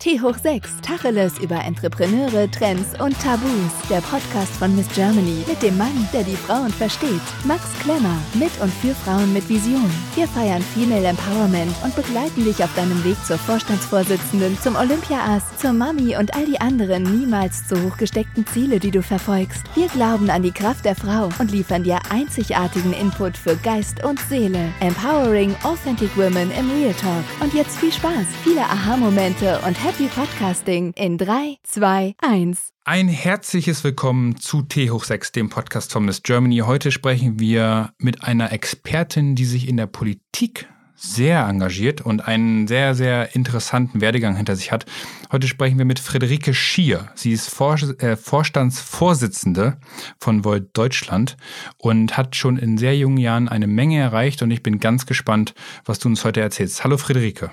T 0.00 0.20
hoch 0.20 0.36
6, 0.40 0.80
Tacheles 0.80 1.40
über 1.40 1.56
Entrepreneure, 1.56 2.48
Trends 2.48 2.90
und 3.00 3.20
Tabus. 3.20 3.72
Der 3.90 4.00
Podcast 4.00 4.52
von 4.52 4.76
Miss 4.76 4.86
Germany 4.94 5.44
mit 5.48 5.60
dem 5.60 5.76
Mann, 5.76 6.08
der 6.12 6.22
die 6.22 6.36
Frauen 6.36 6.70
versteht. 6.70 7.20
Max 7.42 7.64
Klemmer, 7.80 8.16
mit 8.34 8.52
und 8.60 8.72
für 8.74 8.94
Frauen 8.94 9.32
mit 9.32 9.48
Vision. 9.48 9.90
Wir 10.14 10.28
feiern 10.28 10.62
Female 10.62 11.04
Empowerment 11.04 11.74
und 11.82 11.96
begleiten 11.96 12.44
dich 12.44 12.62
auf 12.62 12.72
deinem 12.76 13.02
Weg 13.02 13.16
zur 13.26 13.38
Vorstandsvorsitzenden, 13.38 14.56
zum 14.62 14.76
Olympia-Ass, 14.76 15.42
zur 15.60 15.72
Mami 15.72 16.16
und 16.16 16.32
all 16.32 16.46
die 16.46 16.60
anderen 16.60 17.02
niemals 17.02 17.66
zu 17.66 17.74
hoch 17.82 17.96
gesteckten 17.96 18.46
Ziele, 18.46 18.78
die 18.78 18.92
du 18.92 19.02
verfolgst. 19.02 19.64
Wir 19.74 19.88
glauben 19.88 20.30
an 20.30 20.44
die 20.44 20.52
Kraft 20.52 20.84
der 20.84 20.94
Frau 20.94 21.28
und 21.40 21.50
liefern 21.50 21.82
dir 21.82 21.98
einzigartigen 22.08 22.92
Input 22.92 23.36
für 23.36 23.56
Geist 23.56 24.04
und 24.04 24.20
Seele. 24.20 24.72
Empowering 24.78 25.56
Authentic 25.64 26.16
Women 26.16 26.52
im 26.52 26.70
Real 26.70 26.94
Talk. 26.94 27.24
Und 27.40 27.52
jetzt 27.52 27.76
viel 27.78 27.92
Spaß, 27.92 28.26
viele 28.44 28.62
Aha-Momente 28.62 29.58
und 29.66 29.76
Happy 29.88 30.08
Podcasting 30.08 30.92
in 30.96 31.16
3, 31.16 31.56
2, 31.62 32.14
1. 32.18 32.74
Ein 32.84 33.08
herzliches 33.08 33.82
Willkommen 33.84 34.36
zu 34.36 34.60
T 34.60 34.90
hoch 34.90 35.02
6, 35.02 35.32
dem 35.32 35.48
Podcast 35.48 35.92
von 35.92 36.04
Miss 36.04 36.22
Germany. 36.22 36.58
Heute 36.58 36.92
sprechen 36.92 37.40
wir 37.40 37.94
mit 37.96 38.22
einer 38.22 38.52
Expertin, 38.52 39.34
die 39.34 39.46
sich 39.46 39.66
in 39.66 39.78
der 39.78 39.86
Politik 39.86 40.68
sehr 40.94 41.46
engagiert 41.46 42.02
und 42.02 42.28
einen 42.28 42.68
sehr, 42.68 42.94
sehr 42.94 43.34
interessanten 43.34 44.02
Werdegang 44.02 44.36
hinter 44.36 44.56
sich 44.56 44.72
hat. 44.72 44.84
Heute 45.32 45.48
sprechen 45.48 45.78
wir 45.78 45.86
mit 45.86 46.00
Friederike 46.00 46.52
Schier. 46.52 47.08
Sie 47.14 47.32
ist 47.32 47.48
Vor 47.48 47.76
äh, 47.76 48.16
Vorstandsvorsitzende 48.16 49.80
von 50.20 50.44
Volt 50.44 50.68
Deutschland 50.76 51.38
und 51.78 52.18
hat 52.18 52.36
schon 52.36 52.58
in 52.58 52.76
sehr 52.76 52.94
jungen 52.94 53.16
Jahren 53.16 53.48
eine 53.48 53.66
Menge 53.66 53.98
erreicht 53.98 54.42
und 54.42 54.50
ich 54.50 54.62
bin 54.62 54.80
ganz 54.80 55.06
gespannt, 55.06 55.54
was 55.86 55.98
du 55.98 56.10
uns 56.10 56.26
heute 56.26 56.42
erzählst. 56.42 56.84
Hallo 56.84 56.98
Friederike. 56.98 57.52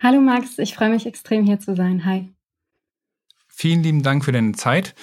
Hallo 0.00 0.20
Max, 0.20 0.58
ich 0.58 0.74
freue 0.74 0.90
mich 0.90 1.06
extrem 1.06 1.44
hier 1.44 1.58
zu 1.58 1.74
sein. 1.74 2.04
Hi. 2.04 2.32
Vielen 3.48 3.82
lieben 3.82 4.04
Dank 4.04 4.24
für 4.24 4.30
deine 4.30 4.52
Zeit. 4.52 4.94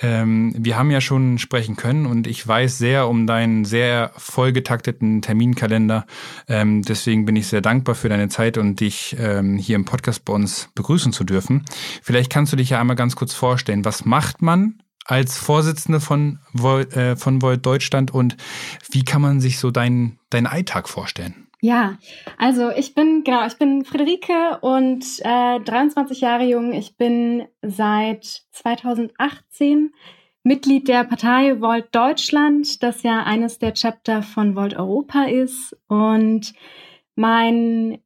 Ähm, 0.00 0.52
wir 0.58 0.76
haben 0.76 0.90
ja 0.90 1.00
schon 1.00 1.38
sprechen 1.38 1.76
können 1.76 2.06
und 2.06 2.26
ich 2.26 2.44
weiß 2.44 2.76
sehr 2.76 3.06
um 3.06 3.28
deinen 3.28 3.64
sehr 3.64 4.10
vollgetakteten 4.16 5.22
Terminkalender. 5.22 6.06
Ähm, 6.48 6.82
deswegen 6.82 7.24
bin 7.24 7.36
ich 7.36 7.46
sehr 7.46 7.60
dankbar 7.60 7.94
für 7.94 8.08
deine 8.08 8.28
Zeit 8.28 8.58
und 8.58 8.80
dich 8.80 9.14
ähm, 9.20 9.56
hier 9.56 9.76
im 9.76 9.84
Podcast 9.84 10.24
bei 10.24 10.32
uns 10.32 10.70
begrüßen 10.74 11.12
zu 11.12 11.22
dürfen. 11.22 11.64
Vielleicht 12.02 12.32
kannst 12.32 12.52
du 12.52 12.56
dich 12.56 12.70
ja 12.70 12.80
einmal 12.80 12.96
ganz 12.96 13.14
kurz 13.14 13.34
vorstellen. 13.34 13.84
Was 13.84 14.04
macht 14.04 14.42
man 14.42 14.82
als 15.04 15.38
Vorsitzende 15.38 16.00
von, 16.00 16.40
Volt, 16.52 16.96
äh, 16.96 17.14
von 17.14 17.40
Volt 17.42 17.64
Deutschland 17.64 18.10
und 18.10 18.36
wie 18.90 19.04
kann 19.04 19.22
man 19.22 19.40
sich 19.40 19.60
so 19.60 19.70
deinen 19.70 20.18
dein 20.30 20.48
Alltag 20.48 20.88
vorstellen? 20.88 21.41
Ja, 21.64 21.96
also 22.38 22.70
ich 22.70 22.92
bin, 22.92 23.22
genau, 23.22 23.46
ich 23.46 23.56
bin 23.56 23.84
Friederike 23.84 24.58
und 24.62 25.04
äh, 25.20 25.60
23 25.60 26.20
Jahre 26.20 26.42
jung. 26.42 26.72
Ich 26.72 26.96
bin 26.96 27.44
seit 27.62 28.24
2018 28.50 29.92
Mitglied 30.42 30.88
der 30.88 31.04
Partei 31.04 31.60
Volt 31.60 31.94
Deutschland, 31.94 32.82
das 32.82 33.04
ja 33.04 33.22
eines 33.22 33.60
der 33.60 33.74
Chapter 33.74 34.22
von 34.22 34.56
Volt 34.56 34.74
Europa 34.74 35.26
ist. 35.26 35.76
Und 35.86 36.52
mein, 37.14 37.98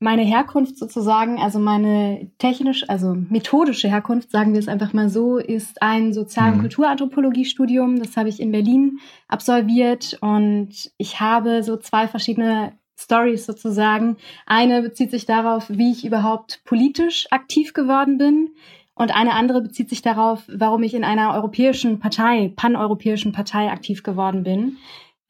meine 0.00 0.22
Herkunft 0.22 0.76
sozusagen, 0.76 1.38
also 1.40 1.58
meine 1.58 2.30
technisch, 2.36 2.84
also 2.90 3.14
methodische 3.14 3.88
Herkunft, 3.88 4.30
sagen 4.30 4.52
wir 4.52 4.60
es 4.60 4.68
einfach 4.68 4.92
mal 4.92 5.08
so, 5.08 5.38
ist 5.38 5.80
ein 5.80 6.12
Sozial- 6.12 6.50
und 6.50 6.58
mhm. 6.58 6.60
Kulturanthropologiestudium. 6.60 8.00
Das 8.00 8.18
habe 8.18 8.28
ich 8.28 8.38
in 8.38 8.52
Berlin 8.52 8.98
absolviert 9.28 10.18
und 10.20 10.90
ich 10.98 11.20
habe 11.20 11.62
so 11.62 11.78
zwei 11.78 12.06
verschiedene 12.06 12.74
Stories 12.98 13.46
sozusagen. 13.46 14.16
Eine 14.46 14.82
bezieht 14.82 15.10
sich 15.10 15.24
darauf, 15.24 15.66
wie 15.68 15.92
ich 15.92 16.04
überhaupt 16.04 16.62
politisch 16.64 17.26
aktiv 17.30 17.72
geworden 17.72 18.18
bin. 18.18 18.50
Und 18.94 19.14
eine 19.14 19.34
andere 19.34 19.62
bezieht 19.62 19.88
sich 19.88 20.02
darauf, 20.02 20.42
warum 20.48 20.82
ich 20.82 20.94
in 20.94 21.04
einer 21.04 21.32
europäischen 21.34 22.00
Partei, 22.00 22.52
paneuropäischen 22.56 23.30
Partei 23.30 23.70
aktiv 23.70 24.02
geworden 24.02 24.42
bin. 24.42 24.78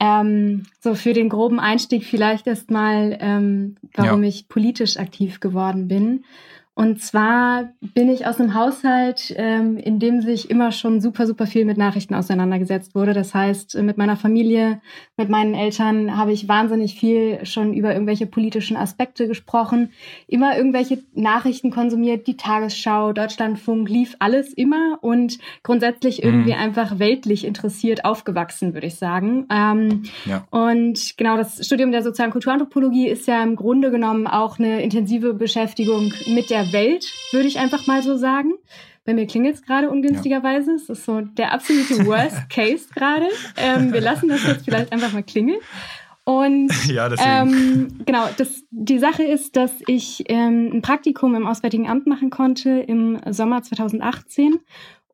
Ähm, 0.01 0.63
so 0.81 0.95
für 0.95 1.13
den 1.13 1.29
groben 1.29 1.61
Einstieg 1.61 2.05
vielleicht 2.05 2.47
erstmal, 2.47 3.19
ähm, 3.21 3.77
warum 3.95 4.23
ja. 4.23 4.29
ich 4.29 4.49
politisch 4.49 4.97
aktiv 4.97 5.41
geworden 5.41 5.89
bin. 5.89 6.25
Und 6.79 7.03
zwar 7.03 7.71
bin 7.81 8.09
ich 8.09 8.25
aus 8.25 8.39
einem 8.39 8.55
Haushalt, 8.55 9.35
ähm, 9.37 9.79
in 9.79 9.99
dem 9.99 10.23
sich 10.23 10.49
immer 10.49 10.71
schon 10.71 11.01
super, 11.01 11.27
super 11.27 11.49
viel 11.49 11.65
mit 11.65 11.77
Nachrichten 11.77 12.15
auseinandergesetzt 12.15 12.95
wurde. 12.95 13.15
Das 13.15 13.35
heißt, 13.35 13.75
mit 13.83 13.99
meiner 13.99 14.17
Familie, 14.17 14.81
mit 15.17 15.29
meinen 15.29 15.55
Eltern 15.55 16.17
habe 16.17 16.31
ich 16.31 16.47
wahnsinnig 16.47 16.95
viel 16.95 17.45
schon 17.45 17.75
über 17.75 17.93
irgendwelche 17.93 18.27
politischen 18.27 18.77
Aspekte 18.77 19.27
gesprochen, 19.27 19.91
immer 20.29 20.57
irgendwelche 20.57 21.03
Nachrichten 21.15 21.73
konsumiert, 21.73 22.29
die 22.29 22.37
Tagesschau, 22.37 23.13
Deutschlandfunk, 23.13 23.89
lief 23.89 24.15
alles 24.21 24.53
immer 24.53 24.99
und 25.01 25.41
grundsätzlich 25.65 26.19
mhm. 26.23 26.31
irgendwie 26.31 26.55
einfach 26.55 27.01
weltlich 27.01 27.45
interessiert 27.45 28.05
aufgewachsen, 28.05 28.75
würde 28.75 28.87
ich 28.87 28.95
sagen. 28.95 29.47
Ähm, 29.51 30.05
ja. 30.27 30.47
Und 30.51 31.17
genau, 31.17 31.37
das 31.37 31.67
Studium 31.67 31.91
der 31.91 32.05
sozialen 32.05 32.31
Kulturanthropologie 32.31 33.09
ist 33.09 33.27
ja 33.27 33.43
im 33.43 33.57
Grunde 33.57 33.91
genommen 33.91 34.29
auch 34.29 34.61
eine 34.61 34.81
intensive 34.81 35.35
Beschäftigung 35.35 36.13
mit 36.29 36.51
der 36.51 36.68
Welt, 36.73 37.07
würde 37.33 37.49
ich 37.49 37.59
einfach 37.59 37.87
mal 37.87 38.03
so 38.03 38.17
sagen. 38.17 38.55
Bei 39.05 39.15
mir 39.15 39.27
klingelt 39.27 39.55
es 39.55 39.63
gerade 39.63 39.89
ungünstigerweise. 39.89 40.73
Es 40.73 40.89
ist 40.89 41.05
so 41.05 41.23
der 41.23 41.53
absolute 41.53 42.07
Worst 42.07 42.49
Case 42.51 42.89
gerade. 42.95 43.27
Ähm, 43.57 43.93
wir 43.93 44.03
lassen 44.03 44.29
das 44.29 44.47
jetzt 44.47 44.65
vielleicht 44.65 44.93
einfach 44.93 45.13
mal 45.13 45.23
klingeln. 45.23 45.61
Und 46.25 46.71
ja, 46.87 47.11
ähm, 47.25 47.89
genau, 48.05 48.29
das, 48.37 48.63
die 48.71 48.99
Sache 48.99 49.23
ist, 49.23 49.57
dass 49.57 49.73
ich 49.87 50.25
ähm, 50.29 50.71
ein 50.75 50.83
Praktikum 50.83 51.35
im 51.35 51.47
Auswärtigen 51.47 51.89
Amt 51.89 52.07
machen 52.07 52.29
konnte 52.29 52.69
im 52.81 53.19
Sommer 53.31 53.63
2018 53.63 54.59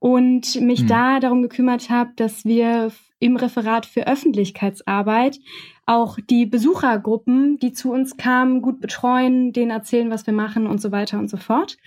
und 0.00 0.60
mich 0.60 0.81
hm. 0.81 0.87
da 0.88 1.20
darum 1.20 1.43
gekümmert 1.43 1.88
habe, 1.88 2.10
dass 2.16 2.44
wir 2.44 2.91
im 3.24 3.36
Referat 3.36 3.86
für 3.86 4.06
Öffentlichkeitsarbeit 4.06 5.40
auch 5.86 6.18
die 6.30 6.44
Besuchergruppen, 6.44 7.58
die 7.58 7.72
zu 7.72 7.90
uns 7.90 8.18
kamen, 8.18 8.60
gut 8.60 8.80
betreuen, 8.80 9.52
denen 9.52 9.70
erzählen, 9.70 10.10
was 10.10 10.26
wir 10.26 10.34
machen 10.34 10.66
und 10.66 10.80
so 10.80 10.92
weiter 10.92 11.18
und 11.18 11.30
so 11.30 11.38
fort. 11.38 11.78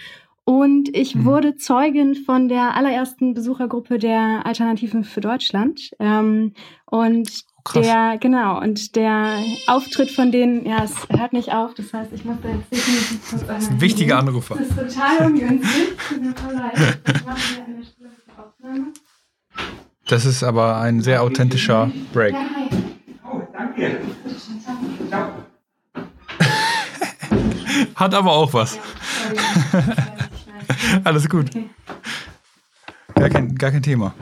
Und 0.46 0.96
ich 0.96 1.14
mhm. 1.14 1.26
wurde 1.26 1.56
Zeugin 1.56 2.16
von 2.16 2.48
der 2.48 2.76
allerersten 2.76 3.36
Besuchergruppe 3.36 4.00
der 4.00 4.46
Alternativen 4.46 5.04
für 5.04 5.22
Deutschland. 5.22 5.92
Ähm, 6.00 6.54
und 6.86 7.30
oh, 7.76 7.82
der, 7.82 8.18
genau, 8.20 8.60
und 8.60 8.96
der 8.96 9.38
Auftritt 9.68 10.10
von 10.10 10.32
denen, 10.32 10.66
ja, 10.66 10.84
es 10.86 10.96
hört 11.10 11.34
nicht 11.34 11.54
auf, 11.54 11.76
das 11.76 11.94
heißt, 11.94 12.14
ich 12.14 12.26
muss 12.26 12.38
da 12.42 12.50
jetzt 12.50 12.72
definitiv 12.72 13.30
kurz 13.30 13.46
Das 13.46 13.64
ist 13.64 13.72
ein 13.72 13.82
wichtiger 13.82 14.18
Anrufer. 14.18 14.56
Das 14.56 14.70
ist 14.70 14.96
total 14.96 15.28
ungünstig. 15.28 15.98
Tut 16.10 16.22
mir 16.22 16.34
voll 16.34 16.54
leid. 16.54 17.00
Machen 17.26 17.56
wir 17.56 17.66
an 17.66 17.76
der 17.78 17.86
Stelle 17.86 18.10
Aufnahme. 18.38 18.94
Das 20.08 20.26
ist 20.26 20.44
aber 20.44 20.78
ein 20.80 21.02
sehr 21.02 21.22
authentischer 21.22 21.92
Break. 22.14 22.34
Oh, 23.26 23.42
danke. 23.54 24.00
Hat 27.96 28.14
aber 28.14 28.32
auch 28.32 28.54
was. 28.54 28.80
Alles 31.04 31.28
gut. 31.30 31.50
Gar 33.16 33.30
kein, 33.30 33.56
gar 33.56 33.72
kein 33.72 33.84
Thema. 33.84 34.14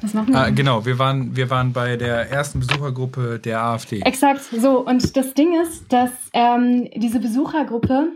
Was 0.00 0.14
machen 0.14 0.32
wir? 0.32 0.38
Ah, 0.38 0.50
genau, 0.50 0.86
wir 0.86 0.98
waren, 0.98 1.34
wir 1.34 1.50
waren 1.50 1.72
bei 1.72 1.96
der 1.96 2.30
ersten 2.30 2.60
Besuchergruppe 2.60 3.38
der 3.38 3.62
AfD. 3.62 4.00
Exakt, 4.02 4.42
so. 4.42 4.86
Und 4.86 5.16
das 5.16 5.34
Ding 5.34 5.60
ist, 5.60 5.92
dass 5.92 6.10
ähm, 6.32 6.88
diese 6.94 7.18
Besuchergruppe 7.18 8.12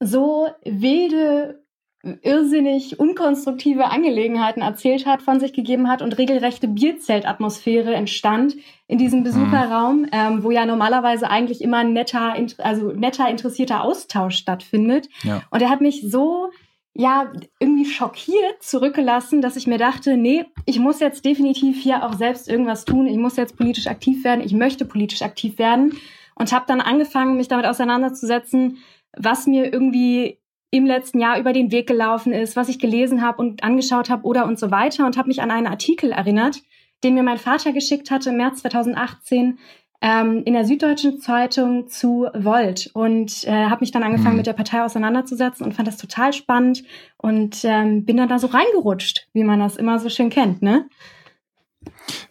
so 0.00 0.48
wilde 0.64 1.59
irrsinnig 2.02 2.98
unkonstruktive 2.98 3.86
Angelegenheiten 3.86 4.62
erzählt 4.62 5.04
hat, 5.04 5.20
von 5.20 5.38
sich 5.38 5.52
gegeben 5.52 5.88
hat 5.88 6.00
und 6.00 6.16
regelrechte 6.16 6.66
Bierzeltatmosphäre 6.66 7.94
entstand 7.94 8.56
in 8.86 8.96
diesem 8.96 9.22
Besucherraum, 9.22 10.02
mhm. 10.02 10.08
ähm, 10.12 10.42
wo 10.42 10.50
ja 10.50 10.64
normalerweise 10.64 11.28
eigentlich 11.28 11.60
immer 11.60 11.78
ein 11.78 11.92
netter, 11.92 12.34
also 12.58 12.92
netter 12.92 13.28
interessierter 13.28 13.84
Austausch 13.84 14.36
stattfindet. 14.36 15.08
Ja. 15.24 15.42
Und 15.50 15.60
er 15.60 15.68
hat 15.68 15.82
mich 15.82 16.02
so 16.10 16.50
ja 16.94 17.32
irgendwie 17.58 17.84
schockiert 17.84 18.62
zurückgelassen, 18.62 19.42
dass 19.42 19.56
ich 19.56 19.66
mir 19.66 19.78
dachte, 19.78 20.16
nee, 20.16 20.46
ich 20.64 20.78
muss 20.78 21.00
jetzt 21.00 21.24
definitiv 21.24 21.80
hier 21.80 22.04
auch 22.04 22.14
selbst 22.14 22.48
irgendwas 22.48 22.86
tun. 22.86 23.06
Ich 23.06 23.18
muss 23.18 23.36
jetzt 23.36 23.56
politisch 23.56 23.86
aktiv 23.86 24.24
werden. 24.24 24.44
Ich 24.44 24.54
möchte 24.54 24.86
politisch 24.86 25.22
aktiv 25.22 25.58
werden 25.58 25.92
und 26.34 26.52
habe 26.52 26.64
dann 26.66 26.80
angefangen, 26.80 27.36
mich 27.36 27.48
damit 27.48 27.66
auseinanderzusetzen, 27.66 28.78
was 29.16 29.46
mir 29.46 29.72
irgendwie 29.72 30.39
im 30.70 30.86
letzten 30.86 31.20
Jahr 31.20 31.38
über 31.38 31.52
den 31.52 31.72
Weg 31.72 31.86
gelaufen 31.86 32.32
ist, 32.32 32.56
was 32.56 32.68
ich 32.68 32.78
gelesen 32.78 33.22
habe 33.22 33.38
und 33.38 33.64
angeschaut 33.64 34.08
habe 34.08 34.24
oder 34.24 34.46
und 34.46 34.58
so 34.58 34.70
weiter 34.70 35.06
und 35.06 35.16
habe 35.16 35.28
mich 35.28 35.42
an 35.42 35.50
einen 35.50 35.66
Artikel 35.66 36.12
erinnert, 36.12 36.62
den 37.02 37.14
mir 37.14 37.22
mein 37.22 37.38
Vater 37.38 37.72
geschickt 37.72 38.10
hatte 38.10 38.30
im 38.30 38.36
März 38.36 38.62
2018 38.62 39.58
ähm, 40.02 40.42
in 40.44 40.54
der 40.54 40.64
Süddeutschen 40.64 41.20
Zeitung 41.20 41.88
zu 41.88 42.28
Volt 42.34 42.90
und 42.94 43.44
äh, 43.44 43.66
habe 43.66 43.80
mich 43.80 43.90
dann 43.90 44.02
angefangen 44.02 44.32
mhm. 44.32 44.38
mit 44.38 44.46
der 44.46 44.54
Partei 44.54 44.82
auseinanderzusetzen 44.82 45.64
und 45.64 45.74
fand 45.74 45.88
das 45.88 45.98
total 45.98 46.32
spannend 46.32 46.84
und 47.18 47.60
ähm, 47.64 48.04
bin 48.04 48.16
dann 48.16 48.28
da 48.28 48.38
so 48.38 48.46
reingerutscht, 48.46 49.28
wie 49.32 49.44
man 49.44 49.60
das 49.60 49.76
immer 49.76 49.98
so 49.98 50.08
schön 50.08 50.30
kennt, 50.30 50.62
ne? 50.62 50.88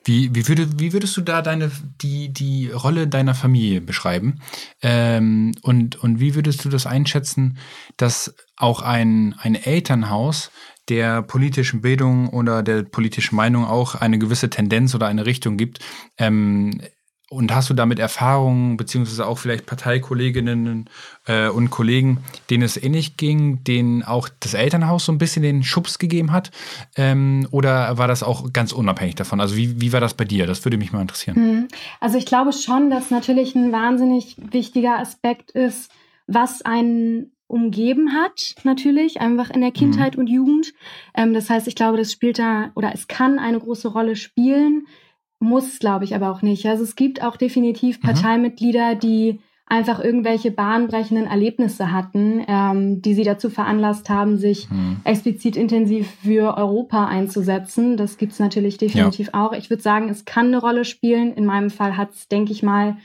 Wie, 0.03 0.33
wie, 0.33 0.47
würde, 0.47 0.67
wie 0.79 0.93
würdest 0.93 1.15
du 1.17 1.21
da 1.21 1.41
deine, 1.41 1.71
die, 2.01 2.31
die 2.31 2.69
Rolle 2.69 3.07
deiner 3.07 3.35
Familie 3.35 3.81
beschreiben? 3.81 4.39
Ähm, 4.81 5.53
und, 5.61 5.95
und 5.97 6.19
wie 6.19 6.35
würdest 6.35 6.65
du 6.65 6.69
das 6.69 6.85
einschätzen, 6.85 7.57
dass 7.97 8.35
auch 8.55 8.81
ein, 8.81 9.35
ein 9.39 9.55
Elternhaus 9.55 10.51
der 10.89 11.21
politischen 11.21 11.81
Bildung 11.81 12.29
oder 12.29 12.63
der 12.63 12.83
politischen 12.83 13.35
Meinung 13.35 13.65
auch 13.65 13.95
eine 13.95 14.17
gewisse 14.17 14.49
Tendenz 14.49 14.95
oder 14.95 15.07
eine 15.07 15.25
Richtung 15.25 15.57
gibt, 15.57 15.79
ähm, 16.17 16.81
und 17.29 17.53
hast 17.53 17.69
du 17.69 17.75
damit 17.75 17.99
Erfahrungen, 17.99 18.75
beziehungsweise 18.75 19.27
auch 19.27 19.37
vielleicht 19.37 19.67
Parteikolleginnen 19.67 20.89
äh, 21.27 21.47
und 21.49 21.69
Kollegen, 21.69 22.23
denen 22.49 22.63
es 22.63 22.75
ähnlich 22.75 23.17
ging, 23.17 23.63
denen 23.63 24.03
auch 24.03 24.29
das 24.39 24.55
Elternhaus 24.55 25.05
so 25.05 25.11
ein 25.11 25.19
bisschen 25.19 25.43
den 25.43 25.63
Schubs 25.63 25.99
gegeben 25.99 26.31
hat? 26.31 26.49
Ähm, 26.95 27.47
oder 27.51 27.99
war 27.99 28.07
das 28.07 28.23
auch 28.23 28.51
ganz 28.51 28.71
unabhängig 28.71 29.15
davon? 29.15 29.39
Also 29.39 29.55
wie, 29.55 29.79
wie 29.79 29.93
war 29.93 30.01
das 30.01 30.15
bei 30.15 30.25
dir? 30.25 30.47
Das 30.47 30.65
würde 30.65 30.77
mich 30.77 30.91
mal 30.91 31.01
interessieren. 31.01 31.35
Hm. 31.35 31.67
Also 31.99 32.17
ich 32.17 32.25
glaube 32.25 32.51
schon, 32.51 32.89
dass 32.89 33.11
natürlich 33.11 33.53
ein 33.55 33.71
wahnsinnig 33.71 34.35
wichtiger 34.51 34.97
Aspekt 34.97 35.51
ist, 35.51 35.91
was 36.25 36.63
einen 36.63 37.31
umgeben 37.45 38.13
hat, 38.13 38.55
natürlich, 38.63 39.21
einfach 39.21 39.49
in 39.49 39.61
der 39.61 39.71
Kindheit 39.71 40.15
mhm. 40.15 40.21
und 40.21 40.27
Jugend. 40.27 40.73
Ähm, 41.15 41.33
das 41.33 41.49
heißt, 41.49 41.67
ich 41.67 41.75
glaube, 41.75 41.97
das 41.97 42.11
spielt 42.11 42.39
da 42.39 42.71
oder 42.75 42.91
es 42.93 43.07
kann 43.07 43.37
eine 43.37 43.59
große 43.59 43.87
Rolle 43.87 44.15
spielen 44.15 44.87
muss, 45.39 45.79
glaube 45.79 46.05
ich, 46.05 46.15
aber 46.15 46.31
auch 46.31 46.41
nicht. 46.41 46.65
Also 46.65 46.83
es 46.83 46.95
gibt 46.95 47.23
auch 47.23 47.37
definitiv 47.37 47.97
mhm. 47.97 48.07
Parteimitglieder, 48.07 48.95
die 48.95 49.39
einfach 49.69 50.03
irgendwelche 50.03 50.49
bahnbrechenden 50.49 51.27
Erlebnisse 51.27 51.91
hatten, 51.91 52.43
ähm, 52.47 53.01
die 53.01 53.13
sie 53.13 53.23
dazu 53.23 53.49
veranlasst 53.51 54.09
haben, 54.09 54.37
sich 54.37 54.69
mhm. 54.69 54.97
explizit 55.03 55.55
intensiv 55.55 56.09
für 56.23 56.57
Europa 56.57 57.05
einzusetzen. 57.05 57.95
Das 57.95 58.17
gibt 58.17 58.33
es 58.33 58.39
natürlich 58.39 58.77
definitiv 58.77 59.29
ja. 59.33 59.45
auch. 59.45 59.53
Ich 59.53 59.69
würde 59.69 59.83
sagen, 59.83 60.09
es 60.09 60.25
kann 60.25 60.47
eine 60.47 60.59
Rolle 60.59 60.85
spielen. 60.85 61.33
In 61.33 61.45
meinem 61.45 61.69
Fall 61.69 61.97
hat 61.97 62.13
es, 62.13 62.27
denke 62.27 62.51
ich 62.51 62.63
mal, 62.63 62.97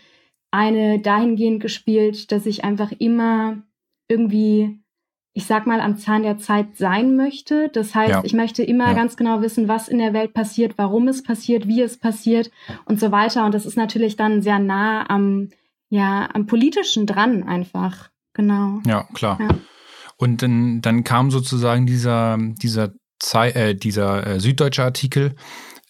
eine 0.51 1.01
dahingehend 1.01 1.61
gespielt, 1.61 2.33
dass 2.33 2.47
ich 2.47 2.65
einfach 2.65 2.93
immer 2.99 3.59
irgendwie 4.09 4.84
ich 5.35 5.47
sag 5.47 5.67
mal, 5.67 5.81
am 5.81 5.99
Zahn 5.99 6.23
der 6.23 6.39
Zeit 6.39 6.77
sein 6.77 7.17
möchte. 7.17 7.69
Das 7.73 7.95
heißt, 7.95 8.11
ja. 8.11 8.23
ich 8.25 8.33
möchte 8.33 8.63
immer 8.63 8.89
ja. 8.89 8.95
ganz 8.95 9.17
genau 9.17 9.43
wissen, 9.43 9.69
was 9.69 9.89
in 9.89 9.99
der 9.99 10.13
Welt 10.15 10.33
passiert, 10.33 10.75
warum 10.77 11.09
es 11.09 11.23
passiert, 11.23 11.67
wie 11.67 11.83
es 11.83 11.99
passiert 11.99 12.51
und 12.87 13.01
so 13.01 13.11
weiter. 13.11 13.45
Und 13.45 13.53
das 13.53 13.67
ist 13.67 13.77
natürlich 13.77 14.17
dann 14.17 14.43
sehr 14.43 14.61
nah 14.61 15.11
am, 15.11 15.51
ja, 15.91 16.29
am 16.33 16.47
Politischen 16.47 17.07
dran 17.07 17.43
einfach. 17.43 18.11
Genau. 18.33 18.81
Ja, 18.87 19.09
klar. 19.13 19.39
Ja. 19.41 19.49
Und 20.17 20.43
dann, 20.43 20.81
dann 20.81 21.03
kam 21.05 21.31
sozusagen 21.31 21.85
dieser, 21.87 22.39
dieser, 22.39 22.93
Zei 23.25 23.51
äh, 23.51 23.75
dieser 23.75 24.27
äh, 24.27 24.41
süddeutsche 24.41 24.83
Artikel 24.83 25.35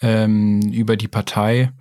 ähm, 0.00 0.60
über 0.72 0.96
die 0.96 1.08
Partei, 1.08 1.72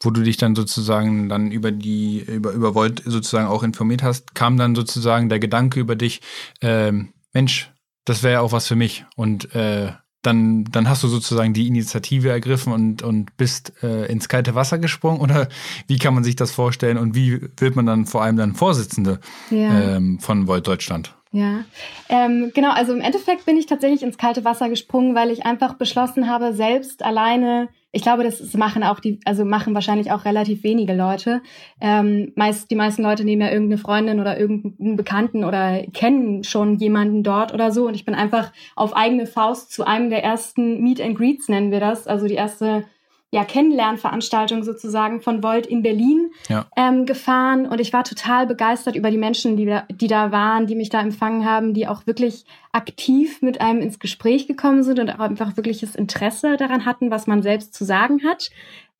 wo 0.00 0.10
du 0.10 0.22
dich 0.22 0.36
dann 0.36 0.54
sozusagen 0.54 1.28
dann 1.28 1.50
über 1.50 1.70
die, 1.72 2.20
über, 2.20 2.52
über 2.52 2.74
Volt 2.74 3.02
sozusagen 3.04 3.46
auch 3.46 3.62
informiert 3.62 4.02
hast, 4.02 4.34
kam 4.34 4.56
dann 4.56 4.74
sozusagen 4.74 5.28
der 5.28 5.38
Gedanke 5.38 5.78
über 5.78 5.94
dich, 5.94 6.20
ähm, 6.62 7.12
Mensch, 7.32 7.70
das 8.04 8.22
wäre 8.22 8.34
ja 8.34 8.40
auch 8.40 8.52
was 8.52 8.66
für 8.66 8.76
mich. 8.76 9.04
Und 9.14 9.54
äh, 9.54 9.92
dann, 10.22 10.64
dann 10.64 10.88
hast 10.88 11.02
du 11.02 11.08
sozusagen 11.08 11.54
die 11.54 11.66
Initiative 11.66 12.30
ergriffen 12.30 12.72
und, 12.72 13.02
und 13.02 13.36
bist 13.36 13.72
äh, 13.82 14.06
ins 14.06 14.28
kalte 14.28 14.54
Wasser 14.54 14.78
gesprungen? 14.78 15.20
Oder 15.20 15.48
wie 15.86 15.98
kann 15.98 16.14
man 16.14 16.24
sich 16.24 16.36
das 16.36 16.50
vorstellen 16.50 16.98
und 16.98 17.14
wie 17.14 17.40
wird 17.58 17.76
man 17.76 17.86
dann 17.86 18.06
vor 18.06 18.22
allem 18.22 18.36
dann 18.36 18.54
Vorsitzende 18.54 19.20
ja. 19.50 19.96
ähm, 19.96 20.18
von 20.18 20.46
Volt 20.46 20.66
Deutschland? 20.66 21.14
Ja, 21.32 21.64
ähm, 22.08 22.50
genau. 22.54 22.72
Also 22.72 22.92
im 22.92 23.00
Endeffekt 23.00 23.46
bin 23.46 23.56
ich 23.56 23.66
tatsächlich 23.66 24.02
ins 24.02 24.18
kalte 24.18 24.44
Wasser 24.44 24.68
gesprungen, 24.68 25.14
weil 25.14 25.30
ich 25.30 25.46
einfach 25.46 25.74
beschlossen 25.74 26.28
habe, 26.28 26.52
selbst 26.52 27.04
alleine 27.04 27.68
ich 27.92 28.02
glaube, 28.02 28.22
das 28.22 28.54
machen 28.54 28.84
auch 28.84 29.00
die, 29.00 29.18
also 29.24 29.44
machen 29.44 29.74
wahrscheinlich 29.74 30.12
auch 30.12 30.24
relativ 30.24 30.62
wenige 30.62 30.94
Leute. 30.94 31.42
Ähm, 31.80 32.32
meist, 32.36 32.70
die 32.70 32.76
meisten 32.76 33.02
Leute 33.02 33.24
nehmen 33.24 33.42
ja 33.42 33.50
irgendeine 33.50 33.78
Freundin 33.78 34.20
oder 34.20 34.38
irgendeinen 34.38 34.96
Bekannten 34.96 35.44
oder 35.44 35.82
kennen 35.92 36.44
schon 36.44 36.76
jemanden 36.76 37.24
dort 37.24 37.52
oder 37.52 37.72
so. 37.72 37.88
Und 37.88 37.94
ich 37.94 38.04
bin 38.04 38.14
einfach 38.14 38.52
auf 38.76 38.94
eigene 38.94 39.26
Faust 39.26 39.72
zu 39.72 39.84
einem 39.84 40.08
der 40.08 40.22
ersten 40.22 40.80
Meet 40.82 41.00
and 41.00 41.16
Greets, 41.16 41.48
nennen 41.48 41.72
wir 41.72 41.80
das. 41.80 42.06
Also 42.06 42.28
die 42.28 42.34
erste 42.34 42.84
ja, 43.32 43.44
Kennenlernveranstaltung 43.44 44.64
sozusagen 44.64 45.20
von 45.20 45.42
Volt 45.42 45.66
in 45.66 45.82
Berlin 45.82 46.32
ja. 46.48 46.66
ähm, 46.76 47.06
gefahren 47.06 47.66
und 47.66 47.80
ich 47.80 47.92
war 47.92 48.02
total 48.02 48.46
begeistert 48.46 48.96
über 48.96 49.10
die 49.10 49.18
Menschen, 49.18 49.56
die 49.56 49.66
da, 49.66 49.84
die 49.88 50.08
da 50.08 50.32
waren, 50.32 50.66
die 50.66 50.74
mich 50.74 50.88
da 50.88 51.00
empfangen 51.00 51.44
haben, 51.44 51.72
die 51.72 51.86
auch 51.86 52.06
wirklich 52.08 52.44
aktiv 52.72 53.40
mit 53.40 53.60
einem 53.60 53.82
ins 53.82 54.00
Gespräch 54.00 54.48
gekommen 54.48 54.82
sind 54.82 54.98
und 54.98 55.10
auch 55.10 55.20
einfach 55.20 55.56
wirkliches 55.56 55.94
Interesse 55.94 56.56
daran 56.56 56.84
hatten, 56.86 57.12
was 57.12 57.28
man 57.28 57.42
selbst 57.42 57.72
zu 57.72 57.84
sagen 57.84 58.20
hat. 58.28 58.50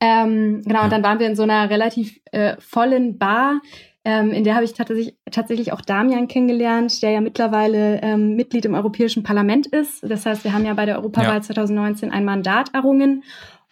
Ähm, 0.00 0.62
genau, 0.64 0.78
ja. 0.78 0.84
und 0.84 0.92
dann 0.92 1.02
waren 1.02 1.18
wir 1.18 1.26
in 1.26 1.36
so 1.36 1.42
einer 1.42 1.68
relativ 1.68 2.20
äh, 2.30 2.56
vollen 2.60 3.18
Bar. 3.18 3.60
Ähm, 4.04 4.30
in 4.30 4.44
der 4.44 4.54
habe 4.54 4.64
ich 4.64 4.72
tatsächlich, 4.72 5.14
tatsächlich 5.30 5.72
auch 5.72 5.82
Damian 5.82 6.26
kennengelernt, 6.26 7.02
der 7.02 7.10
ja 7.10 7.20
mittlerweile 7.20 8.00
ähm, 8.02 8.34
Mitglied 8.34 8.64
im 8.64 8.74
Europäischen 8.74 9.24
Parlament 9.24 9.66
ist. 9.66 10.02
Das 10.08 10.24
heißt, 10.24 10.44
wir 10.44 10.54
haben 10.54 10.64
ja 10.64 10.72
bei 10.72 10.86
der 10.86 10.96
Europawahl 10.98 11.34
ja. 11.34 11.42
2019 11.42 12.10
ein 12.10 12.24
Mandat 12.24 12.72
errungen. 12.72 13.24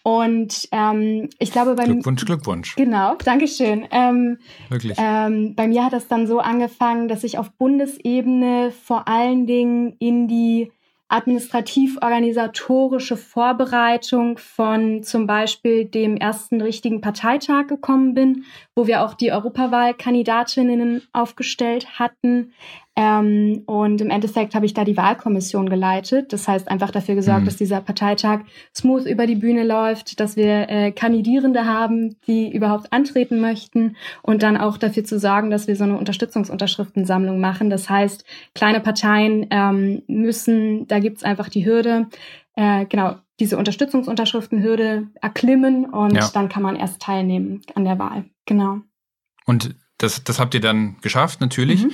Und 0.02 0.68
ähm, 0.72 1.28
ich 1.38 1.52
glaube, 1.52 1.74
bei 1.74 1.84
Glückwunsch, 1.84 2.24
Glückwunsch. 2.24 2.76
Genau, 2.76 3.16
Dankeschön. 3.16 3.86
Ähm, 3.90 4.38
Wirklich. 4.68 4.96
Ähm, 4.98 5.54
bei 5.54 5.68
mir 5.68 5.84
hat 5.84 5.92
das 5.92 6.08
dann 6.08 6.26
so 6.26 6.38
angefangen, 6.38 7.08
dass 7.08 7.24
ich 7.24 7.38
auf 7.38 7.50
Bundesebene 7.52 8.72
vor 8.84 9.08
allen 9.08 9.46
Dingen 9.46 9.96
in 9.98 10.28
die 10.28 10.70
administrativ-organisatorische 11.08 13.16
Vorbereitung 13.16 14.36
von 14.36 15.02
zum 15.02 15.26
Beispiel 15.26 15.86
dem 15.86 16.18
ersten 16.18 16.60
richtigen 16.60 17.00
Parteitag 17.00 17.66
gekommen 17.66 18.12
bin, 18.12 18.44
wo 18.74 18.86
wir 18.86 19.02
auch 19.02 19.14
die 19.14 19.32
Europawahlkandidatinnen 19.32 21.00
aufgestellt 21.12 21.98
hatten. 21.98 22.52
Ähm, 23.00 23.62
und 23.66 24.00
im 24.00 24.10
Endeffekt 24.10 24.56
habe 24.56 24.66
ich 24.66 24.74
da 24.74 24.82
die 24.82 24.96
Wahlkommission 24.96 25.70
geleitet. 25.70 26.32
Das 26.32 26.48
heißt, 26.48 26.68
einfach 26.68 26.90
dafür 26.90 27.14
gesorgt, 27.14 27.42
mhm. 27.42 27.44
dass 27.44 27.54
dieser 27.54 27.80
Parteitag 27.80 28.40
smooth 28.74 29.06
über 29.06 29.28
die 29.28 29.36
Bühne 29.36 29.62
läuft, 29.62 30.18
dass 30.18 30.34
wir 30.34 30.68
äh, 30.68 30.90
Kandidierende 30.90 31.64
haben, 31.64 32.16
die 32.26 32.52
überhaupt 32.52 32.92
antreten 32.92 33.40
möchten 33.40 33.94
und 34.22 34.42
dann 34.42 34.56
auch 34.56 34.78
dafür 34.78 35.04
zu 35.04 35.20
sorgen, 35.20 35.48
dass 35.48 35.68
wir 35.68 35.76
so 35.76 35.84
eine 35.84 35.96
Unterstützungsunterschriftensammlung 35.96 37.38
machen. 37.38 37.70
Das 37.70 37.88
heißt, 37.88 38.24
kleine 38.56 38.80
Parteien 38.80 39.46
ähm, 39.50 40.02
müssen, 40.08 40.88
da 40.88 40.98
gibt's 40.98 41.22
einfach 41.22 41.48
die 41.48 41.64
Hürde, 41.64 42.08
äh, 42.56 42.84
genau, 42.86 43.14
diese 43.38 43.58
Unterstützungsunterschriftenhürde 43.58 45.06
erklimmen 45.22 45.84
und 45.84 46.16
ja. 46.16 46.28
dann 46.34 46.48
kann 46.48 46.64
man 46.64 46.74
erst 46.74 47.00
teilnehmen 47.00 47.60
an 47.76 47.84
der 47.84 48.00
Wahl. 48.00 48.24
Genau. 48.44 48.80
Und 49.46 49.76
das, 49.98 50.24
das 50.24 50.40
habt 50.40 50.54
ihr 50.54 50.60
dann 50.60 50.96
geschafft, 51.00 51.40
natürlich. 51.40 51.84
Mhm. 51.84 51.92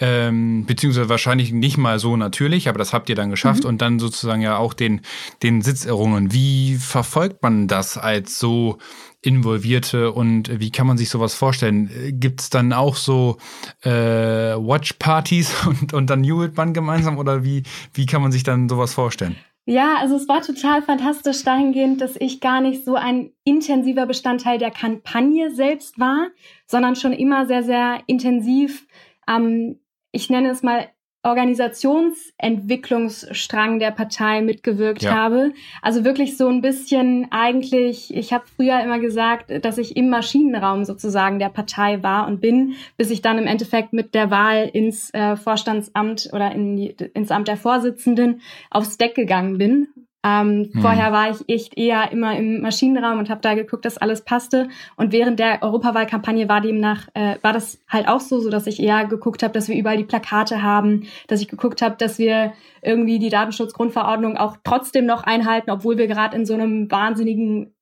Ähm, 0.00 0.66
beziehungsweise 0.66 1.08
wahrscheinlich 1.08 1.52
nicht 1.52 1.76
mal 1.76 2.00
so 2.00 2.16
natürlich, 2.16 2.68
aber 2.68 2.78
das 2.78 2.92
habt 2.92 3.08
ihr 3.08 3.14
dann 3.14 3.30
geschafft 3.30 3.62
mhm. 3.62 3.68
und 3.68 3.82
dann 3.82 4.00
sozusagen 4.00 4.42
ja 4.42 4.56
auch 4.56 4.74
den, 4.74 5.02
den 5.44 5.62
Sitz 5.62 5.86
errungen. 5.86 6.32
Wie 6.32 6.74
verfolgt 6.76 7.42
man 7.42 7.68
das 7.68 7.96
als 7.96 8.38
so 8.40 8.78
Involvierte 9.22 10.12
und 10.12 10.60
wie 10.60 10.70
kann 10.70 10.86
man 10.86 10.98
sich 10.98 11.08
sowas 11.08 11.34
vorstellen? 11.34 11.90
Gibt 12.20 12.40
es 12.40 12.50
dann 12.50 12.72
auch 12.72 12.96
so 12.96 13.38
äh, 13.82 13.90
Watch-Partys 13.90 15.54
und, 15.66 15.94
und 15.94 16.10
dann 16.10 16.24
jubelt 16.24 16.56
man 16.56 16.74
gemeinsam 16.74 17.16
oder 17.16 17.44
wie, 17.44 17.62
wie 17.92 18.06
kann 18.06 18.20
man 18.20 18.32
sich 18.32 18.42
dann 18.42 18.68
sowas 18.68 18.94
vorstellen? 18.94 19.36
Ja, 19.66 19.96
also 19.98 20.16
es 20.16 20.28
war 20.28 20.42
total 20.42 20.82
fantastisch 20.82 21.42
dahingehend, 21.42 22.00
dass 22.02 22.16
ich 22.16 22.40
gar 22.40 22.60
nicht 22.60 22.84
so 22.84 22.96
ein 22.96 23.30
intensiver 23.44 24.04
Bestandteil 24.04 24.58
der 24.58 24.70
Kampagne 24.70 25.50
selbst 25.54 25.98
war, 25.98 26.28
sondern 26.66 26.96
schon 26.96 27.14
immer 27.14 27.46
sehr, 27.46 27.62
sehr 27.62 28.00
intensiv 28.06 28.86
am, 29.24 29.76
ich 30.14 30.30
nenne 30.30 30.50
es 30.50 30.62
mal, 30.62 30.88
Organisationsentwicklungsstrang 31.24 33.78
der 33.78 33.92
Partei 33.92 34.42
mitgewirkt 34.42 35.02
ja. 35.02 35.14
habe. 35.14 35.52
Also 35.80 36.04
wirklich 36.04 36.36
so 36.36 36.48
ein 36.48 36.60
bisschen 36.60 37.28
eigentlich, 37.30 38.14
ich 38.14 38.34
habe 38.34 38.44
früher 38.46 38.82
immer 38.82 38.98
gesagt, 38.98 39.64
dass 39.64 39.78
ich 39.78 39.96
im 39.96 40.10
Maschinenraum 40.10 40.84
sozusagen 40.84 41.38
der 41.38 41.48
Partei 41.48 42.02
war 42.02 42.26
und 42.26 42.42
bin, 42.42 42.74
bis 42.98 43.10
ich 43.10 43.22
dann 43.22 43.38
im 43.38 43.46
Endeffekt 43.46 43.94
mit 43.94 44.14
der 44.14 44.30
Wahl 44.30 44.68
ins 44.70 45.08
äh, 45.14 45.36
Vorstandsamt 45.36 46.28
oder 46.34 46.52
in 46.52 46.76
die, 46.76 46.94
ins 47.14 47.30
Amt 47.30 47.48
der 47.48 47.56
Vorsitzenden 47.56 48.42
aufs 48.70 48.98
Deck 48.98 49.14
gegangen 49.14 49.56
bin, 49.56 49.88
ähm, 50.24 50.70
hm. 50.72 50.80
Vorher 50.80 51.12
war 51.12 51.30
ich 51.30 51.46
echt 51.48 51.76
eher 51.76 52.10
immer 52.10 52.34
im 52.36 52.62
Maschinenraum 52.62 53.18
und 53.18 53.28
habe 53.28 53.42
da 53.42 53.54
geguckt, 53.54 53.84
dass 53.84 53.98
alles 53.98 54.22
passte. 54.22 54.68
Und 54.96 55.12
während 55.12 55.38
der 55.38 55.62
Europawahlkampagne 55.62 56.48
war 56.48 56.62
demnach 56.62 57.08
äh, 57.12 57.36
war 57.42 57.52
das 57.52 57.78
halt 57.88 58.08
auch 58.08 58.20
so, 58.20 58.40
so 58.40 58.48
dass 58.48 58.66
ich 58.66 58.80
eher 58.80 59.04
geguckt 59.04 59.42
habe, 59.42 59.52
dass 59.52 59.68
wir 59.68 59.76
überall 59.76 59.98
die 59.98 60.04
Plakate 60.04 60.62
haben, 60.62 61.06
dass 61.28 61.42
ich 61.42 61.48
geguckt 61.48 61.82
habe, 61.82 61.96
dass 61.98 62.18
wir 62.18 62.54
irgendwie 62.80 63.18
die 63.18 63.28
Datenschutzgrundverordnung 63.28 64.38
auch 64.38 64.56
trotzdem 64.64 65.04
noch 65.04 65.24
einhalten, 65.24 65.70
obwohl 65.70 65.98
wir 65.98 66.06
gerade 66.06 66.36
in 66.36 66.46
so 66.46 66.54
einem 66.54 66.90
wahnsinnigen 66.90 67.74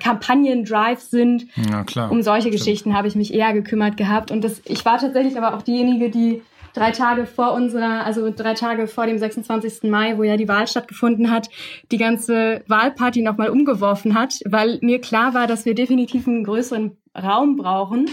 Kampagnendrive 0.00 1.00
sind. 1.00 1.46
Ja, 1.70 1.82
klar. 1.82 2.12
Um 2.12 2.22
solche 2.22 2.48
Stimmt. 2.48 2.58
Geschichten 2.58 2.96
habe 2.96 3.08
ich 3.08 3.16
mich 3.16 3.34
eher 3.34 3.52
gekümmert 3.52 3.96
gehabt. 3.96 4.30
Und 4.30 4.44
das, 4.44 4.62
ich 4.66 4.84
war 4.84 4.98
tatsächlich 4.98 5.36
aber 5.36 5.56
auch 5.56 5.62
diejenige, 5.62 6.10
die 6.10 6.42
drei 6.74 6.90
Tage 6.90 7.26
vor 7.26 7.52
unserer, 7.52 8.04
also 8.04 8.30
drei 8.30 8.54
Tage 8.54 8.86
vor 8.86 9.06
dem 9.06 9.18
26. 9.18 9.84
Mai, 9.90 10.16
wo 10.16 10.22
ja 10.22 10.36
die 10.36 10.48
Wahl 10.48 10.66
stattgefunden 10.66 11.30
hat, 11.30 11.48
die 11.90 11.98
ganze 11.98 12.62
Wahlparty 12.66 13.22
nochmal 13.22 13.50
umgeworfen 13.50 14.14
hat, 14.18 14.34
weil 14.44 14.78
mir 14.82 15.00
klar 15.00 15.34
war, 15.34 15.46
dass 15.46 15.64
wir 15.64 15.74
definitiv 15.74 16.26
einen 16.26 16.44
größeren 16.44 16.96
Raum 17.16 17.56
brauchen. 17.56 18.08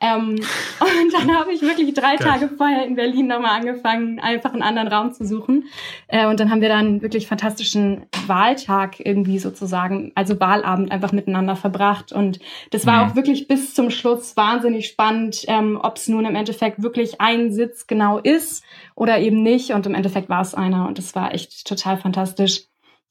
Ähm, 0.00 0.30
und 0.80 1.12
dann 1.12 1.36
habe 1.36 1.52
ich 1.52 1.62
wirklich 1.62 1.94
drei 1.94 2.16
Geil. 2.16 2.26
Tage 2.26 2.48
vorher 2.48 2.86
in 2.86 2.94
Berlin 2.96 3.26
nochmal 3.26 3.58
angefangen, 3.58 4.20
einfach 4.20 4.52
einen 4.52 4.62
anderen 4.62 4.88
Raum 4.88 5.12
zu 5.12 5.26
suchen. 5.26 5.64
Äh, 6.06 6.26
und 6.26 6.40
dann 6.40 6.50
haben 6.50 6.60
wir 6.60 6.68
dann 6.68 7.02
wirklich 7.02 7.26
fantastischen 7.26 8.06
Wahltag 8.26 9.00
irgendwie 9.00 9.38
sozusagen, 9.38 10.12
also 10.14 10.38
Wahlabend 10.40 10.92
einfach 10.92 11.12
miteinander 11.12 11.56
verbracht. 11.56 12.12
Und 12.12 12.38
das 12.70 12.86
war 12.86 13.04
mhm. 13.04 13.10
auch 13.10 13.16
wirklich 13.16 13.48
bis 13.48 13.74
zum 13.74 13.90
Schluss 13.90 14.36
wahnsinnig 14.36 14.86
spannend, 14.86 15.44
ähm, 15.48 15.78
ob 15.82 15.96
es 15.96 16.08
nun 16.08 16.24
im 16.24 16.34
Endeffekt 16.34 16.82
wirklich 16.82 17.20
ein 17.20 17.52
Sitz 17.52 17.86
genau 17.86 18.18
ist 18.18 18.64
oder 18.94 19.18
eben 19.18 19.42
nicht. 19.42 19.72
Und 19.72 19.86
im 19.86 19.94
Endeffekt 19.94 20.28
war 20.28 20.42
es 20.42 20.54
einer. 20.54 20.86
Und 20.86 20.98
das 20.98 21.14
war 21.14 21.34
echt 21.34 21.66
total 21.66 21.96
fantastisch. 21.98 22.64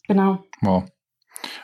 Genau. 0.07 0.43
Wow. 0.61 0.85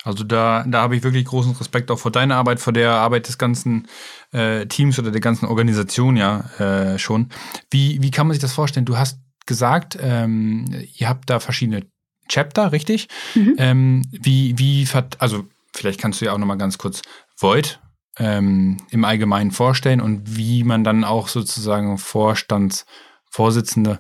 Also 0.04 0.24
da, 0.24 0.66
da 0.68 0.82
habe 0.82 0.96
ich 0.96 1.04
wirklich 1.04 1.26
großen 1.26 1.54
Respekt 1.54 1.92
auch 1.92 2.00
vor 2.00 2.12
deiner 2.12 2.36
Arbeit, 2.36 2.60
vor 2.60 2.74
der 2.74 2.92
Arbeit 2.92 3.28
des 3.28 3.38
ganzen 3.38 3.88
äh, 4.32 4.66
Teams 4.66 5.00
oder 5.00 5.12
der 5.12 5.22
ganzen 5.22 5.46
Organisation 5.46 6.18
ja 6.18 6.40
äh, 6.60 7.00
schon. 7.00 7.30
Wie, 7.70 8.02
wie 8.02 8.12
kann 8.12 8.28
man 8.28 8.34
sich 8.34 8.42
das 8.42 8.54
vorstellen? 8.54 8.86
Du 8.86 8.98
hast 8.98 9.20
gesagt, 9.46 9.98
ähm, 10.02 10.66
ihr 10.96 11.10
habt 11.10 11.30
da 11.30 11.40
verschiedene 11.40 11.86
Chapter, 12.28 12.72
richtig? 12.72 13.08
Mhm. 13.36 13.56
Ähm, 13.58 14.02
wie, 14.12 14.58
wie, 14.58 14.88
also 15.20 15.46
vielleicht 15.74 16.00
kannst 16.00 16.22
du 16.22 16.26
ja 16.26 16.34
auch 16.34 16.38
nochmal 16.38 16.58
ganz 16.58 16.78
kurz 16.78 17.02
Void 17.38 17.80
ähm, 18.18 18.78
im 18.90 19.06
Allgemeinen 19.06 19.52
vorstellen 19.52 20.02
und 20.02 20.38
wie 20.38 20.64
man 20.64 20.84
dann 20.84 21.04
auch 21.04 21.28
sozusagen 21.28 21.98
Vorstandsvorsitzende 21.98 24.00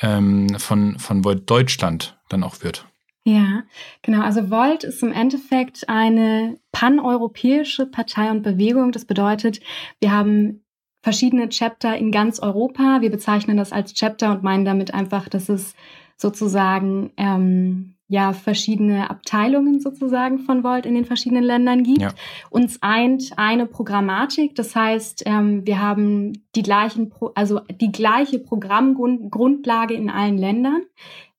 ähm, 0.00 0.58
von, 0.58 0.98
von 0.98 1.24
Void 1.24 1.48
Deutschland 1.48 2.18
dann 2.28 2.42
auch 2.42 2.62
wird. 2.62 2.86
Ja, 3.30 3.62
genau. 4.02 4.22
Also 4.22 4.50
Volt 4.50 4.82
ist 4.82 5.02
im 5.02 5.12
Endeffekt 5.12 5.88
eine 5.88 6.58
paneuropäische 6.72 7.86
Partei 7.86 8.30
und 8.30 8.42
Bewegung. 8.42 8.90
Das 8.90 9.04
bedeutet, 9.04 9.60
wir 10.00 10.10
haben 10.10 10.64
verschiedene 11.02 11.48
Chapter 11.48 11.96
in 11.96 12.10
ganz 12.10 12.40
Europa. 12.40 13.00
Wir 13.00 13.10
bezeichnen 13.10 13.56
das 13.56 13.72
als 13.72 13.94
Chapter 13.94 14.32
und 14.32 14.42
meinen 14.42 14.64
damit 14.64 14.92
einfach, 14.92 15.28
dass 15.28 15.48
es 15.48 15.74
sozusagen 16.16 17.12
ähm, 17.16 17.94
ja 18.08 18.32
verschiedene 18.32 19.08
Abteilungen 19.08 19.78
sozusagen 19.78 20.40
von 20.40 20.64
Volt 20.64 20.84
in 20.84 20.94
den 20.94 21.04
verschiedenen 21.04 21.44
Ländern 21.44 21.84
gibt. 21.84 22.02
Ja. 22.02 22.10
Uns 22.50 22.82
eint 22.82 23.32
eine 23.36 23.66
Programmatik, 23.66 24.56
das 24.56 24.74
heißt, 24.74 25.22
ähm, 25.26 25.64
wir 25.64 25.80
haben 25.80 26.32
die 26.56 26.62
gleichen, 26.62 27.08
Pro 27.08 27.30
also 27.36 27.60
die 27.70 27.92
gleiche 27.92 28.40
Programmgrundlage 28.40 29.94
in 29.94 30.10
allen 30.10 30.36
Ländern. 30.36 30.82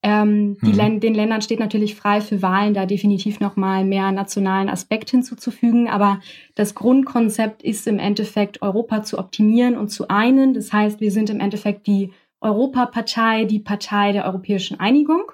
Ähm, 0.04 0.56
mhm. 0.60 0.72
die, 0.72 1.00
den 1.00 1.14
Ländern 1.14 1.42
steht 1.42 1.60
natürlich 1.60 1.94
frei 1.94 2.20
für 2.20 2.42
Wahlen, 2.42 2.74
da 2.74 2.86
definitiv 2.86 3.38
nochmal 3.38 3.84
mehr 3.84 4.10
nationalen 4.10 4.68
Aspekt 4.68 5.10
hinzuzufügen. 5.10 5.88
Aber 5.88 6.20
das 6.54 6.74
Grundkonzept 6.74 7.62
ist 7.62 7.86
im 7.86 7.98
Endeffekt, 7.98 8.62
Europa 8.62 9.04
zu 9.04 9.18
optimieren 9.18 9.76
und 9.76 9.88
zu 9.88 10.08
einen. 10.08 10.54
Das 10.54 10.72
heißt, 10.72 11.00
wir 11.00 11.12
sind 11.12 11.30
im 11.30 11.38
Endeffekt 11.38 11.86
die 11.86 12.10
Europapartei, 12.40 13.44
die 13.44 13.60
Partei 13.60 14.12
der 14.12 14.26
europäischen 14.26 14.80
Einigung. 14.80 15.30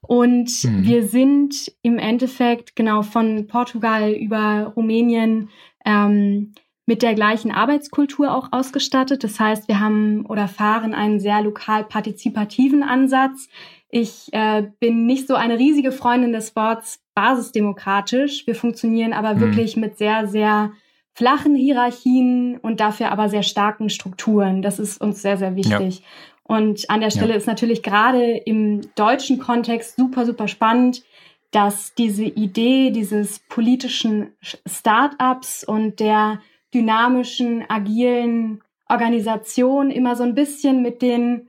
Und 0.00 0.64
mhm. 0.64 0.84
wir 0.84 1.06
sind 1.06 1.72
im 1.82 1.98
Endeffekt 1.98 2.76
genau 2.76 3.02
von 3.02 3.46
Portugal 3.46 4.12
über 4.12 4.72
Rumänien 4.74 5.50
ähm, 5.84 6.54
mit 6.86 7.02
der 7.02 7.14
gleichen 7.14 7.50
Arbeitskultur 7.50 8.34
auch 8.34 8.48
ausgestattet. 8.50 9.22
Das 9.22 9.38
heißt, 9.38 9.68
wir 9.68 9.80
haben 9.80 10.24
oder 10.24 10.48
fahren 10.48 10.94
einen 10.94 11.20
sehr 11.20 11.42
lokal 11.42 11.84
partizipativen 11.84 12.82
Ansatz. 12.82 13.48
Ich 13.90 14.28
äh, 14.32 14.68
bin 14.80 15.06
nicht 15.06 15.28
so 15.28 15.34
eine 15.34 15.58
riesige 15.58 15.92
Freundin 15.92 16.32
des 16.32 16.54
Worts 16.54 17.00
basisdemokratisch. 17.14 18.46
Wir 18.46 18.54
funktionieren 18.54 19.12
aber 19.12 19.34
mhm. 19.34 19.40
wirklich 19.40 19.76
mit 19.76 19.96
sehr, 19.96 20.26
sehr 20.26 20.72
flachen 21.14 21.54
Hierarchien 21.54 22.58
und 22.58 22.80
dafür 22.80 23.10
aber 23.10 23.28
sehr 23.28 23.42
starken 23.42 23.90
Strukturen. 23.90 24.62
Das 24.62 24.78
ist 24.78 25.00
uns 25.00 25.22
sehr, 25.22 25.36
sehr 25.36 25.56
wichtig. 25.56 25.98
Ja. 25.98 26.04
Und 26.44 26.88
an 26.88 27.00
der 27.00 27.10
Stelle 27.10 27.30
ja. 27.32 27.36
ist 27.36 27.46
natürlich 27.46 27.82
gerade 27.82 28.36
im 28.36 28.82
deutschen 28.94 29.38
Kontext 29.38 29.96
super, 29.96 30.24
super 30.24 30.48
spannend, 30.48 31.02
dass 31.50 31.94
diese 31.94 32.24
Idee 32.24 32.90
dieses 32.90 33.40
politischen 33.40 34.32
Start-ups 34.66 35.64
und 35.64 35.98
der 35.98 36.40
dynamischen, 36.74 37.64
agilen 37.68 38.62
Organisation 38.88 39.90
immer 39.90 40.16
so 40.16 40.22
ein 40.22 40.34
bisschen 40.34 40.82
mit 40.82 41.02
den 41.02 41.47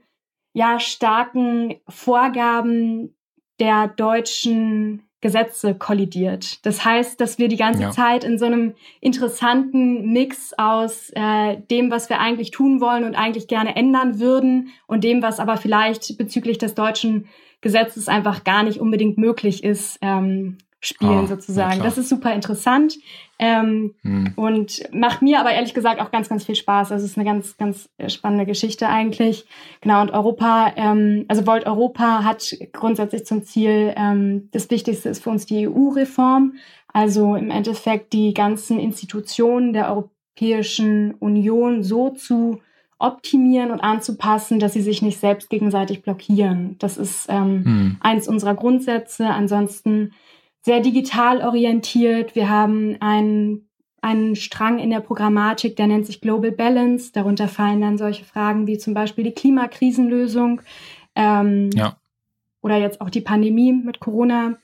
ja 0.52 0.80
starken 0.80 1.76
Vorgaben 1.88 3.14
der 3.58 3.88
deutschen 3.88 5.02
Gesetze 5.20 5.74
kollidiert. 5.74 6.64
Das 6.64 6.84
heißt, 6.84 7.20
dass 7.20 7.38
wir 7.38 7.48
die 7.48 7.56
ganze 7.56 7.82
ja. 7.82 7.90
Zeit 7.90 8.24
in 8.24 8.38
so 8.38 8.46
einem 8.46 8.74
interessanten 9.00 10.12
Mix 10.12 10.54
aus 10.56 11.10
äh, 11.14 11.58
dem, 11.70 11.90
was 11.90 12.08
wir 12.08 12.20
eigentlich 12.20 12.52
tun 12.52 12.80
wollen 12.80 13.04
und 13.04 13.14
eigentlich 13.14 13.46
gerne 13.46 13.76
ändern 13.76 14.18
würden 14.18 14.70
und 14.86 15.04
dem, 15.04 15.20
was 15.22 15.38
aber 15.38 15.58
vielleicht 15.58 16.16
bezüglich 16.16 16.56
des 16.56 16.74
deutschen 16.74 17.28
Gesetzes 17.60 18.08
einfach 18.08 18.44
gar 18.44 18.62
nicht 18.62 18.80
unbedingt 18.80 19.18
möglich 19.18 19.62
ist, 19.62 19.98
ähm, 20.00 20.56
spielen 20.80 21.24
oh, 21.24 21.26
sozusagen. 21.26 21.78
Ja, 21.78 21.84
das 21.84 21.98
ist 21.98 22.08
super 22.08 22.32
interessant 22.32 22.96
ähm, 23.38 23.94
hm. 24.02 24.32
und 24.36 24.82
macht 24.92 25.20
mir 25.20 25.38
aber 25.38 25.52
ehrlich 25.52 25.74
gesagt 25.74 26.00
auch 26.00 26.10
ganz, 26.10 26.28
ganz 26.28 26.44
viel 26.44 26.54
Spaß. 26.54 26.90
Also 26.90 27.04
es 27.04 27.12
ist 27.12 27.18
eine 27.18 27.26
ganz, 27.26 27.56
ganz 27.58 27.90
spannende 28.08 28.46
Geschichte 28.46 28.88
eigentlich. 28.88 29.46
Genau, 29.82 30.00
und 30.00 30.10
Europa, 30.10 30.72
ähm, 30.76 31.26
also 31.28 31.46
Volt 31.46 31.66
Europa 31.66 32.24
hat 32.24 32.56
grundsätzlich 32.72 33.26
zum 33.26 33.44
Ziel, 33.44 33.92
ähm, 33.96 34.48
das 34.52 34.70
Wichtigste 34.70 35.10
ist 35.10 35.22
für 35.22 35.30
uns 35.30 35.44
die 35.44 35.68
EU-Reform. 35.68 36.54
Also 36.92 37.36
im 37.36 37.50
Endeffekt 37.50 38.14
die 38.14 38.32
ganzen 38.34 38.80
Institutionen 38.80 39.74
der 39.74 39.90
Europäischen 39.90 41.14
Union 41.14 41.82
so 41.82 42.10
zu 42.10 42.60
optimieren 42.98 43.70
und 43.70 43.80
anzupassen, 43.80 44.60
dass 44.60 44.72
sie 44.72 44.82
sich 44.82 45.00
nicht 45.02 45.18
selbst 45.18 45.50
gegenseitig 45.50 46.02
blockieren. 46.02 46.76
Das 46.78 46.96
ist 46.96 47.26
ähm, 47.28 47.64
hm. 47.64 47.96
eins 48.00 48.28
unserer 48.28 48.54
Grundsätze. 48.54 49.26
Ansonsten 49.26 50.12
sehr 50.62 50.80
digital 50.80 51.42
orientiert. 51.42 52.34
Wir 52.34 52.48
haben 52.48 52.96
einen, 53.00 53.68
einen 54.02 54.36
Strang 54.36 54.78
in 54.78 54.90
der 54.90 55.00
Programmatik, 55.00 55.76
der 55.76 55.86
nennt 55.86 56.06
sich 56.06 56.20
Global 56.20 56.52
Balance. 56.52 57.12
Darunter 57.12 57.48
fallen 57.48 57.80
dann 57.80 57.98
solche 57.98 58.24
Fragen 58.24 58.66
wie 58.66 58.78
zum 58.78 58.94
Beispiel 58.94 59.24
die 59.24 59.32
Klimakrisenlösung 59.32 60.60
ähm, 61.14 61.70
ja. 61.74 61.96
oder 62.62 62.76
jetzt 62.76 63.00
auch 63.00 63.10
die 63.10 63.22
Pandemie 63.22 63.72
mit 63.72 64.00
Corona. 64.00 64.56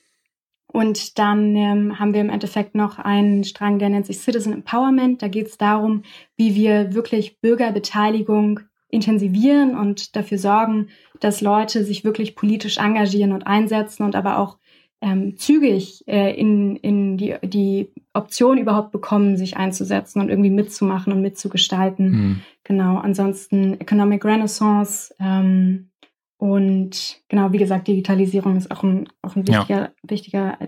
Und 0.72 1.18
dann 1.18 1.56
ähm, 1.56 1.98
haben 1.98 2.12
wir 2.12 2.20
im 2.20 2.28
Endeffekt 2.28 2.74
noch 2.74 2.98
einen 2.98 3.44
Strang, 3.44 3.78
der 3.78 3.88
nennt 3.88 4.04
sich 4.04 4.18
Citizen 4.18 4.52
Empowerment. 4.52 5.22
Da 5.22 5.28
geht 5.28 5.46
es 5.46 5.56
darum, 5.56 6.02
wie 6.36 6.54
wir 6.54 6.92
wirklich 6.92 7.40
Bürgerbeteiligung 7.40 8.60
intensivieren 8.88 9.76
und 9.76 10.16
dafür 10.16 10.38
sorgen, 10.38 10.88
dass 11.20 11.40
Leute 11.40 11.84
sich 11.84 12.04
wirklich 12.04 12.36
politisch 12.36 12.78
engagieren 12.78 13.32
und 13.32 13.46
einsetzen 13.46 14.04
und 14.04 14.14
aber 14.14 14.38
auch 14.38 14.58
ähm, 15.00 15.36
zügig 15.36 16.04
äh, 16.06 16.34
in, 16.34 16.76
in 16.76 17.16
die, 17.16 17.36
die 17.42 17.92
Option 18.12 18.58
überhaupt 18.58 18.92
bekommen, 18.92 19.36
sich 19.36 19.56
einzusetzen 19.56 20.20
und 20.20 20.30
irgendwie 20.30 20.50
mitzumachen 20.50 21.12
und 21.12 21.22
mitzugestalten. 21.22 22.10
Mhm. 22.10 22.40
Genau, 22.64 22.98
ansonsten 22.98 23.80
Economic 23.80 24.24
Renaissance 24.24 25.14
ähm, 25.20 25.90
und 26.38 27.20
genau, 27.28 27.52
wie 27.52 27.58
gesagt, 27.58 27.88
Digitalisierung 27.88 28.56
ist 28.56 28.70
auch 28.70 28.82
ein, 28.82 29.08
auch 29.22 29.36
ein 29.36 29.46
wichtiger, 29.46 29.80
ja. 29.80 29.92
wichtiger 30.02 30.58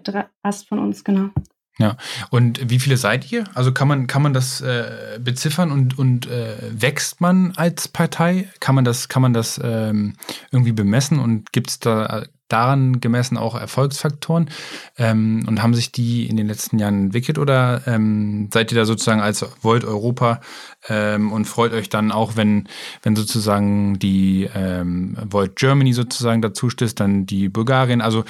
Ast 0.43 0.69
von 0.69 0.79
uns, 0.79 1.05
genau. 1.05 1.31
Ja, 1.79 1.97
und 2.31 2.71
wie 2.71 2.81
viele 2.81 2.97
seid 2.97 3.31
ihr? 3.31 3.45
Also 3.55 3.73
kann 3.73 3.87
man, 3.87 4.09
kann 4.09 4.23
man 4.23 4.33
das 4.33 4.61
äh, 4.61 5.21
beziffern 5.23 5.71
und, 5.71 5.97
und 5.97 6.27
äh, 6.27 6.57
wächst 6.73 7.21
man 7.21 7.53
als 7.55 7.87
Partei? 7.87 8.49
Kann 8.59 8.75
man 8.75 8.85
das, 8.85 9.09
kann 9.09 9.23
man 9.23 9.33
das 9.33 9.61
ähm, 9.63 10.15
irgendwie 10.51 10.73
bemessen 10.73 11.21
und 11.21 11.53
gibt 11.53 11.71
es 11.71 11.79
da 11.79 12.25
daran 12.49 13.01
gemessen 13.01 13.37
auch 13.37 13.55
Erfolgsfaktoren? 13.55 14.51
Ähm, 14.97 15.45
und 15.47 15.63
haben 15.63 15.75
sich 15.75 15.93
die 15.93 16.27
in 16.27 16.37
den 16.37 16.49
letzten 16.49 16.79
Jahren 16.79 17.05
entwickelt 17.05 17.39
oder 17.39 17.83
ähm, 17.87 18.49
seid 18.53 18.73
ihr 18.73 18.79
da 18.79 18.85
sozusagen 18.85 19.21
als 19.21 19.45
Volt 19.63 19.85
Europa 19.85 20.41
ähm, 20.89 21.33
und 21.33 21.45
freut 21.45 21.73
euch 21.73 21.89
dann 21.89 22.13
auch, 22.13 22.37
wenn, 22.37 22.69
wenn 23.03 23.17
sozusagen 23.17 23.99
die 23.99 24.49
ähm, 24.55 25.17
Volt 25.31 25.57
Germany 25.57 25.93
sozusagen 25.93 26.43
dazu 26.43 26.71
stößt, 26.71 26.99
dann 26.99 27.27
die 27.27 27.49
Bulgarien? 27.49 28.01
Also 28.01 28.25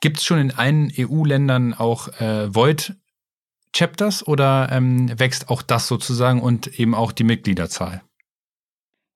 Gibt 0.00 0.16
es 0.18 0.24
schon 0.24 0.38
in 0.38 0.50
allen 0.50 0.90
EU-Ländern 0.98 1.74
auch 1.74 2.08
äh, 2.20 2.54
Void-Chapters 2.54 4.26
oder 4.26 4.68
ähm, 4.72 5.18
wächst 5.18 5.50
auch 5.50 5.60
das 5.60 5.88
sozusagen 5.88 6.40
und 6.40 6.78
eben 6.80 6.94
auch 6.94 7.12
die 7.12 7.24
Mitgliederzahl? 7.24 8.02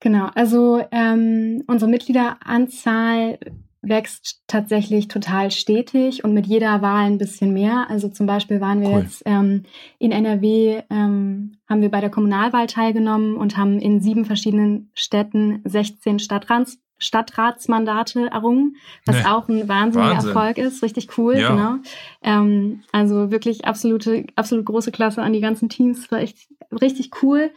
Genau, 0.00 0.30
also 0.34 0.86
ähm, 0.92 1.64
unsere 1.66 1.90
Mitgliederanzahl 1.90 3.38
wächst 3.88 4.42
tatsächlich 4.46 5.08
total 5.08 5.50
stetig 5.50 6.24
und 6.24 6.34
mit 6.34 6.46
jeder 6.46 6.82
Wahl 6.82 7.06
ein 7.06 7.18
bisschen 7.18 7.52
mehr. 7.52 7.86
Also 7.88 8.08
zum 8.08 8.26
Beispiel 8.26 8.60
waren 8.60 8.80
wir 8.80 8.90
cool. 8.90 9.00
jetzt 9.00 9.22
ähm, 9.26 9.64
in 9.98 10.12
NRW, 10.12 10.82
ähm, 10.90 11.56
haben 11.68 11.80
wir 11.80 11.90
bei 11.90 12.00
der 12.00 12.10
Kommunalwahl 12.10 12.66
teilgenommen 12.66 13.36
und 13.36 13.56
haben 13.56 13.78
in 13.78 14.00
sieben 14.00 14.24
verschiedenen 14.24 14.90
Städten 14.94 15.60
16 15.64 16.18
Stadtrats 16.18 16.78
Stadtratsmandate 16.98 18.30
errungen, 18.30 18.76
was 19.04 19.16
nee. 19.16 19.24
auch 19.26 19.48
ein 19.48 19.68
wahnsinniger 19.68 20.12
Wahnsinn. 20.12 20.30
Erfolg 20.30 20.58
ist. 20.58 20.82
Richtig 20.82 21.18
cool, 21.18 21.36
ja. 21.36 21.50
genau. 21.50 21.74
Ähm, 22.22 22.82
also 22.92 23.30
wirklich 23.30 23.64
absolute, 23.64 24.24
absolut 24.36 24.64
große 24.64 24.92
Klasse 24.92 25.20
an 25.20 25.32
die 25.32 25.40
ganzen 25.40 25.68
Teams. 25.68 26.10
War 26.10 26.20
echt 26.20 26.48
richtig 26.70 27.10
cool. 27.22 27.50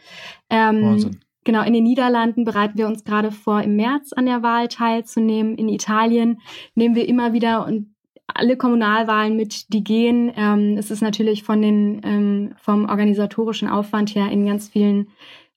Ähm, 0.50 0.82
Wahnsinn. 0.82 1.20
Genau, 1.48 1.62
in 1.62 1.72
den 1.72 1.84
Niederlanden 1.84 2.44
bereiten 2.44 2.76
wir 2.76 2.86
uns 2.86 3.04
gerade 3.04 3.32
vor, 3.32 3.62
im 3.62 3.74
März 3.74 4.12
an 4.12 4.26
der 4.26 4.42
Wahl 4.42 4.68
teilzunehmen. 4.68 5.56
In 5.56 5.70
Italien 5.70 6.42
nehmen 6.74 6.94
wir 6.94 7.08
immer 7.08 7.32
wieder 7.32 7.66
und 7.66 7.94
alle 8.26 8.58
Kommunalwahlen 8.58 9.34
mit, 9.34 9.72
die 9.72 9.82
gehen. 9.82 10.30
Ähm, 10.36 10.76
es 10.76 10.90
ist 10.90 11.00
natürlich 11.00 11.44
von 11.44 11.62
den, 11.62 12.02
ähm, 12.04 12.54
vom 12.60 12.86
organisatorischen 12.86 13.66
Aufwand 13.66 14.14
her 14.14 14.30
in 14.30 14.44
ganz 14.44 14.68
vielen 14.68 15.08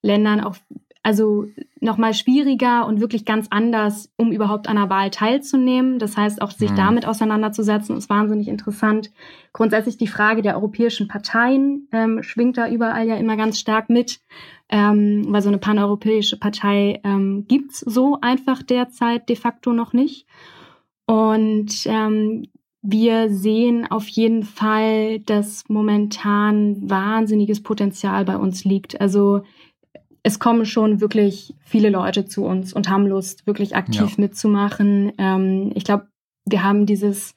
Ländern 0.02 0.40
auch 0.40 0.56
also 1.04 1.48
nochmal 1.80 2.14
schwieriger 2.14 2.86
und 2.86 3.00
wirklich 3.00 3.26
ganz 3.26 3.48
anders, 3.50 4.12
um 4.18 4.32
überhaupt 4.32 4.68
an 4.68 4.76
der 4.76 4.90
Wahl 4.90 5.10
teilzunehmen. 5.10 5.98
Das 5.98 6.16
heißt, 6.16 6.42
auch 6.42 6.52
sich 6.52 6.72
mhm. 6.72 6.76
damit 6.76 7.06
auseinanderzusetzen, 7.08 7.98
ist 7.98 8.10
wahnsinnig 8.10 8.48
interessant. 8.48 9.12
Grundsätzlich 9.52 9.98
die 9.98 10.08
Frage 10.08 10.44
der 10.44 10.56
europäischen 10.56 11.08
Parteien 11.08 11.88
ähm, 11.92 12.22
schwingt 12.22 12.58
da 12.58 12.70
überall 12.70 13.08
ja 13.08 13.16
immer 13.16 13.36
ganz 13.36 13.60
stark 13.60 13.90
mit, 13.90 14.22
ähm, 14.70 15.26
weil 15.28 15.42
so 15.42 15.50
eine 15.50 15.58
paneuropäische 15.58 16.38
Partei 16.38 17.02
ähm, 17.04 17.46
gibt's 17.48 17.80
so 17.80 18.20
einfach 18.22 18.62
derzeit 18.62 19.28
de 19.28 19.36
facto 19.36 19.74
noch 19.74 19.94
nicht. 19.94 20.28
Und 21.08 21.84
ähm, 21.86 22.46
wir 22.84 23.30
sehen 23.30 23.90
auf 23.90 24.08
jeden 24.08 24.44
Fall, 24.44 25.20
dass 25.20 25.68
momentan 25.68 26.90
wahnsinniges 26.90 27.62
Potenzial 27.62 28.24
bei 28.26 28.38
uns 28.38 28.66
liegt. 28.66 29.02
Also 29.02 29.42
es 30.24 30.40
kommen 30.40 30.66
schon 30.66 31.02
wirklich 31.02 31.56
viele 31.64 31.90
Leute 31.90 32.26
zu 32.26 32.46
uns 32.46 32.74
und 32.74 32.90
haben 32.90 33.08
Lust, 33.08 33.48
wirklich 33.48 33.76
aktiv 33.76 34.02
ja. 34.02 34.16
mitzumachen. 34.18 35.14
Ähm, 35.18 35.72
ich 35.76 35.84
glaube, 35.84 36.08
wir 36.46 36.64
haben 36.64 36.86
dieses 36.86 37.36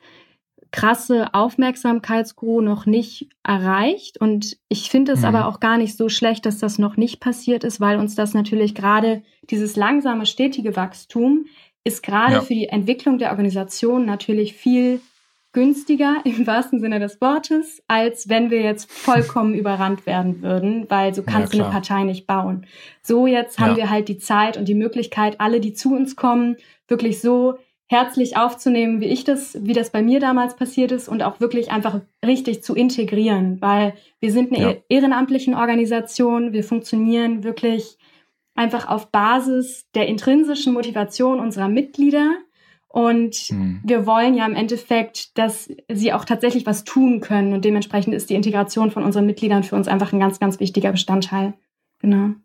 krasse 0.70 1.32
Aufmerksamkeitsguru 1.32 2.60
noch 2.60 2.84
nicht 2.84 3.28
erreicht. 3.44 4.20
Und 4.20 4.56
ich 4.68 4.90
finde 4.90 5.12
es 5.12 5.20
mhm. 5.20 5.26
aber 5.26 5.46
auch 5.46 5.60
gar 5.60 5.78
nicht 5.78 5.96
so 5.96 6.08
schlecht, 6.08 6.46
dass 6.46 6.58
das 6.58 6.78
noch 6.78 6.96
nicht 6.96 7.20
passiert 7.20 7.62
ist, 7.62 7.80
weil 7.80 7.98
uns 7.98 8.16
das 8.16 8.34
natürlich 8.34 8.74
gerade 8.74 9.22
dieses 9.50 9.76
langsame, 9.76 10.26
stetige 10.26 10.74
Wachstum 10.74 11.46
ist 11.84 12.02
gerade 12.02 12.34
ja. 12.34 12.40
für 12.40 12.54
die 12.54 12.68
Entwicklung 12.68 13.18
der 13.18 13.30
Organisation 13.30 14.04
natürlich 14.04 14.54
viel 14.54 15.00
günstiger 15.54 16.16
im 16.24 16.46
wahrsten 16.46 16.80
Sinne 16.80 17.00
des 17.00 17.22
Wortes, 17.22 17.82
als 17.88 18.28
wenn 18.28 18.50
wir 18.50 18.60
jetzt 18.60 18.92
vollkommen 18.92 19.54
überrannt 19.54 20.04
werden 20.04 20.42
würden, 20.42 20.84
weil 20.90 21.14
so 21.14 21.22
kannst 21.22 21.54
ja, 21.54 21.60
du 21.60 21.64
eine 21.64 21.72
Partei 21.72 22.04
nicht 22.04 22.26
bauen. 22.26 22.66
So 23.02 23.26
jetzt 23.26 23.58
haben 23.58 23.70
ja. 23.70 23.76
wir 23.76 23.90
halt 23.90 24.08
die 24.08 24.18
Zeit 24.18 24.58
und 24.58 24.68
die 24.68 24.74
Möglichkeit, 24.74 25.40
alle, 25.40 25.60
die 25.60 25.72
zu 25.72 25.94
uns 25.94 26.16
kommen, 26.16 26.56
wirklich 26.86 27.22
so 27.22 27.54
herzlich 27.86 28.36
aufzunehmen, 28.36 29.00
wie 29.00 29.06
ich 29.06 29.24
das, 29.24 29.58
wie 29.60 29.72
das 29.72 29.90
bei 29.90 30.02
mir 30.02 30.18
damals 30.18 30.56
passiert 30.56 30.90
ist 30.90 31.08
und 31.08 31.22
auch 31.22 31.40
wirklich 31.40 31.70
einfach 31.70 32.00
richtig 32.24 32.62
zu 32.62 32.74
integrieren, 32.74 33.60
weil 33.60 33.94
wir 34.20 34.32
sind 34.32 34.52
eine 34.52 34.72
ja. 34.72 34.76
ehrenamtliche 34.88 35.52
Organisation, 35.52 36.52
wir 36.52 36.64
funktionieren 36.64 37.44
wirklich 37.44 37.98
einfach 38.54 38.88
auf 38.88 39.10
Basis 39.10 39.86
der 39.94 40.06
intrinsischen 40.06 40.72
Motivation 40.72 41.40
unserer 41.40 41.68
Mitglieder 41.68 42.38
und 42.94 43.34
hm. 43.34 43.80
wir 43.82 44.06
wollen 44.06 44.34
ja 44.34 44.46
im 44.46 44.54
Endeffekt, 44.54 45.36
dass 45.36 45.68
sie 45.92 46.12
auch 46.12 46.24
tatsächlich 46.24 46.64
was 46.64 46.84
tun 46.84 47.20
können. 47.20 47.52
Und 47.52 47.64
dementsprechend 47.64 48.14
ist 48.14 48.30
die 48.30 48.36
Integration 48.36 48.92
von 48.92 49.02
unseren 49.02 49.26
Mitgliedern 49.26 49.64
für 49.64 49.74
uns 49.74 49.88
einfach 49.88 50.12
ein 50.12 50.20
ganz, 50.20 50.38
ganz 50.38 50.60
wichtiger 50.60 50.92
Bestandteil. 50.92 51.54
Genau. 51.98 52.36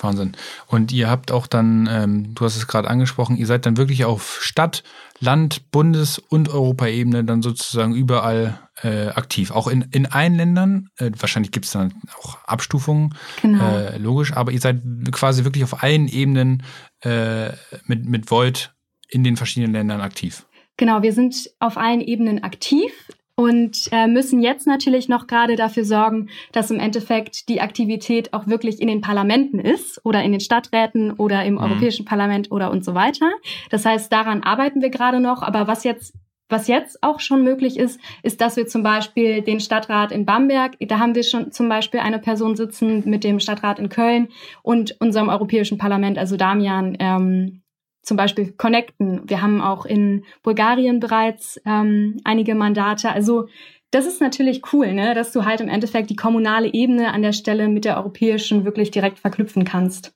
Wahnsinn. 0.00 0.36
Und 0.68 0.92
ihr 0.92 1.10
habt 1.10 1.32
auch 1.32 1.48
dann, 1.48 1.88
ähm, 1.90 2.36
du 2.36 2.44
hast 2.44 2.56
es 2.56 2.68
gerade 2.68 2.88
angesprochen, 2.88 3.36
ihr 3.36 3.48
seid 3.48 3.66
dann 3.66 3.76
wirklich 3.76 4.04
auf 4.04 4.38
Stadt, 4.40 4.84
Land, 5.18 5.72
Bundes- 5.72 6.20
und 6.20 6.50
Europaebene 6.50 7.24
dann 7.24 7.42
sozusagen 7.42 7.96
überall 7.96 8.60
äh, 8.84 9.08
aktiv. 9.08 9.50
Auch 9.50 9.66
in, 9.66 9.82
in 9.90 10.06
allen 10.06 10.36
Ländern. 10.36 10.90
Äh, 10.98 11.10
wahrscheinlich 11.18 11.50
gibt 11.50 11.66
es 11.66 11.72
dann 11.72 11.94
auch 12.20 12.44
Abstufungen, 12.44 13.16
genau. 13.42 13.76
äh, 13.76 13.98
logisch, 13.98 14.34
aber 14.34 14.52
ihr 14.52 14.60
seid 14.60 14.82
quasi 15.10 15.42
wirklich 15.42 15.64
auf 15.64 15.82
allen 15.82 16.06
Ebenen 16.06 16.62
äh, 17.00 17.48
mit, 17.86 18.04
mit 18.04 18.30
Void 18.30 18.72
in 19.08 19.24
den 19.24 19.36
verschiedenen 19.36 19.72
Ländern 19.72 20.00
aktiv? 20.00 20.46
Genau, 20.76 21.02
wir 21.02 21.12
sind 21.12 21.50
auf 21.58 21.76
allen 21.76 22.00
Ebenen 22.00 22.42
aktiv 22.42 22.92
und 23.34 23.88
äh, 23.92 24.08
müssen 24.08 24.42
jetzt 24.42 24.66
natürlich 24.66 25.08
noch 25.08 25.28
gerade 25.28 25.54
dafür 25.54 25.84
sorgen, 25.84 26.28
dass 26.50 26.72
im 26.72 26.80
Endeffekt 26.80 27.48
die 27.48 27.60
Aktivität 27.60 28.32
auch 28.32 28.48
wirklich 28.48 28.80
in 28.80 28.88
den 28.88 29.00
Parlamenten 29.00 29.60
ist 29.60 30.04
oder 30.04 30.22
in 30.24 30.32
den 30.32 30.40
Stadträten 30.40 31.12
oder 31.12 31.44
im 31.44 31.54
mhm. 31.54 31.60
Europäischen 31.60 32.04
Parlament 32.04 32.50
oder 32.50 32.70
und 32.70 32.84
so 32.84 32.94
weiter. 32.94 33.30
Das 33.70 33.84
heißt, 33.84 34.12
daran 34.12 34.42
arbeiten 34.42 34.82
wir 34.82 34.90
gerade 34.90 35.20
noch. 35.20 35.42
Aber 35.42 35.68
was 35.68 35.84
jetzt 35.84 36.14
was 36.48 36.66
jetzt 36.66 37.02
auch 37.02 37.20
schon 37.20 37.44
möglich 37.44 37.78
ist, 37.78 38.00
ist, 38.22 38.40
dass 38.40 38.56
wir 38.56 38.66
zum 38.66 38.82
Beispiel 38.82 39.42
den 39.42 39.60
Stadtrat 39.60 40.12
in 40.12 40.24
Bamberg, 40.24 40.76
da 40.80 40.98
haben 40.98 41.14
wir 41.14 41.22
schon 41.22 41.52
zum 41.52 41.68
Beispiel 41.68 42.00
eine 42.00 42.18
Person 42.18 42.56
sitzen 42.56 43.02
mit 43.04 43.22
dem 43.22 43.38
Stadtrat 43.38 43.78
in 43.78 43.90
Köln 43.90 44.28
und 44.62 44.96
unserem 44.98 45.28
Europäischen 45.28 45.78
Parlament, 45.78 46.16
also 46.16 46.36
Damian, 46.36 46.96
ähm, 46.98 47.62
zum 48.08 48.16
Beispiel 48.16 48.52
connecten. 48.52 49.20
Wir 49.28 49.42
haben 49.42 49.60
auch 49.60 49.84
in 49.84 50.24
Bulgarien 50.42 50.98
bereits 50.98 51.60
ähm, 51.64 52.20
einige 52.24 52.54
Mandate. 52.54 53.10
Also 53.10 53.48
das 53.90 54.06
ist 54.06 54.20
natürlich 54.20 54.72
cool, 54.72 54.92
ne? 54.92 55.14
dass 55.14 55.32
du 55.32 55.44
halt 55.44 55.60
im 55.60 55.68
Endeffekt 55.68 56.10
die 56.10 56.16
kommunale 56.16 56.72
Ebene 56.72 57.12
an 57.12 57.22
der 57.22 57.32
Stelle 57.32 57.68
mit 57.68 57.84
der 57.84 57.96
europäischen 57.98 58.64
wirklich 58.64 58.90
direkt 58.90 59.18
verknüpfen 59.18 59.64
kannst. 59.64 60.12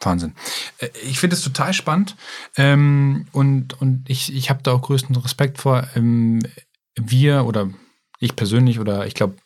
Wahnsinn. 0.00 0.34
Äh, 0.78 0.88
ich 1.02 1.18
finde 1.18 1.34
es 1.34 1.42
total 1.42 1.74
spannend 1.74 2.16
ähm, 2.56 3.26
und, 3.32 3.80
und 3.80 4.08
ich, 4.08 4.34
ich 4.34 4.48
habe 4.48 4.62
da 4.62 4.72
auch 4.72 4.82
größten 4.82 5.14
Respekt 5.16 5.58
vor. 5.58 5.86
Ähm, 5.94 6.40
wir 6.96 7.44
oder 7.44 7.70
ich 8.18 8.36
persönlich 8.36 8.78
oder 8.78 9.06
ich 9.06 9.14
glaube 9.14 9.36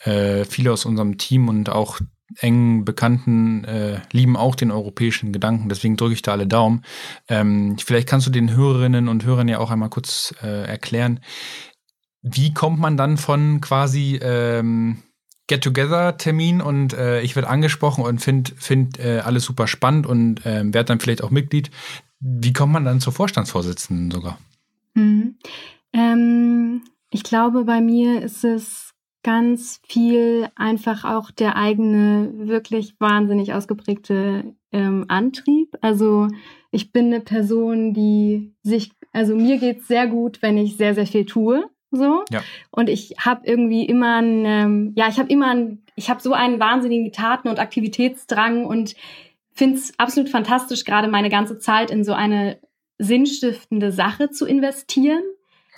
äh, 0.00 0.44
viele 0.44 0.72
aus 0.72 0.84
unserem 0.84 1.18
Team 1.18 1.48
und 1.48 1.68
auch 1.68 2.00
engen 2.38 2.84
Bekannten 2.84 3.64
äh, 3.64 4.00
lieben 4.12 4.36
auch 4.36 4.54
den 4.54 4.70
europäischen 4.70 5.32
Gedanken, 5.32 5.68
deswegen 5.68 5.96
drücke 5.96 6.14
ich 6.14 6.22
da 6.22 6.32
alle 6.32 6.46
Daumen. 6.46 6.82
Ähm, 7.28 7.76
vielleicht 7.78 8.08
kannst 8.08 8.26
du 8.26 8.30
den 8.30 8.54
Hörerinnen 8.54 9.08
und 9.08 9.24
Hörern 9.24 9.48
ja 9.48 9.58
auch 9.58 9.70
einmal 9.70 9.90
kurz 9.90 10.34
äh, 10.42 10.64
erklären, 10.66 11.20
wie 12.22 12.54
kommt 12.54 12.78
man 12.78 12.96
dann 12.96 13.16
von 13.16 13.60
quasi 13.60 14.18
ähm, 14.22 15.02
Get-Together-Termin 15.48 16.60
und 16.60 16.94
äh, 16.94 17.20
ich 17.22 17.34
werde 17.34 17.48
angesprochen 17.48 18.04
und 18.04 18.20
finde 18.20 18.52
find, 18.56 18.98
äh, 18.98 19.20
alles 19.24 19.44
super 19.44 19.66
spannend 19.66 20.06
und 20.06 20.46
äh, 20.46 20.62
werde 20.64 20.84
dann 20.84 21.00
vielleicht 21.00 21.22
auch 21.22 21.30
Mitglied. 21.30 21.70
Wie 22.20 22.52
kommt 22.52 22.72
man 22.72 22.84
dann 22.84 23.00
zur 23.00 23.12
Vorstandsvorsitzenden 23.12 24.10
sogar? 24.12 24.38
Mhm. 24.94 25.36
Ähm, 25.92 26.82
ich 27.10 27.24
glaube, 27.24 27.64
bei 27.64 27.80
mir 27.80 28.22
ist 28.22 28.44
es 28.44 28.91
ganz 29.22 29.80
viel 29.86 30.48
einfach 30.56 31.04
auch 31.04 31.30
der 31.30 31.56
eigene, 31.56 32.32
wirklich 32.34 32.94
wahnsinnig 32.98 33.54
ausgeprägte 33.54 34.54
ähm, 34.72 35.04
Antrieb. 35.08 35.76
Also 35.80 36.28
ich 36.70 36.92
bin 36.92 37.06
eine 37.06 37.20
Person, 37.20 37.94
die 37.94 38.54
sich, 38.62 38.90
also 39.12 39.36
mir 39.36 39.58
geht's 39.58 39.86
sehr 39.86 40.06
gut, 40.06 40.42
wenn 40.42 40.58
ich 40.58 40.76
sehr, 40.76 40.94
sehr 40.94 41.06
viel 41.06 41.24
tue. 41.24 41.64
So. 41.90 42.24
Ja. 42.30 42.42
Und 42.70 42.88
ich 42.88 43.14
habe 43.18 43.46
irgendwie 43.46 43.84
immer 43.84 44.16
ein, 44.16 44.44
ähm, 44.46 44.92
ja, 44.96 45.08
ich 45.08 45.18
habe 45.18 45.28
immer 45.28 45.54
ein, 45.54 45.82
ich 45.94 46.08
habe 46.08 46.22
so 46.22 46.32
einen 46.32 46.58
wahnsinnigen 46.58 47.12
Taten- 47.12 47.48
und 47.48 47.60
Aktivitätsdrang 47.60 48.64
und 48.64 48.96
finde 49.52 49.76
es 49.76 49.98
absolut 49.98 50.30
fantastisch, 50.30 50.84
gerade 50.84 51.08
meine 51.08 51.28
ganze 51.28 51.58
Zeit 51.58 51.90
in 51.90 52.02
so 52.02 52.14
eine 52.14 52.58
sinnstiftende 52.98 53.92
Sache 53.92 54.30
zu 54.30 54.46
investieren 54.46 55.22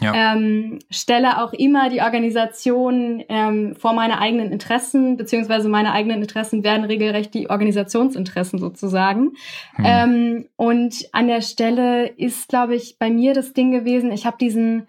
ja. 0.00 0.34
Ähm, 0.34 0.80
stelle 0.90 1.42
auch 1.42 1.52
immer 1.52 1.88
die 1.88 2.00
Organisation 2.00 3.22
ähm, 3.28 3.76
vor 3.76 3.92
meine 3.92 4.18
eigenen 4.18 4.50
Interessen, 4.50 5.16
beziehungsweise 5.16 5.68
meine 5.68 5.92
eigenen 5.92 6.20
Interessen 6.20 6.64
werden 6.64 6.84
regelrecht 6.84 7.32
die 7.32 7.48
Organisationsinteressen 7.48 8.58
sozusagen. 8.58 9.34
Hm. 9.76 9.84
Ähm, 9.84 10.48
und 10.56 11.08
an 11.12 11.28
der 11.28 11.42
Stelle 11.42 12.08
ist, 12.08 12.48
glaube 12.48 12.74
ich, 12.74 12.98
bei 12.98 13.08
mir 13.10 13.34
das 13.34 13.52
Ding 13.52 13.70
gewesen, 13.70 14.10
ich 14.10 14.26
habe 14.26 14.36
diesen 14.38 14.88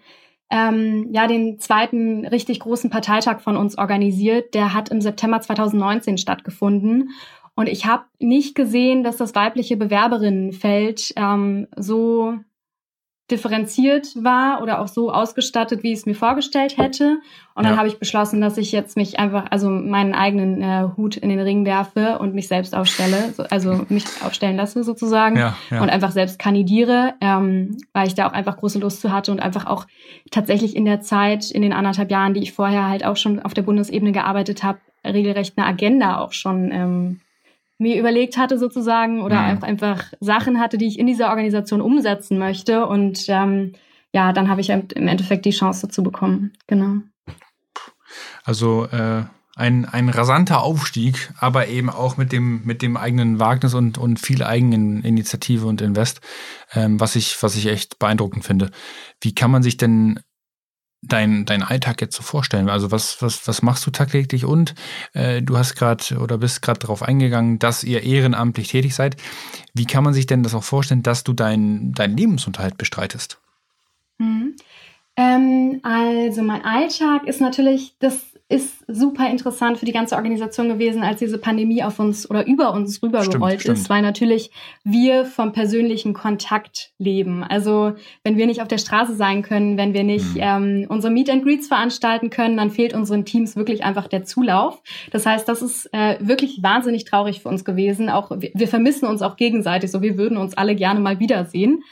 ähm, 0.50 1.08
ja 1.12 1.26
den 1.26 1.58
zweiten 1.58 2.26
richtig 2.26 2.60
großen 2.60 2.90
Parteitag 2.90 3.40
von 3.40 3.56
uns 3.56 3.78
organisiert. 3.78 4.54
Der 4.54 4.74
hat 4.74 4.88
im 4.90 5.00
September 5.00 5.40
2019 5.40 6.18
stattgefunden. 6.18 7.10
Und 7.54 7.68
ich 7.68 7.86
habe 7.86 8.04
nicht 8.18 8.54
gesehen, 8.54 9.02
dass 9.02 9.16
das 9.16 9.34
weibliche 9.34 9.76
Bewerberinnenfeld 9.76 11.12
ähm, 11.16 11.68
so 11.76 12.34
differenziert 13.30 14.14
war 14.22 14.62
oder 14.62 14.80
auch 14.80 14.88
so 14.88 15.10
ausgestattet, 15.12 15.82
wie 15.82 15.92
ich 15.92 15.98
es 16.00 16.06
mir 16.06 16.14
vorgestellt 16.14 16.78
hätte. 16.78 17.18
Und 17.54 17.64
dann 17.64 17.72
Ja. 17.72 17.78
habe 17.78 17.88
ich 17.88 17.98
beschlossen, 17.98 18.40
dass 18.40 18.56
ich 18.56 18.70
jetzt 18.70 18.96
mich 18.96 19.18
einfach, 19.18 19.46
also 19.50 19.68
meinen 19.68 20.14
eigenen 20.14 20.62
äh, 20.62 20.88
Hut 20.96 21.16
in 21.16 21.28
den 21.28 21.40
Ring 21.40 21.64
werfe 21.64 22.18
und 22.20 22.34
mich 22.34 22.46
selbst 22.46 22.74
aufstelle, 22.76 23.32
so, 23.32 23.42
also 23.44 23.84
mich 23.88 24.04
aufstellen 24.24 24.56
lasse 24.56 24.84
sozusagen 24.84 25.36
Ja, 25.36 25.56
ja. 25.70 25.82
und 25.82 25.90
einfach 25.90 26.12
selbst 26.12 26.38
kandidiere, 26.38 27.14
ähm, 27.20 27.76
weil 27.92 28.06
ich 28.06 28.14
da 28.14 28.28
auch 28.28 28.32
einfach 28.32 28.58
große 28.58 28.78
Lust 28.78 29.00
zu 29.00 29.10
hatte 29.10 29.32
und 29.32 29.40
einfach 29.40 29.66
auch 29.66 29.86
tatsächlich 30.30 30.76
in 30.76 30.84
der 30.84 31.00
Zeit, 31.00 31.50
in 31.50 31.62
den 31.62 31.72
anderthalb 31.72 32.10
Jahren, 32.10 32.34
die 32.34 32.42
ich 32.42 32.52
vorher 32.52 32.88
halt 32.88 33.04
auch 33.04 33.16
schon 33.16 33.40
auf 33.40 33.54
der 33.54 33.62
Bundesebene 33.62 34.12
gearbeitet 34.12 34.62
habe, 34.62 34.78
regelrecht 35.04 35.54
eine 35.56 35.66
Agenda 35.66 36.20
auch 36.20 36.32
schon 36.32 36.70
ähm, 36.72 37.20
mir 37.78 37.98
überlegt 37.98 38.36
hatte 38.36 38.58
sozusagen 38.58 39.22
oder 39.22 39.40
Mhm. 39.42 39.58
auch 39.58 39.62
einfach 39.62 40.04
Sachen 40.20 40.58
hatte, 40.60 40.78
die 40.78 40.86
ich 40.86 40.98
in 40.98 41.06
dieser 41.06 41.28
Organisation 41.30 41.80
umsetzen 41.80 42.38
möchte. 42.38 42.86
Und 42.86 43.26
ähm, 43.28 43.72
ja, 44.12 44.32
dann 44.32 44.48
habe 44.48 44.60
ich 44.60 44.70
im 44.70 44.84
im 44.94 45.08
Endeffekt 45.08 45.44
die 45.44 45.50
Chance 45.50 45.86
dazu 45.86 46.02
bekommen. 46.02 46.52
Genau. 46.66 47.02
Also 48.44 48.86
äh, 48.86 49.24
ein, 49.56 49.86
ein 49.86 50.10
rasanter 50.10 50.62
Aufstieg, 50.62 51.32
aber 51.38 51.68
eben 51.68 51.88
auch 51.88 52.16
mit 52.18 52.30
dem, 52.30 52.62
mit 52.64 52.82
dem 52.82 52.96
eigenen 52.96 53.40
Wagnis 53.40 53.74
und, 53.74 53.96
und 53.98 54.20
viel 54.20 54.42
eigenen 54.42 55.02
Initiative 55.02 55.66
und 55.66 55.80
Invest, 55.80 56.20
ähm, 56.74 57.00
was, 57.00 57.16
ich, 57.16 57.42
was 57.42 57.56
ich 57.56 57.66
echt 57.66 57.98
beeindruckend 57.98 58.44
finde. 58.44 58.70
Wie 59.20 59.34
kann 59.34 59.50
man 59.50 59.62
sich 59.62 59.78
denn 59.78 60.20
dein, 61.02 61.44
dein 61.44 61.62
Alltag 61.62 62.00
jetzt 62.00 62.16
so 62.16 62.22
vorstellen? 62.22 62.68
Also 62.68 62.90
was, 62.90 63.20
was, 63.22 63.46
was 63.46 63.62
machst 63.62 63.86
du 63.86 63.90
tagtäglich? 63.90 64.44
Und 64.44 64.74
äh, 65.12 65.42
du 65.42 65.56
hast 65.56 65.74
gerade 65.74 66.18
oder 66.18 66.38
bist 66.38 66.62
gerade 66.62 66.80
darauf 66.80 67.02
eingegangen, 67.02 67.58
dass 67.58 67.84
ihr 67.84 68.02
ehrenamtlich 68.02 68.68
tätig 68.68 68.94
seid. 68.94 69.16
Wie 69.74 69.86
kann 69.86 70.04
man 70.04 70.14
sich 70.14 70.26
denn 70.26 70.42
das 70.42 70.54
auch 70.54 70.64
vorstellen, 70.64 71.02
dass 71.02 71.24
du 71.24 71.32
deinen 71.32 71.92
deinen 71.92 72.16
Lebensunterhalt 72.16 72.78
bestreitest? 72.78 73.38
Mhm. 74.18 74.56
Ähm, 75.16 75.80
also 75.82 76.42
mein 76.42 76.64
Alltag 76.64 77.26
ist 77.26 77.40
natürlich, 77.40 77.96
das 77.98 78.35
ist 78.48 78.84
super 78.86 79.28
interessant 79.28 79.78
für 79.78 79.86
die 79.86 79.92
ganze 79.92 80.14
Organisation 80.14 80.68
gewesen, 80.68 81.02
als 81.02 81.18
diese 81.18 81.36
Pandemie 81.36 81.82
auf 81.82 81.98
uns 81.98 82.30
oder 82.30 82.46
über 82.46 82.72
uns 82.72 83.02
rübergerollt 83.02 83.60
Stimmt, 83.60 83.74
ist, 83.78 83.84
stimmt. 83.84 83.90
weil 83.90 84.02
natürlich 84.02 84.52
wir 84.84 85.24
vom 85.24 85.52
persönlichen 85.52 86.14
Kontakt 86.14 86.92
leben. 86.98 87.42
Also 87.42 87.94
wenn 88.22 88.36
wir 88.36 88.46
nicht 88.46 88.62
auf 88.62 88.68
der 88.68 88.78
Straße 88.78 89.16
sein 89.16 89.42
können, 89.42 89.76
wenn 89.76 89.94
wir 89.94 90.04
nicht 90.04 90.36
Mhm. 90.36 90.40
ähm, 90.40 90.86
unsere 90.88 91.12
Meet 91.12 91.30
and 91.30 91.42
Greets 91.42 91.66
veranstalten 91.66 92.30
können, 92.30 92.56
dann 92.56 92.70
fehlt 92.70 92.94
unseren 92.94 93.24
Teams 93.24 93.56
wirklich 93.56 93.82
einfach 93.82 94.06
der 94.06 94.24
Zulauf. 94.24 94.80
Das 95.10 95.26
heißt, 95.26 95.48
das 95.48 95.60
ist 95.60 95.92
äh, 95.92 96.16
wirklich 96.20 96.62
wahnsinnig 96.62 97.04
traurig 97.04 97.40
für 97.42 97.48
uns 97.48 97.64
gewesen. 97.64 98.08
Auch 98.08 98.30
wir, 98.30 98.50
wir 98.54 98.68
vermissen 98.68 99.06
uns 99.06 99.22
auch 99.22 99.36
gegenseitig, 99.36 99.90
so 99.90 100.02
wir 100.02 100.16
würden 100.18 100.38
uns 100.38 100.56
alle 100.56 100.76
gerne 100.76 101.00
mal 101.00 101.18
wiedersehen. 101.18 101.82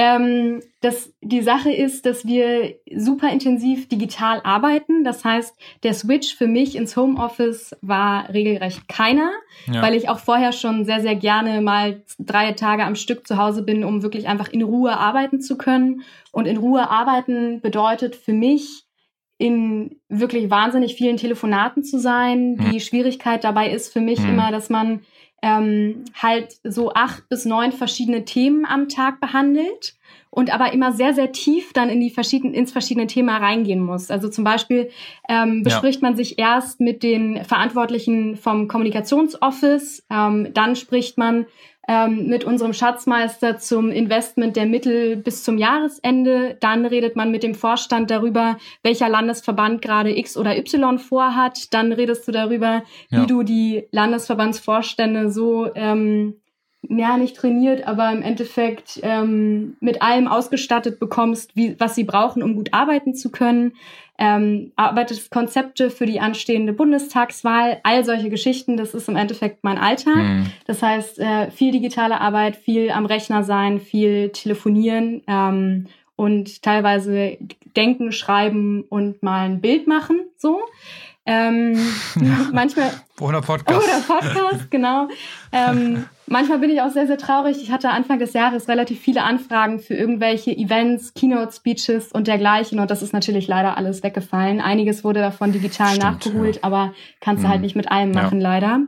Ähm, 0.00 0.62
das, 0.80 1.12
die 1.22 1.42
Sache 1.42 1.72
ist, 1.72 2.06
dass 2.06 2.24
wir 2.24 2.76
super 2.94 3.32
intensiv 3.32 3.88
digital 3.88 4.40
arbeiten. 4.44 5.02
Das 5.02 5.24
heißt, 5.24 5.56
der 5.82 5.92
Switch 5.92 6.36
für 6.36 6.46
mich 6.46 6.76
ins 6.76 6.96
Homeoffice 6.96 7.74
war 7.82 8.28
regelrecht 8.32 8.86
keiner, 8.86 9.32
Ja. 9.66 9.82
weil 9.82 9.94
ich 9.96 10.08
auch 10.08 10.20
vorher 10.20 10.52
schon 10.52 10.84
sehr, 10.84 11.00
sehr 11.00 11.16
gerne 11.16 11.60
mal 11.62 12.04
drei 12.20 12.52
Tage 12.52 12.84
am 12.84 12.94
Stück 12.94 13.26
zu 13.26 13.38
Hause 13.38 13.62
bin, 13.64 13.82
um 13.82 14.04
wirklich 14.04 14.28
einfach 14.28 14.48
in 14.50 14.62
Ruhe 14.62 14.96
arbeiten 14.96 15.40
zu 15.40 15.58
können. 15.58 16.02
Und 16.30 16.46
in 16.46 16.58
Ruhe 16.58 16.88
arbeiten 16.88 17.60
bedeutet 17.60 18.14
für 18.14 18.32
mich, 18.32 18.84
in 19.40 19.96
wirklich 20.08 20.48
wahnsinnig 20.50 20.94
vielen 20.94 21.16
Telefonaten 21.16 21.82
zu 21.82 21.98
sein. 21.98 22.56
Hm. 22.58 22.70
Die 22.70 22.80
Schwierigkeit 22.80 23.42
dabei 23.42 23.70
ist 23.70 23.92
für 23.92 24.00
mich 24.00 24.20
Hm. 24.20 24.30
immer, 24.30 24.50
dass 24.52 24.70
man 24.70 25.00
ähm, 25.42 26.04
halt 26.14 26.56
so 26.64 26.92
acht 26.92 27.28
bis 27.28 27.44
neun 27.44 27.72
verschiedene 27.72 28.24
Themen 28.24 28.66
am 28.66 28.88
Tag 28.88 29.20
behandelt 29.20 29.94
und 30.30 30.52
aber 30.52 30.72
immer 30.72 30.92
sehr, 30.92 31.14
sehr 31.14 31.32
tief 31.32 31.72
dann 31.72 31.88
in 31.88 32.00
die 32.00 32.10
verschiedenen, 32.10 32.54
ins 32.54 32.72
verschiedene 32.72 33.06
Thema 33.06 33.38
reingehen 33.38 33.80
muss. 33.80 34.10
Also 34.10 34.28
zum 34.28 34.44
Beispiel 34.44 34.90
ähm, 35.28 35.62
bespricht 35.62 36.02
man 36.02 36.16
sich 36.16 36.38
erst 36.38 36.80
mit 36.80 37.02
den 37.02 37.44
Verantwortlichen 37.44 38.36
vom 38.36 38.68
Kommunikationsoffice, 38.68 40.04
ähm, 40.10 40.52
dann 40.54 40.76
spricht 40.76 41.18
man 41.18 41.46
ähm, 41.88 42.26
mit 42.26 42.44
unserem 42.44 42.74
Schatzmeister 42.74 43.58
zum 43.58 43.90
Investment 43.90 44.56
der 44.56 44.66
Mittel 44.66 45.16
bis 45.16 45.42
zum 45.42 45.56
Jahresende. 45.58 46.56
Dann 46.60 46.84
redet 46.86 47.16
man 47.16 47.30
mit 47.30 47.42
dem 47.42 47.54
Vorstand 47.54 48.10
darüber, 48.10 48.58
welcher 48.82 49.08
Landesverband 49.08 49.80
gerade 49.82 50.16
X 50.16 50.36
oder 50.36 50.56
Y 50.58 50.98
vorhat. 50.98 51.72
Dann 51.72 51.92
redest 51.92 52.28
du 52.28 52.32
darüber, 52.32 52.82
Ja. 53.08 53.22
wie 53.22 53.26
du 53.26 53.42
die 53.42 53.88
Landesverbandsvorstände 53.90 55.30
so 55.30 55.68
ähm, 55.74 56.34
ja 56.82 57.16
nicht 57.16 57.36
trainiert, 57.36 57.86
aber 57.86 58.10
im 58.12 58.22
Endeffekt 58.22 59.00
ähm, 59.02 59.76
mit 59.80 60.00
allem 60.02 60.28
ausgestattet 60.28 60.98
bekommst, 60.98 61.56
wie, 61.56 61.78
was 61.78 61.94
sie 61.94 62.04
brauchen, 62.04 62.42
um 62.42 62.54
gut 62.54 62.72
arbeiten 62.72 63.14
zu 63.14 63.30
können. 63.30 63.72
Ähm, 64.20 64.72
arbeitest 64.74 65.30
Konzepte 65.30 65.90
für 65.90 66.06
die 66.06 66.18
anstehende 66.18 66.72
Bundestagswahl, 66.72 67.78
all 67.84 68.04
solche 68.04 68.30
Geschichten, 68.30 68.76
das 68.76 68.92
ist 68.92 69.08
im 69.08 69.14
Endeffekt 69.14 69.62
mein 69.62 69.78
Alltag. 69.78 70.16
Hm. 70.16 70.46
Das 70.66 70.82
heißt, 70.82 71.20
äh, 71.20 71.50
viel 71.52 71.70
digitale 71.70 72.20
Arbeit, 72.20 72.56
viel 72.56 72.90
am 72.90 73.06
Rechner 73.06 73.44
sein, 73.44 73.78
viel 73.78 74.30
telefonieren 74.30 75.22
ähm, 75.28 75.86
und 76.16 76.62
teilweise 76.62 77.38
denken, 77.76 78.10
schreiben 78.10 78.82
und 78.88 79.22
mal 79.22 79.44
ein 79.44 79.60
Bild 79.60 79.86
machen, 79.86 80.22
so. 80.36 80.62
Ähm, 81.30 81.74
Ja. 82.16 82.48
Manchmal 82.54 82.90
Oder 83.20 83.42
Podcast. 83.42 83.84
oder 83.86 84.00
Podcast, 84.00 84.70
genau. 84.70 85.08
Ähm, 85.52 86.06
manchmal 86.26 86.58
bin 86.58 86.70
ich 86.70 86.80
auch 86.80 86.88
sehr, 86.90 87.06
sehr 87.06 87.18
traurig. 87.18 87.58
Ich 87.62 87.70
hatte 87.70 87.90
Anfang 87.90 88.18
des 88.18 88.32
Jahres 88.32 88.66
relativ 88.66 88.98
viele 89.00 89.22
Anfragen 89.22 89.78
für 89.78 89.92
irgendwelche 89.94 90.56
Events, 90.56 91.12
Keynote-Speeches 91.12 92.12
und 92.12 92.28
dergleichen. 92.28 92.80
Und 92.80 92.90
das 92.90 93.02
ist 93.02 93.12
natürlich 93.12 93.46
leider 93.46 93.76
alles 93.76 94.02
weggefallen. 94.02 94.62
Einiges 94.62 95.04
wurde 95.04 95.20
davon 95.20 95.52
digital 95.52 95.88
Stimmt, 95.96 96.02
nachgeholt, 96.02 96.64
aber 96.64 96.94
kannst 97.20 97.42
du 97.42 97.46
Mhm. 97.46 97.52
halt 97.52 97.60
nicht 97.60 97.76
mit 97.76 97.90
allem 97.90 98.12
Ja. 98.14 98.22
machen, 98.22 98.40
leider. 98.40 98.80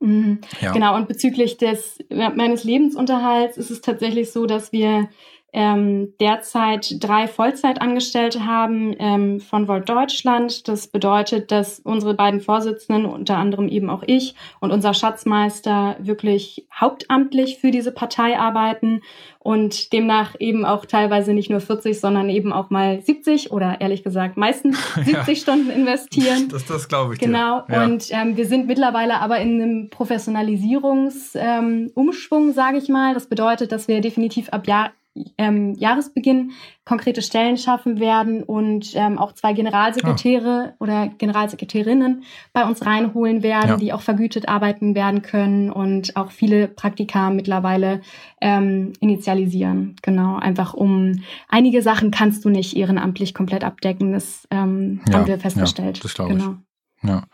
Mhm. 0.00 0.40
Ja. 0.60 0.72
Genau, 0.72 0.96
und 0.96 1.06
bezüglich 1.06 1.56
des 1.56 1.98
meines 2.10 2.64
Lebensunterhalts 2.64 3.56
ist 3.58 3.70
es 3.70 3.80
tatsächlich 3.80 4.32
so, 4.32 4.46
dass 4.46 4.72
wir 4.72 5.08
ähm, 5.52 6.14
derzeit 6.20 6.96
drei 7.00 7.26
Vollzeitangestellte 7.26 8.46
haben 8.46 8.94
ähm, 8.98 9.40
von 9.40 9.68
Volt 9.68 9.88
Deutschland. 9.88 10.68
Das 10.68 10.88
bedeutet, 10.88 11.50
dass 11.50 11.80
unsere 11.80 12.14
beiden 12.14 12.40
Vorsitzenden, 12.40 13.06
unter 13.06 13.36
anderem 13.36 13.68
eben 13.68 13.90
auch 13.90 14.02
ich 14.06 14.34
und 14.60 14.70
unser 14.70 14.94
Schatzmeister, 14.94 15.96
wirklich 15.98 16.66
hauptamtlich 16.74 17.58
für 17.58 17.70
diese 17.70 17.92
Partei 17.92 18.38
arbeiten 18.38 19.00
und 19.38 19.92
demnach 19.92 20.34
eben 20.38 20.64
auch 20.66 20.84
teilweise 20.84 21.32
nicht 21.32 21.50
nur 21.50 21.60
40, 21.60 21.98
sondern 21.98 22.28
eben 22.28 22.52
auch 22.52 22.68
mal 22.70 23.00
70 23.00 23.52
oder 23.52 23.80
ehrlich 23.80 24.02
gesagt 24.02 24.36
meistens 24.36 24.78
70 25.04 25.40
Stunden 25.40 25.70
investieren. 25.70 26.48
Das, 26.50 26.66
das 26.66 26.88
glaube 26.88 27.14
ich 27.14 27.20
Genau. 27.20 27.62
Ja. 27.68 27.84
und 27.84 28.08
ähm, 28.10 28.36
wir 28.36 28.46
sind 28.46 28.66
mittlerweile 28.66 29.20
aber 29.20 29.38
in 29.38 29.62
einem 29.62 29.90
Professionalisierungsumschwung, 29.90 32.48
ähm, 32.48 32.52
sage 32.52 32.78
ich 32.78 32.88
mal. 32.88 33.14
Das 33.14 33.28
bedeutet, 33.28 33.72
dass 33.72 33.88
wir 33.88 34.00
definitiv 34.00 34.48
ab 34.50 34.66
Jahr, 34.66 34.90
ähm, 35.38 35.74
Jahresbeginn 35.74 36.52
konkrete 36.84 37.20
Stellen 37.22 37.56
schaffen 37.56 37.98
werden 38.00 38.42
und 38.42 38.92
ähm, 38.94 39.18
auch 39.18 39.32
zwei 39.32 39.52
Generalsekretäre 39.52 40.74
oder 40.78 41.08
Generalsekretärinnen 41.18 42.22
bei 42.52 42.64
uns 42.64 42.84
reinholen 42.86 43.42
werden, 43.42 43.70
Ja. 43.70 43.76
die 43.76 43.92
auch 43.92 44.02
vergütet 44.02 44.48
arbeiten 44.48 44.94
werden 44.94 45.22
können 45.22 45.70
und 45.70 46.16
auch 46.16 46.30
viele 46.30 46.68
Praktika 46.68 47.30
mittlerweile 47.30 48.00
ähm, 48.40 48.92
initialisieren. 49.00 49.96
Genau, 50.02 50.36
einfach 50.36 50.74
um 50.74 51.22
einige 51.48 51.82
Sachen 51.82 52.10
kannst 52.10 52.44
du 52.44 52.48
nicht 52.48 52.76
ehrenamtlich 52.76 53.34
komplett 53.34 53.64
abdecken. 53.64 54.12
Das 54.12 54.46
ähm, 54.50 55.00
Ja, 55.08 55.14
haben 55.14 55.26
wir 55.26 55.34
ja, 55.34 55.40
festgestellt. 55.40 56.02
das 56.04 56.14
glaube 56.14 56.34
ich. 56.34 56.38
genau. 56.38 56.54
Ja. 57.02 57.24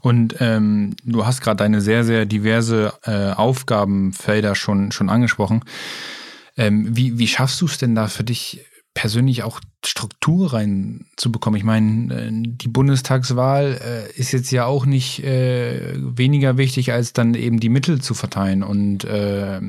Und 0.00 0.36
ähm, 0.40 0.94
du 1.04 1.24
hast 1.24 1.40
gerade 1.40 1.56
deine 1.58 1.80
sehr, 1.80 2.02
sehr 2.04 2.26
diverse 2.26 2.92
äh, 3.04 3.32
Aufgabenfelder 3.32 4.54
schon, 4.56 4.90
schon 4.92 5.08
angesprochen. 5.08 5.62
Ähm, 6.56 6.96
wie, 6.96 7.18
wie 7.18 7.26
schaffst 7.26 7.60
du 7.60 7.66
es 7.66 7.78
denn 7.78 7.94
da 7.94 8.06
für 8.06 8.24
dich 8.24 8.64
persönlich 8.94 9.42
auch 9.42 9.60
Struktur 9.84 10.52
reinzubekommen? 10.52 11.58
Ich 11.58 11.64
meine, 11.64 12.14
äh, 12.14 12.30
die 12.32 12.68
Bundestagswahl 12.68 13.80
äh, 13.84 14.18
ist 14.18 14.32
jetzt 14.32 14.50
ja 14.52 14.66
auch 14.66 14.86
nicht 14.86 15.22
äh, 15.24 15.94
weniger 15.96 16.56
wichtig, 16.56 16.92
als 16.92 17.12
dann 17.12 17.34
eben 17.34 17.60
die 17.60 17.68
Mittel 17.68 18.00
zu 18.00 18.14
verteilen. 18.14 18.62
Und 18.62 19.04
äh, 19.04 19.60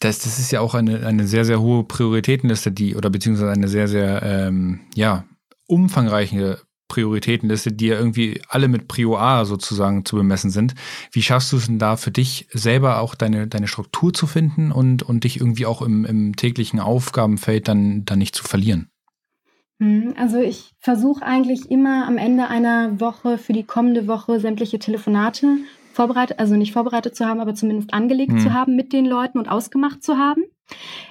das, 0.00 0.20
das 0.20 0.38
ist 0.38 0.50
ja 0.50 0.60
auch 0.60 0.74
eine, 0.74 1.06
eine 1.06 1.26
sehr, 1.26 1.44
sehr 1.44 1.60
hohe 1.60 1.84
Prioritätenliste, 1.84 2.72
die, 2.72 2.96
oder 2.96 3.10
beziehungsweise 3.10 3.52
eine 3.52 3.68
sehr, 3.68 3.88
sehr, 3.88 4.22
ähm, 4.22 4.80
ja, 4.94 5.24
umfangreiche 5.66 6.58
Prioritätenliste, 6.88 7.72
die 7.72 7.86
ja 7.86 7.98
irgendwie 7.98 8.40
alle 8.48 8.68
mit 8.68 8.88
Prio 8.88 9.16
A 9.16 9.44
sozusagen 9.44 10.04
zu 10.04 10.16
bemessen 10.16 10.50
sind. 10.50 10.74
Wie 11.12 11.22
schaffst 11.22 11.52
du 11.52 11.56
es 11.58 11.66
denn 11.66 11.78
da 11.78 11.96
für 11.96 12.10
dich 12.10 12.48
selber 12.52 13.00
auch 13.00 13.14
deine, 13.14 13.46
deine 13.46 13.68
Struktur 13.68 14.12
zu 14.12 14.26
finden 14.26 14.72
und, 14.72 15.02
und 15.02 15.24
dich 15.24 15.38
irgendwie 15.40 15.66
auch 15.66 15.82
im, 15.82 16.04
im 16.04 16.34
täglichen 16.36 16.80
Aufgabenfeld 16.80 17.68
dann, 17.68 18.04
dann 18.04 18.18
nicht 18.18 18.34
zu 18.34 18.44
verlieren? 18.44 18.90
Hm, 19.80 20.14
Also 20.18 20.38
ich 20.38 20.72
versuche 20.80 21.24
eigentlich 21.24 21.70
immer 21.70 22.06
am 22.06 22.18
Ende 22.18 22.48
einer 22.48 23.00
Woche 23.00 23.38
für 23.38 23.52
die 23.52 23.64
kommende 23.64 24.08
Woche 24.08 24.40
sämtliche 24.40 24.78
Telefonate 24.78 25.58
vorbereitet, 25.92 26.38
also 26.38 26.56
nicht 26.56 26.72
vorbereitet 26.72 27.16
zu 27.16 27.26
haben, 27.26 27.40
aber 27.40 27.54
zumindest 27.54 27.92
angelegt 27.92 28.32
Hm. 28.32 28.38
zu 28.40 28.52
haben 28.52 28.76
mit 28.76 28.92
den 28.92 29.04
Leuten 29.04 29.38
und 29.38 29.48
ausgemacht 29.48 30.02
zu 30.02 30.16
haben. 30.16 30.44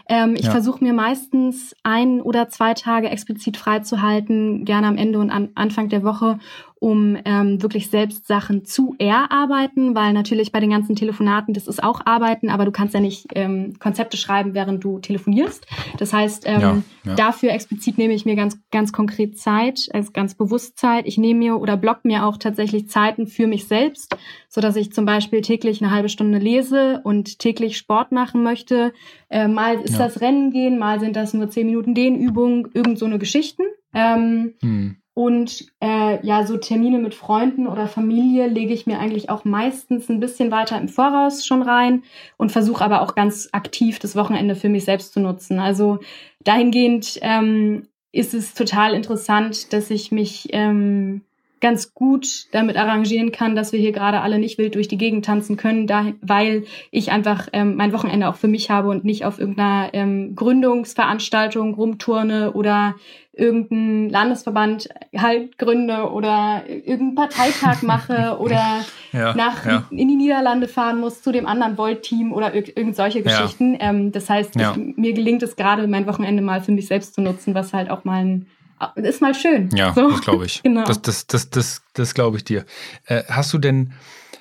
Ähm, 0.09 0.35
ich 0.35 0.45
ja. 0.45 0.51
versuche 0.51 0.83
mir 0.83 0.93
meistens 0.93 1.75
ein 1.83 2.21
oder 2.21 2.49
zwei 2.49 2.73
Tage 2.73 3.09
explizit 3.09 3.57
freizuhalten, 3.57 4.65
gerne 4.65 4.87
am 4.87 4.97
Ende 4.97 5.19
und 5.19 5.31
am 5.31 5.49
Anfang 5.55 5.89
der 5.89 6.03
Woche, 6.03 6.39
um 6.79 7.17
ähm, 7.25 7.61
wirklich 7.61 7.89
selbst 7.89 8.27
Sachen 8.27 8.65
zu 8.65 8.95
erarbeiten, 8.99 9.95
weil 9.95 10.13
natürlich 10.13 10.51
bei 10.51 10.59
den 10.59 10.69
ganzen 10.69 10.95
Telefonaten, 10.95 11.53
das 11.53 11.67
ist 11.67 11.83
auch 11.83 12.01
Arbeiten, 12.05 12.49
aber 12.49 12.65
du 12.65 12.71
kannst 12.71 12.93
ja 12.93 12.99
nicht 12.99 13.27
ähm, 13.35 13.77
Konzepte 13.79 14.17
schreiben, 14.17 14.53
während 14.53 14.83
du 14.83 14.99
telefonierst. 14.99 15.65
Das 15.97 16.13
heißt, 16.13 16.43
ähm, 16.45 16.61
ja, 16.61 16.83
ja. 17.05 17.15
dafür 17.15 17.51
explizit 17.51 17.97
nehme 17.97 18.13
ich 18.13 18.25
mir 18.25 18.35
ganz, 18.35 18.59
ganz 18.71 18.93
konkret 18.93 19.39
Zeit, 19.39 19.87
also 19.93 20.11
ganz 20.11 20.35
bewusst 20.35 20.77
Zeit. 20.77 21.07
Ich 21.07 21.17
nehme 21.17 21.39
mir 21.39 21.59
oder 21.59 21.77
block 21.77 22.05
mir 22.05 22.25
auch 22.25 22.37
tatsächlich 22.37 22.89
Zeiten 22.89 23.27
für 23.27 23.47
mich 23.47 23.67
selbst, 23.67 24.15
so 24.47 24.61
dass 24.61 24.75
ich 24.75 24.93
zum 24.93 25.05
Beispiel 25.05 25.41
täglich 25.41 25.81
eine 25.81 25.91
halbe 25.91 26.09
Stunde 26.09 26.37
lese 26.37 27.01
und 27.03 27.39
täglich 27.39 27.77
Sport 27.77 28.11
machen 28.11 28.43
möchte. 28.43 28.93
Äh, 29.29 29.47
mal 29.47 29.79
ist 29.79 29.93
ja. 29.93 29.99
das 29.99 30.21
Rennen 30.21 30.51
gehen, 30.51 30.77
mal 30.77 30.99
sind 30.99 31.15
das 31.15 31.33
nur 31.33 31.49
zehn 31.49 31.65
Minuten 31.65 31.95
Dehnübungen, 31.95 32.69
irgend 32.73 32.99
so 32.99 33.05
eine 33.05 33.19
Geschichten. 33.19 33.63
Ähm, 33.93 34.53
hm. 34.61 34.97
Und 35.17 35.65
äh, 35.79 36.23
ja, 36.23 36.45
so 36.45 36.57
Termine 36.57 36.99
mit 36.99 37.15
Freunden 37.15 37.65
oder 37.65 37.87
Familie 37.87 38.45
lege 38.45 38.71
ich 38.71 38.85
mir 38.85 38.99
eigentlich 38.99 39.31
auch 39.31 39.45
meistens 39.45 40.09
ein 40.09 40.19
bisschen 40.19 40.51
weiter 40.51 40.79
im 40.79 40.89
Voraus 40.89 41.43
schon 41.43 41.63
rein 41.63 42.03
und 42.37 42.51
versuche 42.51 42.85
aber 42.85 43.01
auch 43.01 43.15
ganz 43.15 43.49
aktiv 43.51 43.97
das 43.97 44.15
Wochenende 44.15 44.53
für 44.53 44.69
mich 44.69 44.85
selbst 44.85 45.13
zu 45.13 45.19
nutzen. 45.19 45.57
Also 45.57 45.97
dahingehend 46.43 47.17
ähm, 47.23 47.87
ist 48.11 48.35
es 48.35 48.53
total 48.53 48.93
interessant, 48.93 49.73
dass 49.73 49.89
ich 49.89 50.11
mich 50.11 50.49
ähm, 50.51 51.23
ganz 51.59 51.93
gut 51.93 52.47
damit 52.51 52.77
arrangieren 52.77 53.31
kann, 53.31 53.55
dass 53.55 53.71
wir 53.71 53.79
hier 53.79 53.91
gerade 53.91 54.21
alle 54.21 54.39
nicht 54.39 54.57
wild 54.57 54.75
durch 54.75 54.87
die 54.87 54.97
Gegend 54.97 55.25
tanzen 55.25 55.57
können, 55.57 55.87
da, 55.87 56.13
weil 56.21 56.65
ich 56.91 57.11
einfach 57.11 57.47
ähm, 57.53 57.75
mein 57.75 57.93
Wochenende 57.93 58.27
auch 58.27 58.35
für 58.35 58.47
mich 58.47 58.69
habe 58.69 58.89
und 58.89 59.03
nicht 59.03 59.25
auf 59.25 59.39
irgendeiner 59.39 59.89
ähm, 59.93 60.35
Gründungsveranstaltung 60.35 61.73
rumturne 61.73 62.53
oder 62.53 62.95
irgendeinen 63.33 64.09
Landesverband 64.09 64.89
halt 65.15 65.57
gründe 65.57 66.11
oder 66.11 66.63
irgendeinen 66.67 67.15
Parteitag 67.15 67.83
mache 67.83 68.37
oder 68.39 68.83
ja, 69.13 69.35
nach 69.35 69.65
ja. 69.65 69.83
in 69.91 70.07
die 70.07 70.15
Niederlande 70.15 70.67
fahren 70.67 70.99
muss 70.99 71.21
zu 71.21 71.31
dem 71.31 71.45
anderen 71.45 71.77
Volt-Team 71.77 72.33
oder 72.33 72.53
ir 72.53 72.75
irgend 72.75 72.95
solche 72.95 73.21
Geschichten. 73.21 73.75
Ja. 73.75 73.89
Ähm, 73.89 74.11
das 74.11 74.29
heißt, 74.29 74.55
ich, 74.55 74.97
mir 74.97 75.13
gelingt 75.13 75.43
es 75.43 75.55
gerade, 75.55 75.87
mein 75.87 76.07
Wochenende 76.07 76.41
mal 76.41 76.61
für 76.61 76.71
mich 76.71 76.87
selbst 76.87 77.13
zu 77.13 77.21
nutzen, 77.21 77.53
was 77.53 77.73
halt 77.73 77.89
auch 77.89 78.03
mal 78.03 78.25
ein 78.25 78.47
ist 78.95 79.21
mal 79.21 79.33
schön. 79.33 79.69
Ja, 79.75 79.93
so. 79.93 80.09
das 80.09 80.21
glaube 80.21 80.45
ich. 80.45 80.61
genau. 80.63 80.85
Das, 80.85 81.01
das, 81.01 81.27
das, 81.27 81.49
das, 81.49 81.81
das 81.93 82.13
glaube 82.13 82.37
ich 82.37 82.43
dir. 82.43 82.65
Äh, 83.05 83.23
hast 83.29 83.53
du 83.53 83.57
denn 83.57 83.93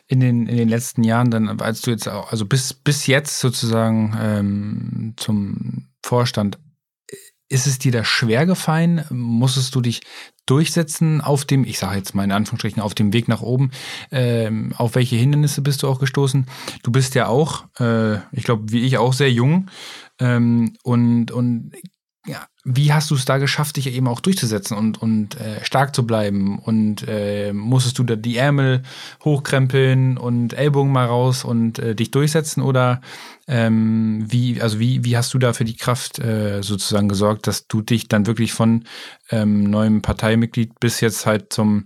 in 0.08 0.20
den, 0.20 0.46
in 0.46 0.56
den 0.56 0.68
letzten 0.68 1.02
Jahren 1.02 1.30
dann, 1.30 1.60
als 1.60 1.80
du 1.80 1.90
jetzt 1.90 2.08
auch, 2.08 2.30
also 2.30 2.46
bis, 2.46 2.74
bis 2.74 3.06
jetzt 3.06 3.40
sozusagen 3.40 4.16
ähm, 4.20 5.14
zum 5.16 5.88
Vorstand, 6.04 6.58
ist 7.48 7.66
es 7.66 7.78
dir 7.78 7.92
da 7.92 8.04
schwer 8.04 8.46
gefallen? 8.46 9.04
Musstest 9.10 9.74
du 9.74 9.80
dich 9.80 10.02
durchsetzen 10.46 11.20
auf 11.20 11.44
dem, 11.44 11.64
ich 11.64 11.78
sage 11.78 11.96
jetzt 11.96 12.14
mal 12.14 12.24
in 12.24 12.32
Anführungsstrichen, 12.32 12.82
auf 12.82 12.94
dem 12.94 13.12
Weg 13.12 13.28
nach 13.28 13.40
oben? 13.40 13.70
Ähm, 14.10 14.72
auf 14.76 14.94
welche 14.94 15.16
Hindernisse 15.16 15.62
bist 15.62 15.82
du 15.82 15.88
auch 15.88 16.00
gestoßen? 16.00 16.46
Du 16.82 16.90
bist 16.90 17.14
ja 17.14 17.28
auch, 17.28 17.64
äh, 17.78 18.16
ich 18.32 18.44
glaube, 18.44 18.72
wie 18.72 18.84
ich 18.84 18.98
auch 18.98 19.12
sehr 19.12 19.30
jung. 19.30 19.70
Ähm, 20.18 20.74
und, 20.82 21.30
und 21.30 21.72
ja, 22.26 22.46
wie 22.68 22.92
hast 22.92 23.12
du 23.12 23.14
es 23.14 23.24
da 23.24 23.38
geschafft, 23.38 23.76
dich 23.76 23.86
eben 23.86 24.08
auch 24.08 24.18
durchzusetzen 24.18 24.76
und, 24.76 25.00
und 25.00 25.40
äh, 25.40 25.64
stark 25.64 25.94
zu 25.94 26.04
bleiben? 26.04 26.58
Und 26.58 27.06
äh, 27.06 27.52
musstest 27.52 27.98
du 27.98 28.02
da 28.02 28.16
die 28.16 28.36
Ärmel 28.36 28.82
hochkrempeln 29.24 30.18
und 30.18 30.52
Ellbogen 30.52 30.90
mal 30.90 31.06
raus 31.06 31.44
und 31.44 31.78
äh, 31.78 31.94
dich 31.94 32.10
durchsetzen? 32.10 32.62
Oder 32.62 33.00
ähm, 33.46 34.24
wie, 34.26 34.60
also 34.60 34.80
wie, 34.80 35.04
wie 35.04 35.16
hast 35.16 35.32
du 35.32 35.38
da 35.38 35.52
für 35.52 35.64
die 35.64 35.76
Kraft 35.76 36.18
äh, 36.18 36.60
sozusagen 36.62 37.08
gesorgt, 37.08 37.46
dass 37.46 37.68
du 37.68 37.82
dich 37.82 38.08
dann 38.08 38.26
wirklich 38.26 38.52
von 38.52 38.82
ähm, 39.30 39.70
neuem 39.70 40.02
Parteimitglied 40.02 40.80
bis 40.80 41.00
jetzt 41.00 41.24
halt 41.24 41.52
zum 41.52 41.84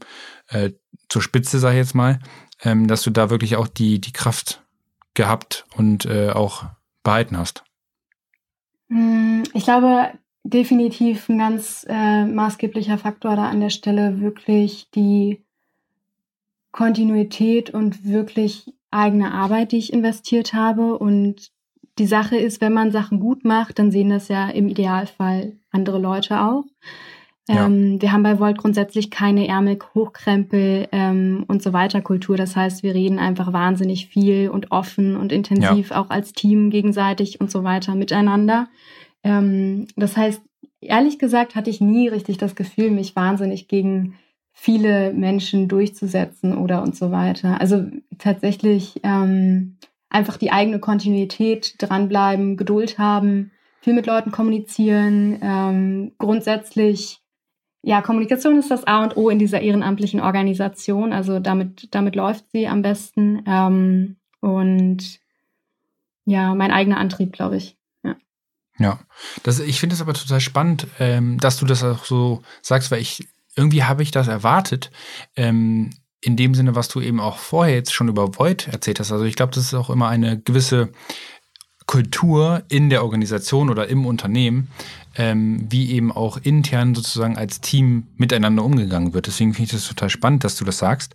äh, 0.48 0.70
zur 1.10 1.20
Spitze, 1.20 1.58
sag 1.58 1.72
ich 1.72 1.78
jetzt 1.78 1.94
mal, 1.94 2.20
ähm, 2.62 2.86
dass 2.88 3.02
du 3.02 3.10
da 3.10 3.28
wirklich 3.28 3.56
auch 3.56 3.68
die, 3.68 4.00
die 4.00 4.12
Kraft 4.12 4.62
gehabt 5.12 5.66
und 5.76 6.06
äh, 6.06 6.30
auch 6.30 6.64
behalten 7.02 7.36
hast? 7.36 7.64
Hm, 8.88 9.42
ich 9.52 9.64
glaube, 9.64 10.12
definitiv 10.44 11.28
ein 11.28 11.38
ganz 11.38 11.86
äh, 11.88 12.24
maßgeblicher 12.24 12.98
Faktor 12.98 13.36
da 13.36 13.48
an 13.48 13.60
der 13.60 13.70
Stelle 13.70 14.20
wirklich 14.20 14.90
die 14.94 15.42
Kontinuität 16.72 17.70
und 17.70 18.04
wirklich 18.04 18.72
eigene 18.90 19.32
Arbeit, 19.32 19.72
die 19.72 19.78
ich 19.78 19.92
investiert 19.92 20.54
habe. 20.54 20.98
Und 20.98 21.50
die 21.98 22.06
Sache 22.06 22.36
ist, 22.36 22.60
wenn 22.60 22.72
man 22.72 22.92
Sachen 22.92 23.20
gut 23.20 23.44
macht, 23.44 23.78
dann 23.78 23.90
sehen 23.90 24.10
das 24.10 24.28
ja 24.28 24.48
im 24.48 24.68
Idealfall 24.68 25.52
andere 25.70 25.98
Leute 25.98 26.40
auch. 26.40 26.64
Ja. 27.48 27.66
Ähm, 27.66 28.00
wir 28.00 28.12
haben 28.12 28.22
bei 28.22 28.38
Volt 28.38 28.58
grundsätzlich 28.58 29.10
keine 29.10 29.48
Ärmel, 29.48 29.78
Hochkrempel 29.94 30.88
ähm, 30.92 31.44
und 31.48 31.62
so 31.62 31.72
weiter 31.72 32.00
Kultur. 32.00 32.36
Das 32.36 32.54
heißt, 32.54 32.82
wir 32.82 32.94
reden 32.94 33.18
einfach 33.18 33.52
wahnsinnig 33.52 34.06
viel 34.06 34.50
und 34.50 34.70
offen 34.70 35.16
und 35.16 35.32
intensiv 35.32 35.90
ja. 35.90 36.00
auch 36.00 36.10
als 36.10 36.32
Team 36.32 36.70
gegenseitig 36.70 37.40
und 37.40 37.50
so 37.50 37.64
weiter 37.64 37.94
miteinander. 37.94 38.68
Ähm, 39.22 39.86
das 39.96 40.16
heißt, 40.16 40.42
ehrlich 40.80 41.18
gesagt 41.18 41.54
hatte 41.54 41.70
ich 41.70 41.80
nie 41.80 42.08
richtig 42.08 42.38
das 42.38 42.54
Gefühl, 42.54 42.90
mich 42.90 43.16
wahnsinnig 43.16 43.68
gegen 43.68 44.18
viele 44.52 45.12
Menschen 45.12 45.68
durchzusetzen 45.68 46.56
oder 46.56 46.82
und 46.82 46.96
so 46.96 47.10
weiter. 47.10 47.60
Also 47.60 47.86
tatsächlich 48.18 49.00
ähm, 49.02 49.76
einfach 50.08 50.36
die 50.36 50.52
eigene 50.52 50.80
Kontinuität 50.80 51.76
dranbleiben, 51.78 52.56
Geduld 52.56 52.98
haben, 52.98 53.52
viel 53.80 53.94
mit 53.94 54.06
Leuten 54.06 54.32
kommunizieren, 54.32 55.38
ähm, 55.42 56.12
grundsätzlich 56.18 57.20
ja, 57.82 58.02
Kommunikation 58.02 58.58
ist 58.58 58.70
das 58.70 58.86
A 58.86 59.02
und 59.02 59.16
O 59.16 59.30
in 59.30 59.38
dieser 59.38 59.60
ehrenamtlichen 59.60 60.20
Organisation. 60.20 61.12
Also 61.12 61.40
damit, 61.40 61.94
damit 61.94 62.14
läuft 62.14 62.50
sie 62.50 62.68
am 62.68 62.82
besten. 62.82 63.42
Ähm, 63.46 64.16
und 64.40 65.20
ja, 66.26 66.54
mein 66.54 66.72
eigener 66.72 66.98
Antrieb, 66.98 67.32
glaube 67.32 67.56
ich. 67.56 67.79
Ja, 68.80 68.98
das, 69.42 69.60
ich 69.60 69.78
finde 69.78 69.94
es 69.94 70.00
aber 70.00 70.14
total 70.14 70.40
spannend, 70.40 70.86
ähm, 70.98 71.38
dass 71.38 71.58
du 71.58 71.66
das 71.66 71.84
auch 71.84 72.06
so 72.06 72.42
sagst, 72.62 72.90
weil 72.90 73.02
ich 73.02 73.28
irgendwie 73.54 73.84
habe 73.84 74.02
ich 74.02 74.10
das 74.10 74.26
erwartet. 74.26 74.90
Ähm, 75.36 75.90
in 76.22 76.36
dem 76.36 76.54
Sinne, 76.54 76.74
was 76.74 76.88
du 76.88 77.00
eben 77.00 77.20
auch 77.20 77.38
vorher 77.38 77.74
jetzt 77.74 77.92
schon 77.92 78.08
über 78.08 78.38
Void 78.38 78.68
erzählt 78.68 78.98
hast. 78.98 79.12
Also 79.12 79.26
ich 79.26 79.36
glaube, 79.36 79.52
das 79.54 79.64
ist 79.64 79.74
auch 79.74 79.90
immer 79.90 80.08
eine 80.08 80.40
gewisse 80.40 80.92
Kultur 81.86 82.62
in 82.68 82.88
der 82.88 83.02
Organisation 83.04 83.68
oder 83.68 83.88
im 83.88 84.06
Unternehmen, 84.06 84.68
ähm, 85.16 85.66
wie 85.70 85.90
eben 85.92 86.10
auch 86.10 86.38
intern 86.38 86.94
sozusagen 86.94 87.36
als 87.36 87.60
Team 87.60 88.06
miteinander 88.16 88.64
umgegangen 88.64 89.12
wird. 89.12 89.26
Deswegen 89.26 89.52
finde 89.52 89.66
ich 89.66 89.72
das 89.72 89.88
total 89.88 90.08
spannend, 90.08 90.44
dass 90.44 90.56
du 90.56 90.64
das 90.64 90.78
sagst. 90.78 91.14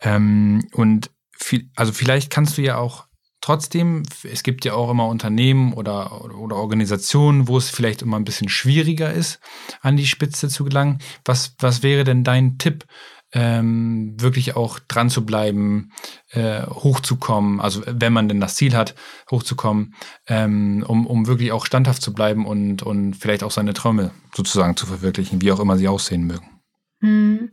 Ähm, 0.00 0.66
und 0.72 1.10
viel, 1.32 1.70
also 1.74 1.92
vielleicht 1.92 2.30
kannst 2.30 2.58
du 2.58 2.62
ja 2.62 2.76
auch 2.76 3.07
Trotzdem, 3.40 4.02
es 4.24 4.42
gibt 4.42 4.64
ja 4.64 4.74
auch 4.74 4.90
immer 4.90 5.06
Unternehmen 5.06 5.72
oder, 5.72 6.24
oder 6.36 6.56
Organisationen, 6.56 7.46
wo 7.46 7.56
es 7.56 7.70
vielleicht 7.70 8.02
immer 8.02 8.16
ein 8.16 8.24
bisschen 8.24 8.48
schwieriger 8.48 9.12
ist, 9.12 9.38
an 9.80 9.96
die 9.96 10.06
Spitze 10.06 10.48
zu 10.48 10.64
gelangen. 10.64 10.98
Was, 11.24 11.54
was 11.60 11.82
wäre 11.82 12.04
denn 12.04 12.24
dein 12.24 12.58
Tipp, 12.58 12.84
ähm, 13.32 14.14
wirklich 14.18 14.56
auch 14.56 14.78
dran 14.78 15.10
zu 15.10 15.24
bleiben, 15.24 15.92
äh, 16.30 16.62
hochzukommen, 16.66 17.60
also 17.60 17.82
wenn 17.86 18.12
man 18.12 18.28
denn 18.28 18.40
das 18.40 18.54
Ziel 18.54 18.74
hat, 18.74 18.94
hochzukommen, 19.30 19.94
ähm, 20.26 20.84
um, 20.86 21.06
um 21.06 21.26
wirklich 21.26 21.52
auch 21.52 21.66
standhaft 21.66 22.02
zu 22.02 22.14
bleiben 22.14 22.46
und, 22.46 22.82
und 22.82 23.14
vielleicht 23.14 23.44
auch 23.44 23.50
seine 23.50 23.74
Träume 23.74 24.12
sozusagen 24.34 24.76
zu 24.76 24.86
verwirklichen, 24.86 25.42
wie 25.42 25.52
auch 25.52 25.60
immer 25.60 25.76
sie 25.76 25.88
aussehen 25.88 26.24
mögen? 26.24 26.57
Hm. 27.00 27.50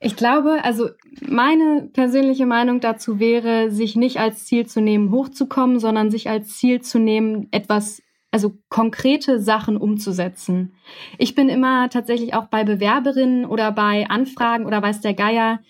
Ich 0.00 0.16
glaube, 0.16 0.64
also 0.64 0.88
meine 1.20 1.88
persönliche 1.92 2.46
Meinung 2.46 2.80
dazu 2.80 3.20
wäre, 3.20 3.70
sich 3.70 3.96
nicht 3.96 4.18
als 4.18 4.46
Ziel 4.46 4.66
zu 4.66 4.80
nehmen, 4.80 5.12
hochzukommen, 5.12 5.78
sondern 5.78 6.10
sich 6.10 6.28
als 6.28 6.56
Ziel 6.56 6.80
zu 6.80 6.98
nehmen, 6.98 7.48
etwas, 7.52 8.02
also 8.30 8.58
konkrete 8.68 9.40
Sachen 9.40 9.76
umzusetzen. 9.76 10.74
Ich 11.16 11.34
bin 11.34 11.48
immer 11.48 11.88
tatsächlich 11.90 12.34
auch 12.34 12.46
bei 12.46 12.64
Bewerberinnen 12.64 13.44
oder 13.44 13.70
bei 13.70 14.08
Anfragen 14.08 14.66
oder 14.66 14.82
weiß 14.82 15.00
der 15.00 15.14
Geier 15.14 15.60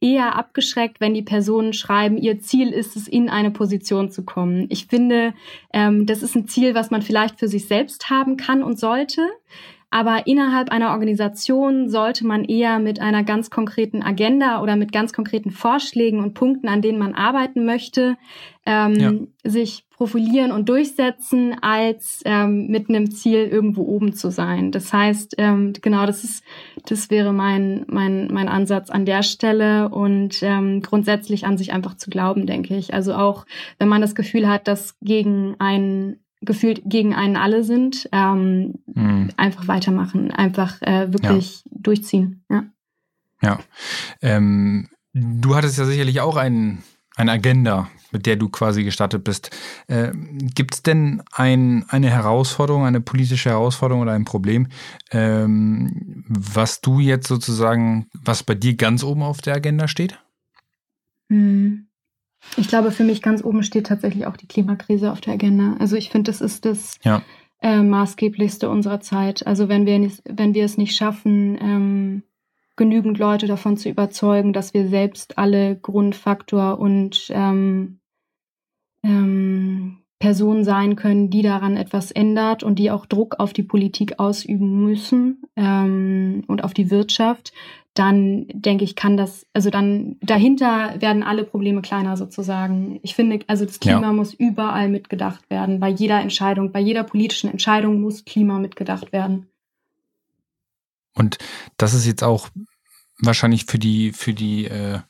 eher 0.00 0.36
abgeschreckt, 0.36 1.00
wenn 1.00 1.14
die 1.14 1.22
Personen 1.22 1.72
schreiben, 1.72 2.18
ihr 2.18 2.38
Ziel 2.38 2.70
ist 2.70 2.96
es, 2.96 3.08
in 3.08 3.28
eine 3.28 3.50
Position 3.50 4.10
zu 4.10 4.24
kommen. 4.24 4.66
Ich 4.68 4.86
finde, 4.86 5.32
ähm, 5.72 6.06
das 6.06 6.22
ist 6.22 6.36
ein 6.36 6.46
Ziel, 6.46 6.74
was 6.74 6.90
man 6.90 7.02
vielleicht 7.02 7.38
für 7.38 7.48
sich 7.48 7.66
selbst 7.66 8.10
haben 8.10 8.36
kann 8.36 8.62
und 8.62 8.78
sollte. 8.78 9.22
Aber 9.96 10.26
innerhalb 10.26 10.70
einer 10.70 10.90
Organisation 10.90 11.88
sollte 11.88 12.26
man 12.26 12.44
eher 12.44 12.78
mit 12.80 13.00
einer 13.00 13.24
ganz 13.24 13.48
konkreten 13.48 14.02
Agenda 14.02 14.60
oder 14.60 14.76
mit 14.76 14.92
ganz 14.92 15.14
konkreten 15.14 15.50
Vorschlägen 15.50 16.20
und 16.20 16.34
Punkten, 16.34 16.68
an 16.68 16.82
denen 16.82 16.98
man 16.98 17.14
arbeiten 17.14 17.64
möchte, 17.64 18.18
ähm, 18.66 18.94
ja. 18.94 19.12
sich 19.50 19.86
profilieren 19.88 20.52
und 20.52 20.68
durchsetzen, 20.68 21.56
als 21.62 22.20
ähm, 22.26 22.66
mit 22.66 22.90
einem 22.90 23.10
Ziel 23.10 23.46
irgendwo 23.46 23.84
oben 23.84 24.12
zu 24.12 24.30
sein. 24.30 24.70
Das 24.70 24.92
heißt, 24.92 25.36
ähm, 25.38 25.72
genau, 25.80 26.04
das 26.04 26.24
ist, 26.24 26.44
das 26.86 27.08
wäre 27.08 27.32
mein 27.32 27.86
mein 27.88 28.28
mein 28.30 28.48
Ansatz 28.48 28.90
an 28.90 29.06
der 29.06 29.22
Stelle 29.22 29.88
und 29.88 30.42
ähm, 30.42 30.82
grundsätzlich 30.82 31.46
an 31.46 31.56
sich 31.56 31.72
einfach 31.72 31.96
zu 31.96 32.10
glauben, 32.10 32.44
denke 32.44 32.76
ich. 32.76 32.92
Also 32.92 33.14
auch, 33.14 33.46
wenn 33.78 33.88
man 33.88 34.02
das 34.02 34.14
Gefühl 34.14 34.46
hat, 34.46 34.68
dass 34.68 34.98
gegen 35.00 35.56
ein 35.58 36.18
gefühlt 36.42 36.82
gegen 36.84 37.14
einen 37.14 37.36
alle 37.36 37.64
sind, 37.64 38.08
ähm, 38.12 38.74
mhm. 38.86 39.30
einfach 39.36 39.68
weitermachen, 39.68 40.30
einfach 40.30 40.80
äh, 40.82 41.12
wirklich 41.12 41.62
ja. 41.64 41.70
durchziehen. 41.80 42.44
Ja. 42.50 42.64
Ja. 43.42 43.58
Ähm, 44.22 44.88
du 45.12 45.54
hattest 45.54 45.78
ja 45.78 45.84
sicherlich 45.84 46.20
auch 46.20 46.36
ein, 46.36 46.82
eine 47.16 47.32
Agenda, 47.32 47.88
mit 48.12 48.26
der 48.26 48.36
du 48.36 48.48
quasi 48.48 48.84
gestartet 48.84 49.24
bist. 49.24 49.50
Äh, 49.88 50.12
Gibt 50.14 50.74
es 50.74 50.82
denn 50.82 51.22
ein, 51.32 51.84
eine 51.88 52.10
Herausforderung, 52.10 52.84
eine 52.84 53.00
politische 53.00 53.50
Herausforderung 53.50 54.02
oder 54.02 54.12
ein 54.12 54.24
Problem, 54.24 54.68
ähm, 55.10 56.24
was 56.28 56.80
du 56.80 57.00
jetzt 57.00 57.28
sozusagen, 57.28 58.08
was 58.12 58.42
bei 58.42 58.54
dir 58.54 58.76
ganz 58.76 59.02
oben 59.02 59.22
auf 59.22 59.40
der 59.40 59.54
Agenda 59.54 59.88
steht? 59.88 60.18
Hm. 61.28 61.85
Ich 62.56 62.68
glaube, 62.68 62.90
für 62.90 63.04
mich 63.04 63.22
ganz 63.22 63.44
oben 63.44 63.62
steht 63.62 63.86
tatsächlich 63.86 64.26
auch 64.26 64.36
die 64.36 64.48
Klimakrise 64.48 65.12
auf 65.12 65.20
der 65.20 65.34
Agenda. 65.34 65.76
Also 65.78 65.96
ich 65.96 66.10
finde, 66.10 66.30
das 66.30 66.40
ist 66.40 66.64
das 66.64 66.98
ja. 67.02 67.22
äh, 67.60 67.82
maßgeblichste 67.82 68.70
unserer 68.70 69.00
Zeit. 69.00 69.46
Also 69.46 69.68
wenn 69.68 69.86
wir, 69.86 69.98
nicht, 69.98 70.22
wenn 70.24 70.54
wir 70.54 70.64
es 70.64 70.78
nicht 70.78 70.96
schaffen, 70.96 71.58
ähm, 71.60 72.22
genügend 72.76 73.18
Leute 73.18 73.46
davon 73.46 73.76
zu 73.76 73.88
überzeugen, 73.88 74.52
dass 74.52 74.74
wir 74.74 74.88
selbst 74.88 75.38
alle 75.38 75.76
Grundfaktor 75.76 76.78
und 76.78 77.28
ähm, 77.30 78.00
ähm, 79.02 79.98
Personen 80.18 80.64
sein 80.64 80.96
können, 80.96 81.28
die 81.28 81.42
daran 81.42 81.76
etwas 81.76 82.10
ändert 82.10 82.62
und 82.62 82.78
die 82.78 82.90
auch 82.90 83.06
Druck 83.06 83.38
auf 83.38 83.52
die 83.52 83.62
Politik 83.62 84.18
ausüben 84.18 84.84
müssen 84.84 85.42
ähm, 85.56 86.42
und 86.46 86.64
auf 86.64 86.72
die 86.72 86.90
Wirtschaft, 86.90 87.52
dann 87.92 88.46
denke 88.48 88.84
ich, 88.84 88.94
kann 88.96 89.16
das, 89.16 89.46
also 89.52 89.70
dann 89.70 90.16
dahinter 90.20 91.00
werden 91.00 91.22
alle 91.22 91.44
Probleme 91.44 91.82
kleiner 91.82 92.16
sozusagen. 92.16 92.98
Ich 93.02 93.14
finde, 93.14 93.40
also 93.46 93.64
das 93.64 93.80
Klima 93.80 94.02
ja. 94.02 94.12
muss 94.12 94.34
überall 94.34 94.88
mitgedacht 94.88 95.48
werden. 95.50 95.80
Bei 95.80 95.88
jeder 95.88 96.20
Entscheidung, 96.20 96.72
bei 96.72 96.80
jeder 96.80 97.04
politischen 97.04 97.50
Entscheidung 97.50 98.00
muss 98.00 98.24
Klima 98.24 98.58
mitgedacht 98.58 99.12
werden. 99.12 99.48
Und 101.14 101.38
das 101.78 101.94
ist 101.94 102.06
jetzt 102.06 102.22
auch 102.22 102.48
wahrscheinlich 103.18 103.64
für 103.64 103.78
die, 103.78 104.12
für 104.12 104.34
die, 104.34 104.66
äh, 104.66 105.00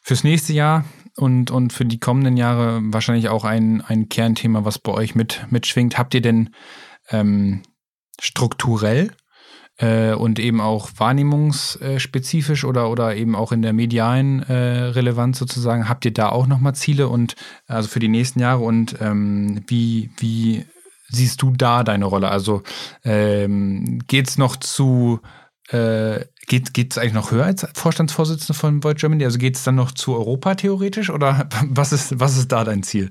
fürs 0.00 0.24
nächste 0.24 0.52
Jahr 0.52 0.84
und, 1.16 1.50
und 1.50 1.72
für 1.72 1.84
die 1.84 2.00
kommenden 2.00 2.36
Jahre 2.36 2.80
wahrscheinlich 2.84 3.28
auch 3.28 3.44
ein, 3.44 3.80
ein 3.82 4.08
Kernthema, 4.08 4.64
was 4.64 4.78
bei 4.78 4.92
euch 4.92 5.14
mit, 5.14 5.46
mitschwingt. 5.50 5.96
Habt 5.96 6.14
ihr 6.14 6.22
denn 6.22 6.50
ähm, 7.10 7.62
strukturell 8.20 9.12
äh, 9.78 10.14
und 10.14 10.38
eben 10.38 10.60
auch 10.60 10.90
wahrnehmungsspezifisch 10.96 12.64
oder, 12.64 12.90
oder 12.90 13.16
eben 13.16 13.34
auch 13.34 13.52
in 13.52 13.62
der 13.62 13.72
medialen 13.72 14.42
äh, 14.42 14.54
Relevanz 14.54 15.38
sozusagen, 15.38 15.88
habt 15.88 16.04
ihr 16.04 16.12
da 16.12 16.28
auch 16.28 16.46
nochmal 16.46 16.74
Ziele 16.74 17.08
und 17.08 17.34
also 17.66 17.88
für 17.88 18.00
die 18.00 18.08
nächsten 18.08 18.40
Jahre 18.40 18.62
und 18.62 18.96
ähm, 19.00 19.64
wie, 19.66 20.10
wie 20.18 20.64
siehst 21.08 21.42
du 21.42 21.52
da 21.52 21.82
deine 21.84 22.04
Rolle? 22.04 22.28
Also 22.30 22.62
ähm, 23.04 24.00
geht 24.06 24.28
es 24.28 24.38
noch 24.38 24.56
zu, 24.56 25.20
äh, 25.68 26.24
geht 26.46 26.92
es 26.92 26.98
eigentlich 26.98 27.14
noch 27.14 27.30
höher 27.30 27.44
als 27.44 27.66
Vorstandsvorsitzende 27.74 28.54
von 28.54 28.84
Void 28.84 28.98
Germany? 28.98 29.24
Also 29.24 29.38
geht 29.38 29.56
es 29.56 29.64
dann 29.64 29.74
noch 29.74 29.92
zu 29.92 30.14
Europa 30.14 30.54
theoretisch 30.54 31.10
oder 31.10 31.48
was 31.68 31.92
ist, 31.92 32.20
was 32.20 32.36
ist 32.36 32.52
da 32.52 32.64
dein 32.64 32.82
Ziel? 32.82 33.10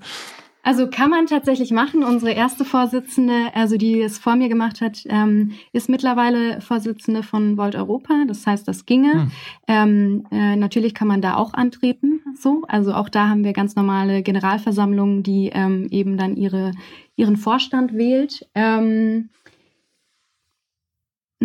Also 0.65 0.87
kann 0.87 1.09
man 1.09 1.25
tatsächlich 1.27 1.71
machen. 1.71 2.05
Unsere 2.05 2.31
erste 2.31 2.63
Vorsitzende, 2.63 3.51
also 3.53 3.75
die 3.75 3.99
es 4.01 4.17
vor 4.17 4.37
mir 4.37 4.47
gemacht 4.47 4.79
hat, 4.79 5.03
ähm, 5.09 5.51
ist 5.73 5.89
mittlerweile 5.89 6.61
Vorsitzende 6.61 7.21
von 7.21 7.57
Volt 7.57 7.75
Europa. 7.75 8.23
Das 8.29 8.47
heißt, 8.47 8.65
das 8.65 8.85
ginge. 8.85 9.13
Hm. 9.13 9.31
Ähm, 9.67 10.27
äh, 10.31 10.55
natürlich 10.55 10.93
kann 10.93 11.09
man 11.09 11.21
da 11.21 11.35
auch 11.35 11.53
antreten. 11.53 12.21
So, 12.39 12.63
also 12.69 12.93
auch 12.93 13.09
da 13.09 13.27
haben 13.27 13.43
wir 13.43 13.51
ganz 13.51 13.75
normale 13.75 14.21
Generalversammlungen, 14.21 15.21
die 15.21 15.51
ähm, 15.53 15.87
eben 15.91 16.17
dann 16.17 16.37
ihre 16.37 16.71
ihren 17.15 17.37
Vorstand 17.37 17.93
wählt. 17.93 18.47
Ähm, 18.55 19.29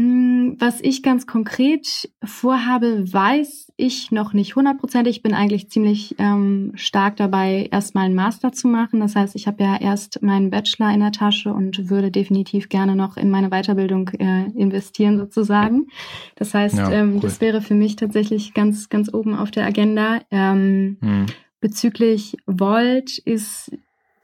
was 0.00 0.80
ich 0.80 1.02
ganz 1.02 1.26
konkret 1.26 2.08
vorhabe, 2.22 3.12
weiß 3.12 3.72
ich 3.76 4.12
noch 4.12 4.32
nicht 4.32 4.54
hundertprozentig. 4.54 5.16
Ich 5.16 5.22
bin 5.22 5.34
eigentlich 5.34 5.70
ziemlich 5.70 6.14
ähm, 6.18 6.70
stark 6.74 7.16
dabei, 7.16 7.68
erstmal 7.72 8.04
einen 8.04 8.14
Master 8.14 8.52
zu 8.52 8.68
machen. 8.68 9.00
Das 9.00 9.16
heißt, 9.16 9.34
ich 9.34 9.48
habe 9.48 9.64
ja 9.64 9.76
erst 9.80 10.22
meinen 10.22 10.50
Bachelor 10.50 10.92
in 10.92 11.00
der 11.00 11.10
Tasche 11.10 11.52
und 11.52 11.90
würde 11.90 12.12
definitiv 12.12 12.68
gerne 12.68 12.94
noch 12.94 13.16
in 13.16 13.28
meine 13.28 13.48
Weiterbildung 13.50 14.08
äh, 14.10 14.44
investieren, 14.52 15.18
sozusagen. 15.18 15.88
Das 16.36 16.54
heißt, 16.54 16.78
ja, 16.78 16.92
ähm, 16.92 17.14
cool. 17.14 17.20
das 17.20 17.40
wäre 17.40 17.60
für 17.60 17.74
mich 17.74 17.96
tatsächlich 17.96 18.54
ganz, 18.54 18.88
ganz 18.88 19.12
oben 19.12 19.34
auf 19.34 19.50
der 19.50 19.66
Agenda. 19.66 20.20
Ähm, 20.30 20.98
hm. 21.00 21.26
Bezüglich 21.60 22.36
Volt 22.46 23.18
ist 23.18 23.72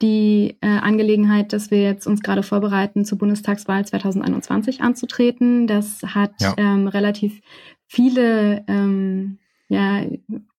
die 0.01 0.57
äh, 0.61 0.67
Angelegenheit, 0.67 1.53
dass 1.53 1.71
wir 1.71 1.81
jetzt 1.81 2.07
uns 2.07 2.21
gerade 2.21 2.43
vorbereiten, 2.43 3.05
zur 3.05 3.17
Bundestagswahl 3.17 3.85
2021 3.85 4.81
anzutreten. 4.81 5.67
Das 5.67 6.01
hat 6.03 6.33
ja. 6.41 6.53
ähm, 6.57 6.87
relativ 6.87 7.41
viele, 7.87 8.63
ähm, 8.67 9.37
ja, 9.67 10.03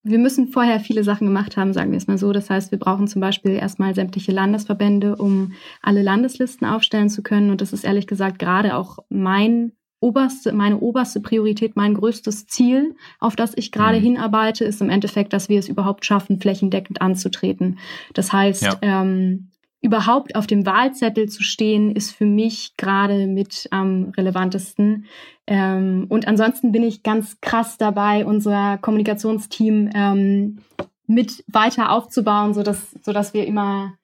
wir 0.03 0.18
müssen 0.18 0.49
vorher 0.49 0.81
viele 0.81 1.05
Sachen 1.05 1.27
gemacht 1.27 1.57
haben, 1.57 1.72
sagen 1.72 1.90
wir 1.90 1.99
es 1.99 2.07
mal 2.07 2.18
so. 2.18 2.33
Das 2.33 2.49
heißt, 2.49 2.70
wir 2.70 2.79
brauchen 2.79 3.09
zum 3.09 3.20
Beispiel 3.20 3.53
erstmal 3.53 3.94
sämtliche 3.94 4.33
Landesverbände, 4.33 5.16
um 5.16 5.53
alle 5.83 6.03
Landeslisten 6.03 6.66
aufstellen 6.66 7.11
zu 7.11 7.22
können. 7.22 7.51
Und 7.51 7.61
das 7.61 7.72
ist 7.72 7.85
ehrlich 7.85 8.07
gesagt 8.07 8.38
gerade 8.38 8.77
auch 8.77 8.99
mein 9.09 9.72
oberste, 10.00 10.52
meine 10.52 10.78
oberste 10.78 11.20
Priorität, 11.20 11.76
mein 11.76 11.94
größtes 11.94 12.46
Ziel, 12.46 12.94
auf 13.18 13.37
das 13.37 13.52
ich 13.56 13.72
gerade 13.72 13.98
mhm. 13.98 14.04
hinarbeite, 14.04 14.64
ist 14.64 14.80
im 14.80 14.90
Endeffekt, 14.90 15.32
dass 15.32 15.48
wir 15.48 15.59
es 15.59 15.68
überhaupt 15.68 16.04
schaffen, 16.04 16.40
flächendeckend 16.40 17.00
anzutreten. 17.00 17.78
Das 18.14 18.32
heißt, 18.32 18.62
ja. 18.62 18.78
ähm, 18.82 19.50
überhaupt 19.80 20.35
auf 20.35 20.46
dem 20.46 20.66
Wahlzettel 20.66 21.28
zu 21.28 21.42
stehen, 21.42 21.94
ist 21.94 22.11
für 22.11 22.26
mich 22.26 22.76
gerade 22.76 23.26
mit 23.26 23.68
am 23.70 24.12
relevantesten. 24.16 25.06
Ähm, 25.46 26.06
und 26.09 26.26
ansonsten 26.26 26.72
bin 26.72 26.82
ich 26.82 27.02
ganz 27.02 27.40
krass 27.40 27.78
dabei, 27.78 28.26
unser 28.26 28.78
Kommunikationsteam 28.78 29.90
ähm, 29.94 30.59
mit 31.06 31.44
weiter 31.46 31.92
aufzubauen, 31.92 32.52
sodass, 32.52 32.90
sodass 33.02 33.32
wir 33.32 33.46
immer 33.46 33.94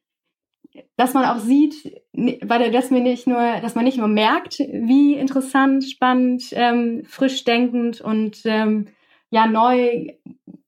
dass 0.96 1.14
man 1.14 1.24
auch 1.24 1.38
sieht, 1.38 2.02
weil 2.12 2.70
dass 2.70 2.90
mir 2.90 3.00
nicht 3.00 3.26
nur, 3.26 3.60
dass 3.60 3.74
man 3.74 3.84
nicht 3.84 3.98
nur 3.98 4.08
merkt, 4.08 4.58
wie 4.58 5.14
interessant, 5.14 5.84
spannend, 5.84 6.44
ähm, 6.52 7.04
frisch 7.06 7.44
denkend 7.44 8.00
und 8.00 8.42
ähm, 8.44 8.88
ja 9.30 9.46
neu 9.46 10.08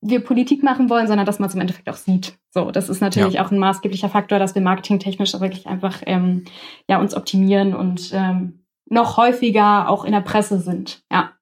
wir 0.01 0.21
Politik 0.21 0.63
machen 0.63 0.91
wollen, 0.91 1.07
sondern 1.07 1.27
dass 1.27 1.39
man 1.39 1.49
es 1.49 1.55
im 1.55 1.61
Endeffekt 1.61 1.89
auch 1.89 1.97
sieht. 1.97 2.37
So, 2.51 2.71
das 2.71 2.89
ist 2.89 3.01
natürlich 3.01 3.35
ja. 3.35 3.45
auch 3.45 3.51
ein 3.51 3.59
maßgeblicher 3.59 4.11
Faktor, 4.11 4.39
dass 4.39 4.55
wir 4.55 4.63
marketingtechnisch 4.63 5.33
wirklich 5.41 5.67
einfach 5.67 6.03
ähm, 6.07 6.45
ja 6.89 7.01
uns 7.01 7.15
optimieren 7.15 7.75
und 7.75 8.11
ähm, 8.13 8.65
noch 8.87 9.17
häufiger 9.17 9.89
auch 9.89 10.05
in 10.05 10.13
der 10.13 10.21
Presse 10.21 10.61
sind. 10.61 11.03
Ja. 11.11 11.33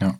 Ja. 0.00 0.18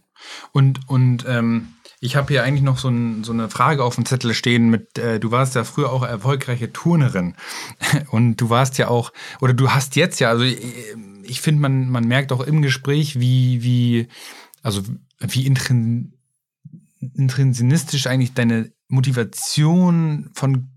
Und 0.52 0.88
und 0.88 1.26
ähm, 1.28 1.74
ich 2.00 2.16
habe 2.16 2.32
hier 2.32 2.42
eigentlich 2.42 2.62
noch 2.62 2.78
so, 2.78 2.88
ein, 2.88 3.24
so, 3.24 3.32
eine 3.32 3.48
Frage 3.48 3.84
auf 3.84 3.94
dem 3.94 4.06
Zettel 4.06 4.34
stehen 4.34 4.68
mit, 4.68 4.98
äh, 4.98 5.20
du 5.20 5.30
warst 5.30 5.54
ja 5.54 5.64
früher 5.64 5.90
auch 5.90 6.02
erfolgreiche 6.02 6.72
Turnerin. 6.72 7.34
Und 8.10 8.36
du 8.36 8.50
warst 8.50 8.78
ja 8.78 8.88
auch, 8.88 9.12
oder 9.40 9.54
du 9.54 9.70
hast 9.70 9.96
jetzt 9.96 10.20
ja, 10.20 10.30
also 10.30 10.44
ich, 10.44 10.58
ich 11.22 11.40
finde, 11.40 11.60
man, 11.60 11.90
man 11.90 12.06
merkt 12.06 12.32
auch 12.32 12.40
im 12.40 12.62
Gespräch, 12.62 13.18
wie, 13.20 13.62
wie, 13.62 14.08
also 14.62 14.82
wie 15.20 15.46
intrin, 15.46 16.14
intrinsinistisch 17.00 18.06
eigentlich 18.06 18.34
deine 18.34 18.72
Motivation 18.88 20.30
von 20.34 20.73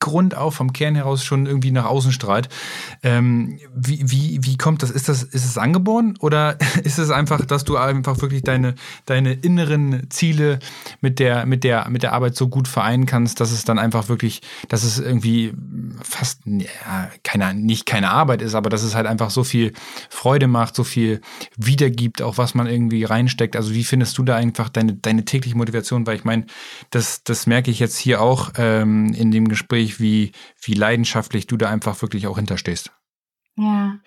Grund 0.00 0.36
auf, 0.36 0.54
vom 0.54 0.72
Kern 0.72 0.94
heraus 0.94 1.24
schon 1.24 1.46
irgendwie 1.46 1.72
nach 1.72 1.84
außen 1.84 2.12
strahlt. 2.12 2.48
Ähm, 3.02 3.58
wie, 3.74 4.10
wie, 4.10 4.38
wie 4.42 4.56
kommt 4.56 4.82
das? 4.82 4.90
Ist 4.90 5.08
das, 5.08 5.22
ist 5.22 5.44
es 5.44 5.58
angeboren 5.58 6.14
oder 6.20 6.56
ist 6.84 6.98
es 6.98 7.10
einfach, 7.10 7.44
dass 7.44 7.64
du 7.64 7.76
einfach 7.76 8.20
wirklich 8.20 8.42
deine, 8.42 8.74
deine 9.06 9.32
inneren 9.32 10.08
Ziele 10.10 10.60
mit 11.00 11.18
der, 11.18 11.46
mit 11.46 11.64
der, 11.64 11.88
mit 11.88 12.02
der 12.02 12.12
Arbeit 12.12 12.36
so 12.36 12.48
gut 12.48 12.68
vereinen 12.68 13.06
kannst, 13.06 13.40
dass 13.40 13.50
es 13.50 13.64
dann 13.64 13.78
einfach 13.78 14.08
wirklich, 14.08 14.42
dass 14.68 14.84
es 14.84 14.98
irgendwie 14.98 15.52
fast, 16.02 16.42
ja, 16.44 17.10
keine, 17.24 17.54
nicht 17.54 17.86
keine 17.86 18.10
Arbeit 18.10 18.42
ist, 18.42 18.54
aber 18.54 18.70
dass 18.70 18.82
es 18.82 18.94
halt 18.94 19.06
einfach 19.06 19.30
so 19.30 19.42
viel 19.42 19.72
Freude 20.10 20.46
macht, 20.46 20.76
so 20.76 20.84
viel 20.84 21.20
wiedergibt, 21.56 22.22
auch 22.22 22.38
was 22.38 22.54
man 22.54 22.66
irgendwie 22.66 23.04
reinsteckt. 23.04 23.56
Also 23.56 23.74
wie 23.74 23.84
findest 23.84 24.16
du 24.18 24.22
da 24.22 24.36
einfach 24.36 24.68
deine, 24.68 24.94
deine 24.94 25.24
tägliche 25.24 25.56
Motivation? 25.56 26.06
Weil 26.06 26.16
ich 26.16 26.24
meine, 26.24 26.46
das, 26.90 27.24
das 27.24 27.46
merke 27.46 27.70
ich 27.70 27.80
jetzt 27.80 27.98
hier 27.98 28.20
auch 28.20 28.52
ähm, 28.56 29.12
in 29.12 29.30
dem 29.30 29.48
Gespräch, 29.48 29.87
unglaublich, 29.88 30.00
wie, 30.00 30.32
wie 30.62 30.74
leidenschaftlich 30.74 31.46
du 31.46 31.56
da 31.56 31.68
einfach 31.68 32.00
wirklich 32.02 32.26
auch 32.26 32.36
hinterstehst. 32.36 32.92
Ja, 33.56 33.98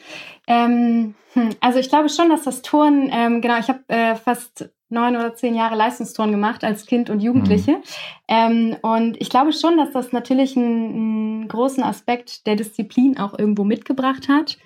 ähm, 0.47 1.15
hm, 1.33 1.49
also 1.59 1.79
ich 1.79 1.89
glaube 1.89 2.09
schon, 2.09 2.29
dass 2.29 2.43
das 2.43 2.61
Turnen, 2.61 3.09
ähm, 3.11 3.41
genau, 3.41 3.59
ich 3.59 3.67
habe 3.67 3.81
äh, 3.89 4.15
fast 4.15 4.69
neun 4.87 5.15
oder 5.15 5.35
zehn 5.35 5.55
Jahre 5.55 5.75
Leistungsturnen 5.75 6.33
gemacht 6.33 6.63
als 6.63 6.85
Kind 6.85 7.09
und 7.09 7.21
Jugendliche. 7.21 7.71
Mhm. 7.71 7.81
Ähm, 8.27 8.77
und 8.81 9.21
ich 9.21 9.29
glaube 9.29 9.53
schon, 9.53 9.77
dass 9.77 9.91
das 9.91 10.11
natürlich 10.11 10.55
einen, 10.55 10.93
einen, 10.93 11.47
großen 11.47 11.83
Aspekt 11.83 12.45
der 12.45 12.55
Disziplin 12.55 13.17
auch 13.17 13.37
irgendwo 13.37 13.63
mitgebracht 13.63 14.27
hat. 14.29 14.57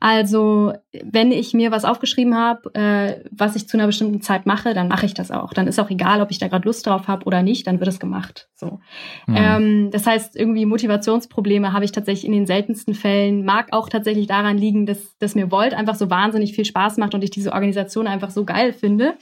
Also 0.00 0.72
wenn 1.04 1.32
ich 1.32 1.54
mir 1.54 1.70
was 1.70 1.84
aufgeschrieben 1.84 2.36
habe, 2.36 2.74
äh, 2.74 3.24
was 3.30 3.56
ich 3.56 3.68
zu 3.68 3.76
einer 3.76 3.86
bestimmten 3.86 4.20
Zeit 4.20 4.46
mache, 4.46 4.74
dann 4.74 4.88
mache 4.88 5.06
ich 5.06 5.14
das 5.14 5.30
auch. 5.30 5.52
Dann 5.52 5.66
ist 5.66 5.78
auch 5.78 5.90
egal, 5.90 6.20
ob 6.20 6.30
ich 6.30 6.38
da 6.38 6.48
gerade 6.48 6.66
Lust 6.66 6.86
drauf 6.86 7.08
habe 7.08 7.24
oder 7.24 7.42
nicht, 7.42 7.66
dann 7.66 7.80
wird 7.80 7.88
es 7.88 8.00
gemacht. 8.00 8.48
So. 8.54 8.80
Mhm. 9.26 9.36
Ähm, 9.36 9.90
das 9.90 10.06
heißt, 10.06 10.36
irgendwie 10.36 10.66
Motivationsprobleme 10.66 11.72
habe 11.72 11.84
ich 11.84 11.92
tatsächlich 11.92 12.26
in 12.26 12.32
den 12.32 12.46
seltensten 12.46 12.94
Fällen. 12.94 13.44
Mag 13.44 13.68
auch 13.72 13.88
tatsächlich 13.88 14.26
daran 14.26 14.58
liegen, 14.58 14.86
dass, 14.86 15.16
dass 15.18 15.34
mir 15.34 15.50
Volt 15.50 15.74
einfach 15.74 15.94
so 15.94 16.10
wahnsinnig 16.10 16.54
viel 16.54 16.64
Spaß 16.64 16.96
macht 16.96 17.14
und 17.14 17.22
ich 17.22 17.30
diese 17.30 17.52
Organisation 17.52 18.06
einfach 18.06 18.30
so 18.30 18.44
geil 18.44 18.72
finde. 18.72 19.14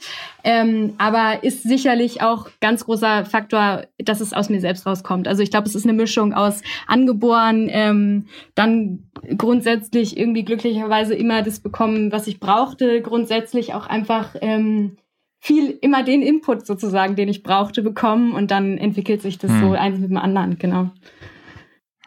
Ähm, 0.43 0.93
aber 0.97 1.43
ist 1.43 1.63
sicherlich 1.63 2.21
auch 2.21 2.49
ganz 2.61 2.85
großer 2.85 3.25
Faktor, 3.25 3.83
dass 3.97 4.21
es 4.21 4.33
aus 4.33 4.49
mir 4.49 4.61
selbst 4.61 4.85
rauskommt. 4.85 5.27
Also 5.27 5.43
ich 5.43 5.51
glaube, 5.51 5.67
es 5.67 5.75
ist 5.75 5.85
eine 5.85 5.93
Mischung 5.93 6.33
aus 6.33 6.61
angeboren, 6.87 7.67
ähm, 7.69 8.27
dann 8.55 9.07
grundsätzlich 9.37 10.17
irgendwie 10.17 10.43
glücklicherweise 10.43 11.13
immer 11.13 11.41
das 11.41 11.59
bekommen, 11.67 12.13
was 12.13 12.27
ich 12.27 12.39
brauchte, 12.39 13.01
grundsätzlich 13.01 13.73
auch 13.73 13.87
einfach 13.87 14.35
ähm, 14.39 14.97
viel 15.39 15.77
immer 15.81 16.03
den 16.03 16.21
Input 16.21 16.65
sozusagen, 16.65 17.17
den 17.17 17.27
ich 17.27 17.43
brauchte, 17.43 17.81
bekommen 17.81 18.31
und 18.31 18.51
dann 18.51 18.77
entwickelt 18.77 19.21
sich 19.21 19.37
das 19.37 19.51
hm. 19.51 19.59
so 19.59 19.71
eins 19.73 19.99
mit 19.99 20.09
dem 20.09 20.17
anderen, 20.17 20.57
genau. 20.57 20.91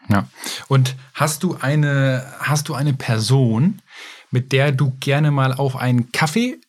Ja. 0.09 0.27
Und 0.67 0.95
hast 1.13 1.43
du 1.43 1.57
eine, 1.61 2.25
hast 2.39 2.69
du 2.69 2.73
eine 2.73 2.93
Person, 2.93 3.81
mit 4.31 4.51
der 4.51 4.71
du 4.71 4.93
gerne 4.99 5.29
mal 5.29 5.53
auf 5.53 5.75
einen 5.75 6.11
Kaffee 6.11 6.59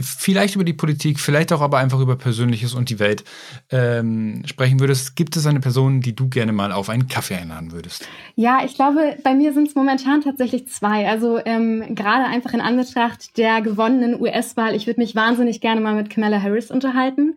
vielleicht 0.00 0.56
über 0.56 0.64
die 0.64 0.72
Politik, 0.72 1.20
vielleicht 1.20 1.52
auch 1.52 1.60
aber 1.60 1.78
einfach 1.78 2.00
über 2.00 2.16
Persönliches 2.16 2.74
und 2.74 2.90
die 2.90 2.98
Welt 2.98 3.24
ähm, 3.70 4.42
sprechen 4.44 4.80
würdest. 4.80 5.14
Gibt 5.14 5.36
es 5.36 5.46
eine 5.46 5.60
Person, 5.60 6.00
die 6.00 6.16
du 6.16 6.28
gerne 6.28 6.52
mal 6.52 6.72
auf 6.72 6.88
einen 6.88 7.06
Kaffee 7.06 7.36
einladen 7.36 7.72
würdest? 7.72 8.08
Ja, 8.34 8.60
ich 8.64 8.74
glaube, 8.74 9.16
bei 9.22 9.34
mir 9.34 9.52
sind 9.52 9.68
es 9.68 9.74
momentan 9.74 10.22
tatsächlich 10.22 10.68
zwei. 10.68 11.08
Also 11.08 11.38
ähm, 11.44 11.94
gerade 11.94 12.24
einfach 12.24 12.52
in 12.52 12.60
Anbetracht 12.60 13.36
der 13.38 13.60
gewonnenen 13.60 14.20
US-Wahl. 14.20 14.74
Ich 14.74 14.86
würde 14.86 15.00
mich 15.00 15.14
wahnsinnig 15.14 15.60
gerne 15.60 15.80
mal 15.80 15.94
mit 15.94 16.10
Kamala 16.10 16.42
Harris 16.42 16.70
unterhalten. 16.70 17.36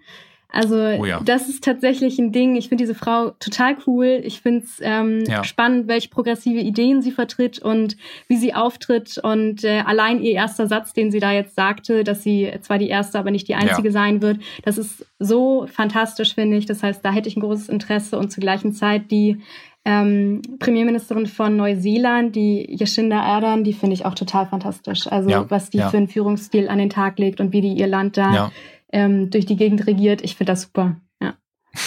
Also 0.49 0.75
oh 0.75 1.05
ja. 1.05 1.19
das 1.23 1.49
ist 1.49 1.63
tatsächlich 1.63 2.17
ein 2.19 2.31
Ding. 2.31 2.55
Ich 2.55 2.69
finde 2.69 2.83
diese 2.83 2.95
Frau 2.95 3.31
total 3.31 3.75
cool. 3.85 4.21
Ich 4.23 4.41
finde 4.41 4.63
es 4.63 4.79
ähm, 4.81 5.23
ja. 5.27 5.43
spannend, 5.43 5.87
welche 5.87 6.09
progressive 6.09 6.61
Ideen 6.61 7.01
sie 7.01 7.11
vertritt 7.11 7.59
und 7.59 7.97
wie 8.27 8.37
sie 8.37 8.53
auftritt. 8.53 9.17
Und 9.21 9.65
äh, 9.65 9.83
allein 9.85 10.21
ihr 10.21 10.31
erster 10.31 10.67
Satz, 10.67 10.93
den 10.93 11.11
sie 11.11 11.19
da 11.19 11.33
jetzt 11.33 11.55
sagte, 11.55 12.03
dass 12.03 12.23
sie 12.23 12.49
zwar 12.61 12.77
die 12.77 12.87
erste, 12.87 13.19
aber 13.19 13.31
nicht 13.31 13.47
die 13.49 13.55
einzige 13.55 13.89
ja. 13.89 13.93
sein 13.93 14.21
wird, 14.21 14.39
das 14.63 14.77
ist 14.77 15.05
so 15.19 15.67
fantastisch, 15.67 16.35
finde 16.35 16.57
ich. 16.57 16.65
Das 16.65 16.81
heißt, 16.81 17.03
da 17.03 17.11
hätte 17.11 17.27
ich 17.27 17.35
ein 17.35 17.41
großes 17.41 17.67
Interesse 17.67 18.17
und 18.17 18.31
zur 18.31 18.41
gleichen 18.41 18.71
Zeit 18.71 19.11
die 19.11 19.41
ähm, 19.83 20.41
Premierministerin 20.59 21.27
von 21.27 21.55
Neuseeland, 21.55 22.35
die 22.35 22.67
Jacinda 22.69 23.21
Ardern, 23.21 23.63
die 23.63 23.71
finde 23.71 23.93
ich 23.93 24.05
auch 24.05 24.15
total 24.15 24.45
fantastisch. 24.45 25.07
Also 25.07 25.29
was 25.49 25.69
die 25.69 25.79
für 25.79 25.95
einen 25.95 26.09
Führungsstil 26.09 26.67
an 26.67 26.77
den 26.77 26.89
Tag 26.89 27.19
legt 27.19 27.39
und 27.39 27.53
wie 27.53 27.61
die 27.61 27.73
ihr 27.73 27.87
Land 27.87 28.17
da 28.17 28.51
ähm, 28.91 29.29
durch 29.29 29.45
die 29.45 29.55
Gegend 29.55 29.87
regiert. 29.87 30.21
Ich 30.21 30.35
finde 30.35 30.53
das 30.53 30.63
super. 30.63 30.97
Ja. 31.21 31.35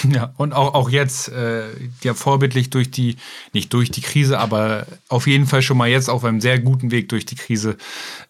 Ja, 0.11 0.35
und 0.37 0.53
auch, 0.53 0.75
auch 0.75 0.91
jetzt 0.91 1.29
äh, 1.29 1.65
ja 2.03 2.15
vorbildlich 2.15 2.71
durch 2.71 2.91
die, 2.91 3.17
nicht 3.53 3.73
durch 3.73 3.91
die 3.91 4.03
Krise, 4.03 4.39
aber 4.39 4.87
auf 5.09 5.27
jeden 5.27 5.47
Fall 5.47 5.63
schon 5.63 5.77
mal 5.77 5.89
jetzt 5.89 6.09
auf 6.09 6.25
einem 6.25 6.41
sehr 6.41 6.59
guten 6.59 6.91
Weg 6.91 7.09
durch 7.09 7.27
die 7.27 7.37
Krise 7.37 7.77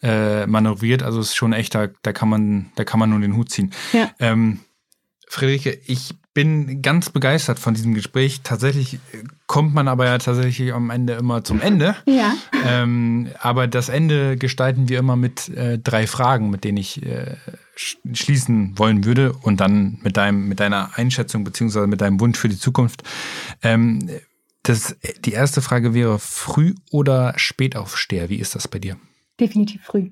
äh, 0.02 0.46
manövriert. 0.46 1.02
Also 1.02 1.20
es 1.20 1.28
ist 1.28 1.36
schon 1.36 1.52
echt, 1.52 1.74
da, 1.74 1.88
da 2.02 2.12
kann 2.12 2.28
man, 2.28 2.72
da 2.76 2.84
kann 2.84 3.00
man 3.00 3.10
nur 3.10 3.20
den 3.20 3.36
Hut 3.36 3.50
ziehen. 3.50 3.72
Ja. 3.92 4.10
Ähm, 4.18 4.60
Friederike, 5.28 5.80
ich 5.86 6.14
bin 6.34 6.80
ganz 6.80 7.10
begeistert 7.10 7.58
von 7.58 7.74
diesem 7.74 7.94
Gespräch. 7.94 8.40
Tatsächlich 8.42 8.98
kommt 9.46 9.74
man 9.74 9.88
aber 9.88 10.06
ja 10.06 10.18
tatsächlich 10.18 10.72
am 10.72 10.90
Ende 10.90 11.14
immer 11.14 11.42
zum 11.42 11.60
Ende. 11.60 11.96
Ja. 12.06 12.34
Ähm, 12.64 13.28
aber 13.40 13.66
das 13.66 13.88
Ende 13.88 14.36
gestalten 14.36 14.88
wir 14.88 14.98
immer 14.98 15.16
mit 15.16 15.48
äh, 15.48 15.78
drei 15.78 16.06
Fragen, 16.06 16.50
mit 16.50 16.64
denen 16.64 16.78
ich 16.78 17.04
äh, 17.04 17.36
schließen 18.12 18.78
wollen 18.78 19.04
würde 19.04 19.32
und 19.32 19.60
dann 19.60 19.98
mit 20.02 20.16
deinem, 20.16 20.48
mit 20.48 20.60
deiner 20.60 20.96
Einschätzung 20.96 21.44
beziehungsweise 21.44 21.86
mit 21.86 22.00
deinem 22.00 22.20
Wunsch 22.20 22.38
für 22.38 22.48
die 22.48 22.58
Zukunft. 22.58 23.02
Ähm, 23.62 24.08
das, 24.62 24.96
die 25.24 25.32
erste 25.32 25.62
Frage 25.62 25.94
wäre 25.94 26.18
Früh- 26.18 26.74
oder 26.90 27.32
Spätaufsteher? 27.36 28.28
Wie 28.28 28.36
ist 28.36 28.54
das 28.54 28.68
bei 28.68 28.78
dir? 28.78 28.96
Definitiv 29.38 29.82
früh. 29.82 30.10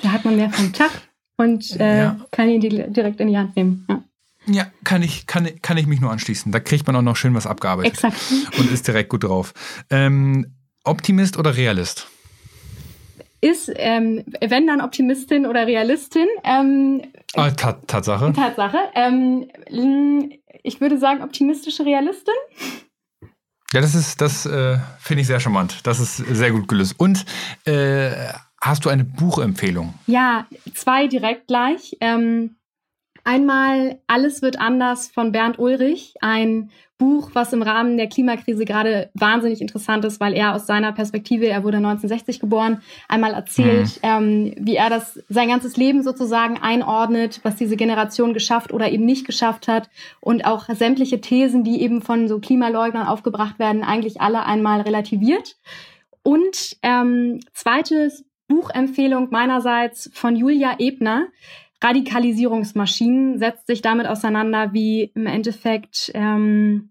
Da 0.00 0.10
hat 0.10 0.24
man 0.24 0.36
mehr 0.36 0.50
vom 0.50 0.72
Tag 0.72 0.90
und 1.36 1.78
äh, 1.78 1.98
ja. 1.98 2.26
kann 2.32 2.48
ihn 2.48 2.60
direkt 2.60 3.20
in 3.20 3.28
die 3.28 3.36
Hand 3.36 3.54
nehmen. 3.56 3.86
Ja. 3.88 4.02
Ja, 4.46 4.66
kann 4.82 5.02
ich, 5.02 5.28
kann, 5.28 5.48
kann 5.62 5.76
ich 5.76 5.86
mich 5.86 6.00
nur 6.00 6.10
anschließen. 6.10 6.50
Da 6.50 6.58
kriegt 6.58 6.84
man 6.88 6.96
auch 6.96 7.02
noch 7.02 7.14
schön 7.14 7.32
was 7.32 7.46
abgearbeitet. 7.46 7.92
Exakt. 7.92 8.16
Und 8.58 8.72
ist 8.72 8.88
direkt 8.88 9.10
gut 9.10 9.22
drauf. 9.22 9.54
Ähm, 9.88 10.56
Optimist 10.82 11.36
oder 11.36 11.56
Realist? 11.56 12.08
Ist, 13.42 13.70
ähm, 13.74 14.24
wenn 14.40 14.66
dann 14.66 14.80
Optimistin 14.80 15.46
oder 15.46 15.66
Realistin. 15.66 16.28
Ähm, 16.44 17.02
ah, 17.34 17.50
Tatsache. 17.50 18.32
Tatsache. 18.32 18.78
Ähm, 18.94 19.48
ich 20.62 20.80
würde 20.80 20.96
sagen, 20.96 21.22
optimistische 21.22 21.84
Realistin. 21.84 22.34
Ja, 23.72 23.80
das 23.80 23.94
ist, 23.94 24.20
das 24.20 24.46
äh, 24.46 24.78
finde 24.98 25.22
ich 25.22 25.26
sehr 25.26 25.40
charmant. 25.40 25.84
Das 25.84 25.98
ist 25.98 26.16
sehr 26.16 26.52
gut 26.52 26.68
gelöst. 26.68 26.94
Und 26.98 27.24
äh, 27.64 28.12
hast 28.60 28.84
du 28.84 28.90
eine 28.90 29.04
Buchempfehlung? 29.04 29.94
Ja, 30.06 30.46
zwei 30.74 31.08
direkt 31.08 31.48
gleich. 31.48 31.96
Ähm, 32.00 32.56
Einmal 33.24 34.00
Alles 34.08 34.42
wird 34.42 34.58
anders 34.58 35.08
von 35.08 35.30
Bernd 35.32 35.58
Ulrich, 35.58 36.14
ein 36.20 36.70
Buch, 37.02 37.30
was 37.32 37.52
im 37.52 37.62
Rahmen 37.62 37.96
der 37.96 38.08
Klimakrise 38.08 38.64
gerade 38.64 39.10
wahnsinnig 39.14 39.60
interessant 39.60 40.04
ist, 40.04 40.20
weil 40.20 40.34
er 40.34 40.54
aus 40.54 40.68
seiner 40.68 40.92
Perspektive, 40.92 41.48
er 41.48 41.64
wurde 41.64 41.78
1960 41.78 42.38
geboren, 42.38 42.80
einmal 43.08 43.34
erzählt, 43.34 44.00
mhm. 44.04 44.08
ähm, 44.08 44.54
wie 44.56 44.76
er 44.76 44.88
das 44.88 45.18
sein 45.28 45.48
ganzes 45.48 45.76
Leben 45.76 46.04
sozusagen 46.04 46.58
einordnet, 46.58 47.40
was 47.42 47.56
diese 47.56 47.74
Generation 47.74 48.34
geschafft 48.34 48.72
oder 48.72 48.92
eben 48.92 49.04
nicht 49.04 49.26
geschafft 49.26 49.66
hat 49.66 49.90
und 50.20 50.44
auch 50.44 50.68
sämtliche 50.68 51.20
Thesen, 51.20 51.64
die 51.64 51.82
eben 51.82 52.02
von 52.02 52.28
so 52.28 52.38
Klimaleugnern 52.38 53.08
aufgebracht 53.08 53.58
werden, 53.58 53.82
eigentlich 53.82 54.20
alle 54.20 54.46
einmal 54.46 54.82
relativiert. 54.82 55.56
Und 56.22 56.76
ähm, 56.82 57.40
zweites 57.52 58.24
Buchempfehlung 58.46 59.28
meinerseits 59.30 60.08
von 60.14 60.36
Julia 60.36 60.76
Ebner. 60.78 61.26
Radikalisierungsmaschinen 61.82 63.38
setzt 63.38 63.66
sich 63.66 63.82
damit 63.82 64.06
auseinander, 64.06 64.72
wie 64.72 65.10
im 65.14 65.26
Endeffekt 65.26 66.10
ähm, 66.14 66.90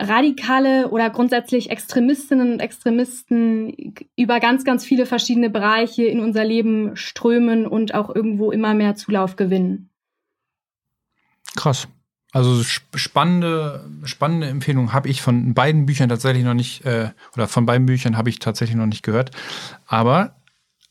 radikale 0.00 0.88
oder 0.88 1.10
grundsätzlich 1.10 1.70
Extremistinnen 1.70 2.52
und 2.52 2.60
Extremisten 2.60 3.94
über 4.16 4.40
ganz, 4.40 4.64
ganz 4.64 4.84
viele 4.84 5.06
verschiedene 5.06 5.50
Bereiche 5.50 6.04
in 6.04 6.20
unser 6.20 6.44
Leben 6.44 6.94
strömen 6.96 7.66
und 7.66 7.94
auch 7.94 8.14
irgendwo 8.14 8.52
immer 8.52 8.74
mehr 8.74 8.94
Zulauf 8.94 9.36
gewinnen. 9.36 9.90
Krass. 11.56 11.88
Also 12.30 12.62
spannende, 12.62 13.88
spannende 14.04 14.48
Empfehlung 14.48 14.92
habe 14.92 15.08
ich 15.08 15.22
von 15.22 15.54
beiden 15.54 15.86
Büchern 15.86 16.10
tatsächlich 16.10 16.44
noch 16.44 16.54
nicht, 16.54 16.84
äh, 16.84 17.10
oder 17.34 17.48
von 17.48 17.64
beiden 17.64 17.86
Büchern 17.86 18.18
habe 18.18 18.28
ich 18.28 18.38
tatsächlich 18.38 18.76
noch 18.76 18.86
nicht 18.86 19.02
gehört. 19.02 19.30
Aber 19.86 20.37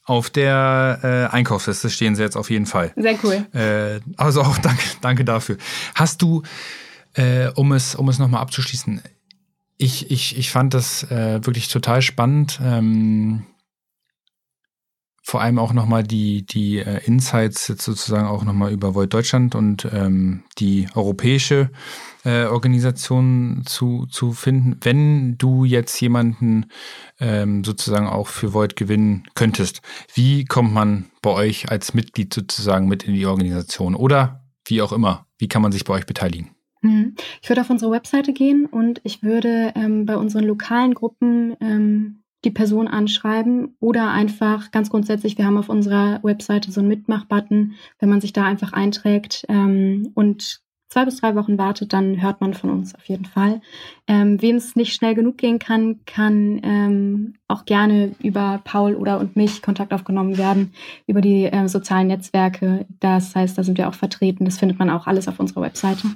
auf 0.08 0.30
der 0.30 1.00
äh, 1.04 1.36
Einkaufsliste 1.36 1.90
stehen 1.90 2.16
sie 2.16 2.24
jetzt 2.24 2.38
auf 2.38 2.50
jeden 2.50 2.66
Fall. 2.66 2.94
Sehr 2.96 3.20
cool. 3.24 3.46
Äh, 3.54 4.00
also 4.16 4.42
auch 4.42 4.58
danke, 4.58 4.84
danke 5.02 5.26
dafür. 5.26 5.58
Hast 5.96 6.22
du, 6.22 6.44
äh, 7.14 7.50
um 7.56 7.74
es, 7.74 7.94
um 7.94 8.08
es 8.08 8.18
nochmal 8.18 8.42
abzuschließen, 8.42 9.02
ich, 9.78 10.10
ich, 10.10 10.38
ich 10.38 10.50
fand 10.50 10.74
das 10.74 11.04
äh, 11.12 11.46
wirklich 11.46 11.68
total 11.68 12.02
spannend. 12.02 12.60
Ähm, 12.64 13.44
vor 15.28 15.42
allem 15.42 15.60
auch 15.60 15.74
nochmal 15.74 16.04
die, 16.04 16.46
die 16.46 16.78
äh, 16.78 17.04
Insights 17.04 17.68
jetzt 17.68 17.84
sozusagen 17.84 18.28
auch 18.28 18.46
nochmal 18.46 18.72
über 18.72 18.96
Volt 18.96 19.14
Deutschland 19.14 19.56
und 19.56 19.86
ähm, 19.92 20.44
die 20.58 20.88
europäische 20.96 21.70
äh, 22.24 22.46
Organisation 22.46 23.64
zu, 23.66 24.06
zu 24.06 24.32
finden. 24.32 24.78
Wenn 24.82 25.38
du 25.38 25.66
jetzt 25.66 26.00
jemanden 26.00 26.68
ähm, 27.20 27.66
sozusagen 27.66 28.08
auch 28.08 28.30
für 28.30 28.54
Volt 28.54 28.78
gewinnen 28.78 29.28
könntest, 29.36 29.82
wie 30.14 30.46
kommt 30.46 30.72
man 30.72 31.08
bei 31.22 31.32
euch 31.32 31.70
als 31.70 31.94
Mitglied 31.94 32.34
sozusagen 32.34 32.88
mit 32.88 33.04
in 33.04 33.14
die 33.14 33.26
Organisation? 33.26 33.96
Oder 33.96 34.46
wie 34.66 34.82
auch 34.82 34.94
immer, 34.94 35.28
wie 35.40 35.50
kann 35.50 35.62
man 35.62 35.74
sich 35.74 35.84
bei 35.84 35.94
euch 35.94 36.06
beteiligen? 36.06 36.52
Mhm. 36.82 37.16
Ich 37.42 37.50
würde 37.50 37.60
auf 37.60 37.70
unsere 37.70 37.92
Webseite 37.92 38.32
gehen 38.32 38.66
und 38.66 39.02
ich 39.04 39.24
würde 39.24 39.74
ähm, 39.76 40.06
bei 40.06 40.16
unseren 40.16 40.46
lokalen 40.46 40.94
Gruppen 40.94 41.58
ähm, 41.60 42.24
die 42.48 42.52
Person 42.52 42.88
anschreiben 42.88 43.76
oder 43.82 44.12
einfach 44.12 44.72
ganz 44.72 44.90
grundsätzlich, 44.90 45.38
wir 45.38 45.46
haben 45.46 45.58
auf 45.58 45.68
unserer 45.68 46.24
Webseite 46.24 46.72
so 46.72 46.80
einen 46.80 46.88
Mitmach-Button, 46.88 47.74
wenn 48.00 48.10
man 48.10 48.22
sich 48.22 48.32
da 48.32 48.46
einfach 48.46 48.72
einträgt 48.72 49.46
ähm, 49.50 50.12
und 50.16 50.62
zwei 50.90 51.04
bis 51.04 51.20
drei 51.20 51.36
Wochen 51.36 51.58
wartet, 51.58 51.92
dann 51.92 52.22
hört 52.22 52.40
man 52.40 52.54
von 52.54 52.70
uns 52.70 52.96
auf 52.96 53.04
jeden 53.04 53.26
Fall. 53.26 53.60
Ähm, 54.08 54.42
Wem 54.42 54.56
es 54.56 54.78
nicht 54.78 54.94
schnell 54.94 55.14
genug 55.14 55.38
gehen 55.38 55.60
kann, 55.60 56.00
kann 56.06 56.62
ähm, 56.64 57.34
auch 57.50 57.66
gerne 57.66 58.16
über 58.24 58.62
Paul 58.64 58.96
oder 58.96 59.20
und 59.20 59.36
mich 59.36 59.62
Kontakt 59.62 59.94
aufgenommen 59.94 60.38
werden, 60.38 60.74
über 61.06 61.20
die 61.20 61.46
äh, 61.46 61.68
sozialen 61.68 62.08
Netzwerke. 62.08 62.86
Das 63.02 63.36
heißt, 63.36 63.58
da 63.58 63.64
sind 63.64 63.78
wir 63.78 63.90
auch 63.90 63.94
vertreten. 63.94 64.46
Das 64.46 64.58
findet 64.58 64.80
man 64.80 64.90
auch 64.90 65.06
alles 65.06 65.28
auf 65.28 65.42
unserer 65.42 65.64
Webseite 65.64 66.08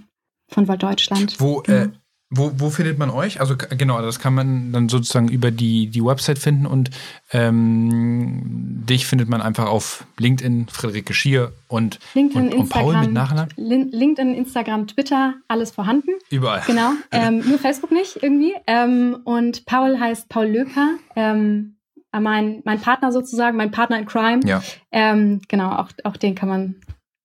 von 0.47 0.69
Volt 0.69 0.81
Deutschland. 0.81 1.35
Wo, 1.39 1.59
äh, 1.63 1.87
genau. 1.87 2.00
Wo, 2.33 2.53
wo 2.55 2.69
findet 2.69 2.97
man 2.97 3.09
euch? 3.09 3.41
Also 3.41 3.55
genau, 3.57 4.01
das 4.01 4.19
kann 4.19 4.33
man 4.33 4.71
dann 4.71 4.87
sozusagen 4.87 5.27
über 5.27 5.51
die, 5.51 5.87
die 5.87 6.03
Website 6.03 6.39
finden 6.39 6.65
und 6.65 6.89
ähm, 7.33 8.41
dich 8.89 9.05
findet 9.05 9.27
man 9.27 9.41
einfach 9.41 9.67
auf 9.67 10.05
LinkedIn, 10.17 10.67
Friederike 10.69 11.13
Schier 11.13 11.51
und, 11.67 11.99
LinkedIn, 12.13 12.53
und, 12.53 12.53
und 12.53 12.69
Paul 12.69 12.97
mit 13.01 13.11
Nachnamen. 13.11 13.53
LinkedIn, 13.57 14.33
Instagram, 14.33 14.87
Twitter, 14.87 15.33
alles 15.49 15.71
vorhanden. 15.71 16.11
Überall. 16.29 16.63
Genau, 16.65 16.91
ähm, 17.11 17.43
nur 17.45 17.59
Facebook 17.59 17.91
nicht 17.91 18.23
irgendwie. 18.23 18.53
Ähm, 18.65 19.17
und 19.25 19.65
Paul 19.65 19.99
heißt 19.99 20.29
Paul 20.29 20.47
Löper. 20.47 20.95
Ähm, 21.17 21.75
mein, 22.17 22.61
mein 22.63 22.79
Partner 22.79 23.11
sozusagen, 23.11 23.57
mein 23.57 23.71
Partner 23.71 23.99
in 23.99 24.05
Crime. 24.05 24.39
Ja. 24.45 24.61
Ähm, 24.91 25.41
genau, 25.49 25.71
auch, 25.73 25.89
auch 26.05 26.17
den 26.17 26.35
kann 26.35 26.47
man 26.47 26.75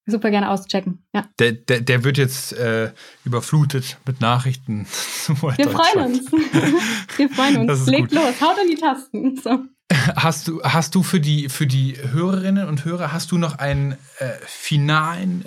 super 0.07 0.31
gerne 0.31 0.51
auschecken. 0.51 1.05
Ja. 1.13 1.27
Der, 1.39 1.53
der, 1.53 1.81
der 1.81 2.05
wird 2.05 2.17
jetzt 2.17 2.53
äh, 2.53 2.93
überflutet 3.25 3.99
mit 4.07 4.21
Nachrichten. 4.21 4.87
Wir 5.27 5.71
freuen 5.71 6.07
uns. 6.07 6.33
Wir 7.17 7.29
freuen 7.29 7.69
uns. 7.69 7.87
Legt 7.87 8.11
gut. 8.11 8.19
los, 8.19 8.41
haut 8.41 8.59
an 8.59 8.69
die 8.71 8.77
Tasten. 8.77 9.37
So. 9.37 9.65
Hast 10.17 10.49
du, 10.49 10.63
hast 10.63 10.95
du 10.95 11.03
für 11.03 11.21
die, 11.21 11.49
für 11.49 11.67
die 11.67 11.97
Hörerinnen 11.97 12.69
und 12.69 12.85
Hörer, 12.85 13.13
hast 13.13 13.31
du 13.33 13.39
noch 13.39 13.59
einen 13.59 13.93
äh, 14.19 14.33
finalen 14.45 15.45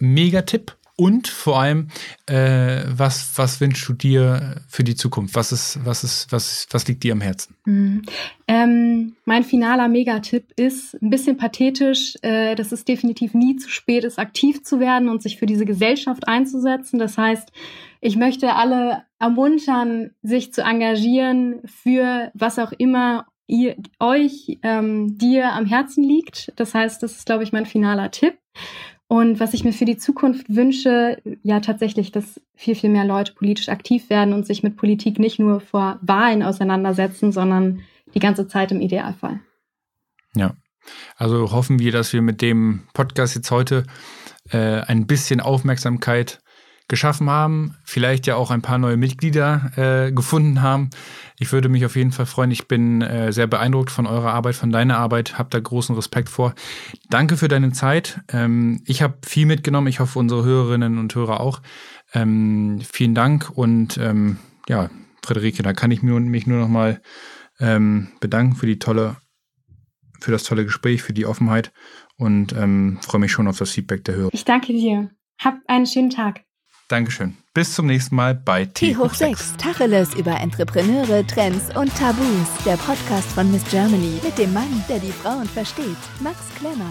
Megatipp? 0.00 0.76
Und 1.00 1.28
vor 1.28 1.58
allem, 1.58 1.88
äh, 2.26 2.82
was, 2.86 3.32
was 3.36 3.58
wünschst 3.58 3.88
du 3.88 3.94
dir 3.94 4.56
für 4.68 4.84
die 4.84 4.96
Zukunft? 4.96 5.34
Was, 5.34 5.50
ist, 5.50 5.78
was, 5.82 6.04
ist, 6.04 6.30
was, 6.30 6.66
was 6.72 6.86
liegt 6.88 7.04
dir 7.04 7.14
am 7.14 7.22
Herzen? 7.22 7.56
Mhm. 7.64 8.02
Ähm, 8.46 9.16
mein 9.24 9.42
finaler 9.42 9.88
Megatipp 9.88 10.52
ist 10.56 11.00
ein 11.00 11.08
bisschen 11.08 11.38
pathetisch, 11.38 12.16
äh, 12.20 12.54
dass 12.54 12.70
es 12.70 12.84
definitiv 12.84 13.32
nie 13.32 13.56
zu 13.56 13.70
spät 13.70 14.04
ist, 14.04 14.18
aktiv 14.18 14.62
zu 14.62 14.78
werden 14.78 15.08
und 15.08 15.22
sich 15.22 15.38
für 15.38 15.46
diese 15.46 15.64
Gesellschaft 15.64 16.28
einzusetzen. 16.28 16.98
Das 16.98 17.16
heißt, 17.16 17.50
ich 18.02 18.16
möchte 18.16 18.54
alle 18.54 19.04
ermuntern, 19.18 20.10
sich 20.20 20.52
zu 20.52 20.60
engagieren 20.60 21.62
für 21.64 22.30
was 22.34 22.58
auch 22.58 22.72
immer 22.72 23.24
ihr, 23.46 23.76
euch, 24.00 24.58
ähm, 24.62 25.16
dir 25.16 25.52
am 25.52 25.64
Herzen 25.64 26.04
liegt. 26.04 26.52
Das 26.56 26.74
heißt, 26.74 27.02
das 27.02 27.12
ist, 27.16 27.24
glaube 27.24 27.42
ich, 27.42 27.52
mein 27.52 27.64
finaler 27.64 28.10
Tipp. 28.10 28.34
Und 29.12 29.40
was 29.40 29.54
ich 29.54 29.64
mir 29.64 29.72
für 29.72 29.86
die 29.86 29.96
Zukunft 29.96 30.54
wünsche, 30.54 31.20
ja 31.42 31.58
tatsächlich, 31.58 32.12
dass 32.12 32.40
viel, 32.54 32.76
viel 32.76 32.90
mehr 32.90 33.04
Leute 33.04 33.32
politisch 33.32 33.68
aktiv 33.68 34.08
werden 34.08 34.32
und 34.32 34.46
sich 34.46 34.62
mit 34.62 34.76
Politik 34.76 35.18
nicht 35.18 35.40
nur 35.40 35.58
vor 35.58 35.98
Wahlen 36.00 36.44
auseinandersetzen, 36.44 37.32
sondern 37.32 37.80
die 38.14 38.20
ganze 38.20 38.46
Zeit 38.46 38.70
im 38.70 38.80
Idealfall. 38.80 39.40
Ja, 40.36 40.54
also 41.16 41.50
hoffen 41.50 41.80
wir, 41.80 41.90
dass 41.90 42.12
wir 42.12 42.22
mit 42.22 42.40
dem 42.40 42.84
Podcast 42.92 43.34
jetzt 43.34 43.50
heute 43.50 43.82
äh, 44.52 44.82
ein 44.82 45.08
bisschen 45.08 45.40
Aufmerksamkeit 45.40 46.38
geschaffen 46.90 47.30
haben, 47.30 47.76
vielleicht 47.84 48.26
ja 48.26 48.34
auch 48.34 48.50
ein 48.50 48.62
paar 48.62 48.76
neue 48.76 48.96
Mitglieder 48.96 49.70
äh, 49.76 50.12
gefunden 50.12 50.60
haben. 50.60 50.90
Ich 51.38 51.52
würde 51.52 51.70
mich 51.70 51.86
auf 51.86 51.96
jeden 51.96 52.12
Fall 52.12 52.26
freuen. 52.26 52.50
Ich 52.50 52.66
bin 52.68 53.00
äh, 53.00 53.32
sehr 53.32 53.46
beeindruckt 53.46 53.90
von 53.90 54.06
eurer 54.06 54.34
Arbeit, 54.34 54.56
von 54.56 54.70
deiner 54.70 54.98
Arbeit, 54.98 55.38
habe 55.38 55.48
da 55.50 55.60
großen 55.60 55.94
Respekt 55.94 56.28
vor. 56.28 56.54
Danke 57.08 57.36
für 57.36 57.48
deine 57.48 57.72
Zeit. 57.72 58.20
Ähm, 58.28 58.82
ich 58.84 59.02
habe 59.02 59.18
viel 59.24 59.46
mitgenommen. 59.46 59.86
Ich 59.86 60.00
hoffe, 60.00 60.18
unsere 60.18 60.44
Hörerinnen 60.44 60.98
und 60.98 61.14
Hörer 61.14 61.40
auch. 61.40 61.62
Ähm, 62.12 62.82
vielen 62.92 63.14
Dank 63.14 63.50
und 63.54 63.96
ähm, 63.96 64.38
ja, 64.68 64.90
Friederike, 65.24 65.62
da 65.62 65.72
kann 65.72 65.92
ich 65.92 66.02
mich 66.02 66.46
nur 66.46 66.58
noch 66.58 66.68
mal 66.68 67.00
ähm, 67.60 68.08
bedanken 68.18 68.56
für 68.56 68.66
die 68.66 68.80
tolle, 68.80 69.16
für 70.20 70.32
das 70.32 70.42
tolle 70.42 70.64
Gespräch, 70.64 71.02
für 71.02 71.12
die 71.12 71.24
Offenheit 71.24 71.72
und 72.16 72.52
ähm, 72.52 72.98
freue 73.00 73.20
mich 73.20 73.30
schon 73.30 73.46
auf 73.46 73.58
das 73.58 73.70
Feedback 73.70 74.04
der 74.04 74.16
Hörer. 74.16 74.30
Ich 74.32 74.44
danke 74.44 74.72
dir. 74.72 75.10
Hab 75.38 75.58
einen 75.68 75.86
schönen 75.86 76.10
Tag. 76.10 76.42
Dankeschön. 76.90 77.36
Bis 77.54 77.74
zum 77.74 77.86
nächsten 77.86 78.16
Mal 78.16 78.34
bei 78.34 78.64
T 78.64 78.96
hoch 78.96 79.14
6. 79.14 79.56
Tacheles 79.58 80.14
über 80.14 80.40
Entrepreneure, 80.40 81.24
Trends 81.26 81.74
und 81.76 81.94
Tabus. 81.96 82.48
Der 82.66 82.76
Podcast 82.76 83.30
von 83.32 83.50
Miss 83.52 83.64
Germany 83.70 84.20
mit 84.24 84.36
dem 84.38 84.52
Mann, 84.52 84.84
der 84.88 84.98
die 84.98 85.12
Frauen 85.12 85.46
versteht, 85.46 85.98
Max 86.20 86.38
Klemmer. 86.58 86.90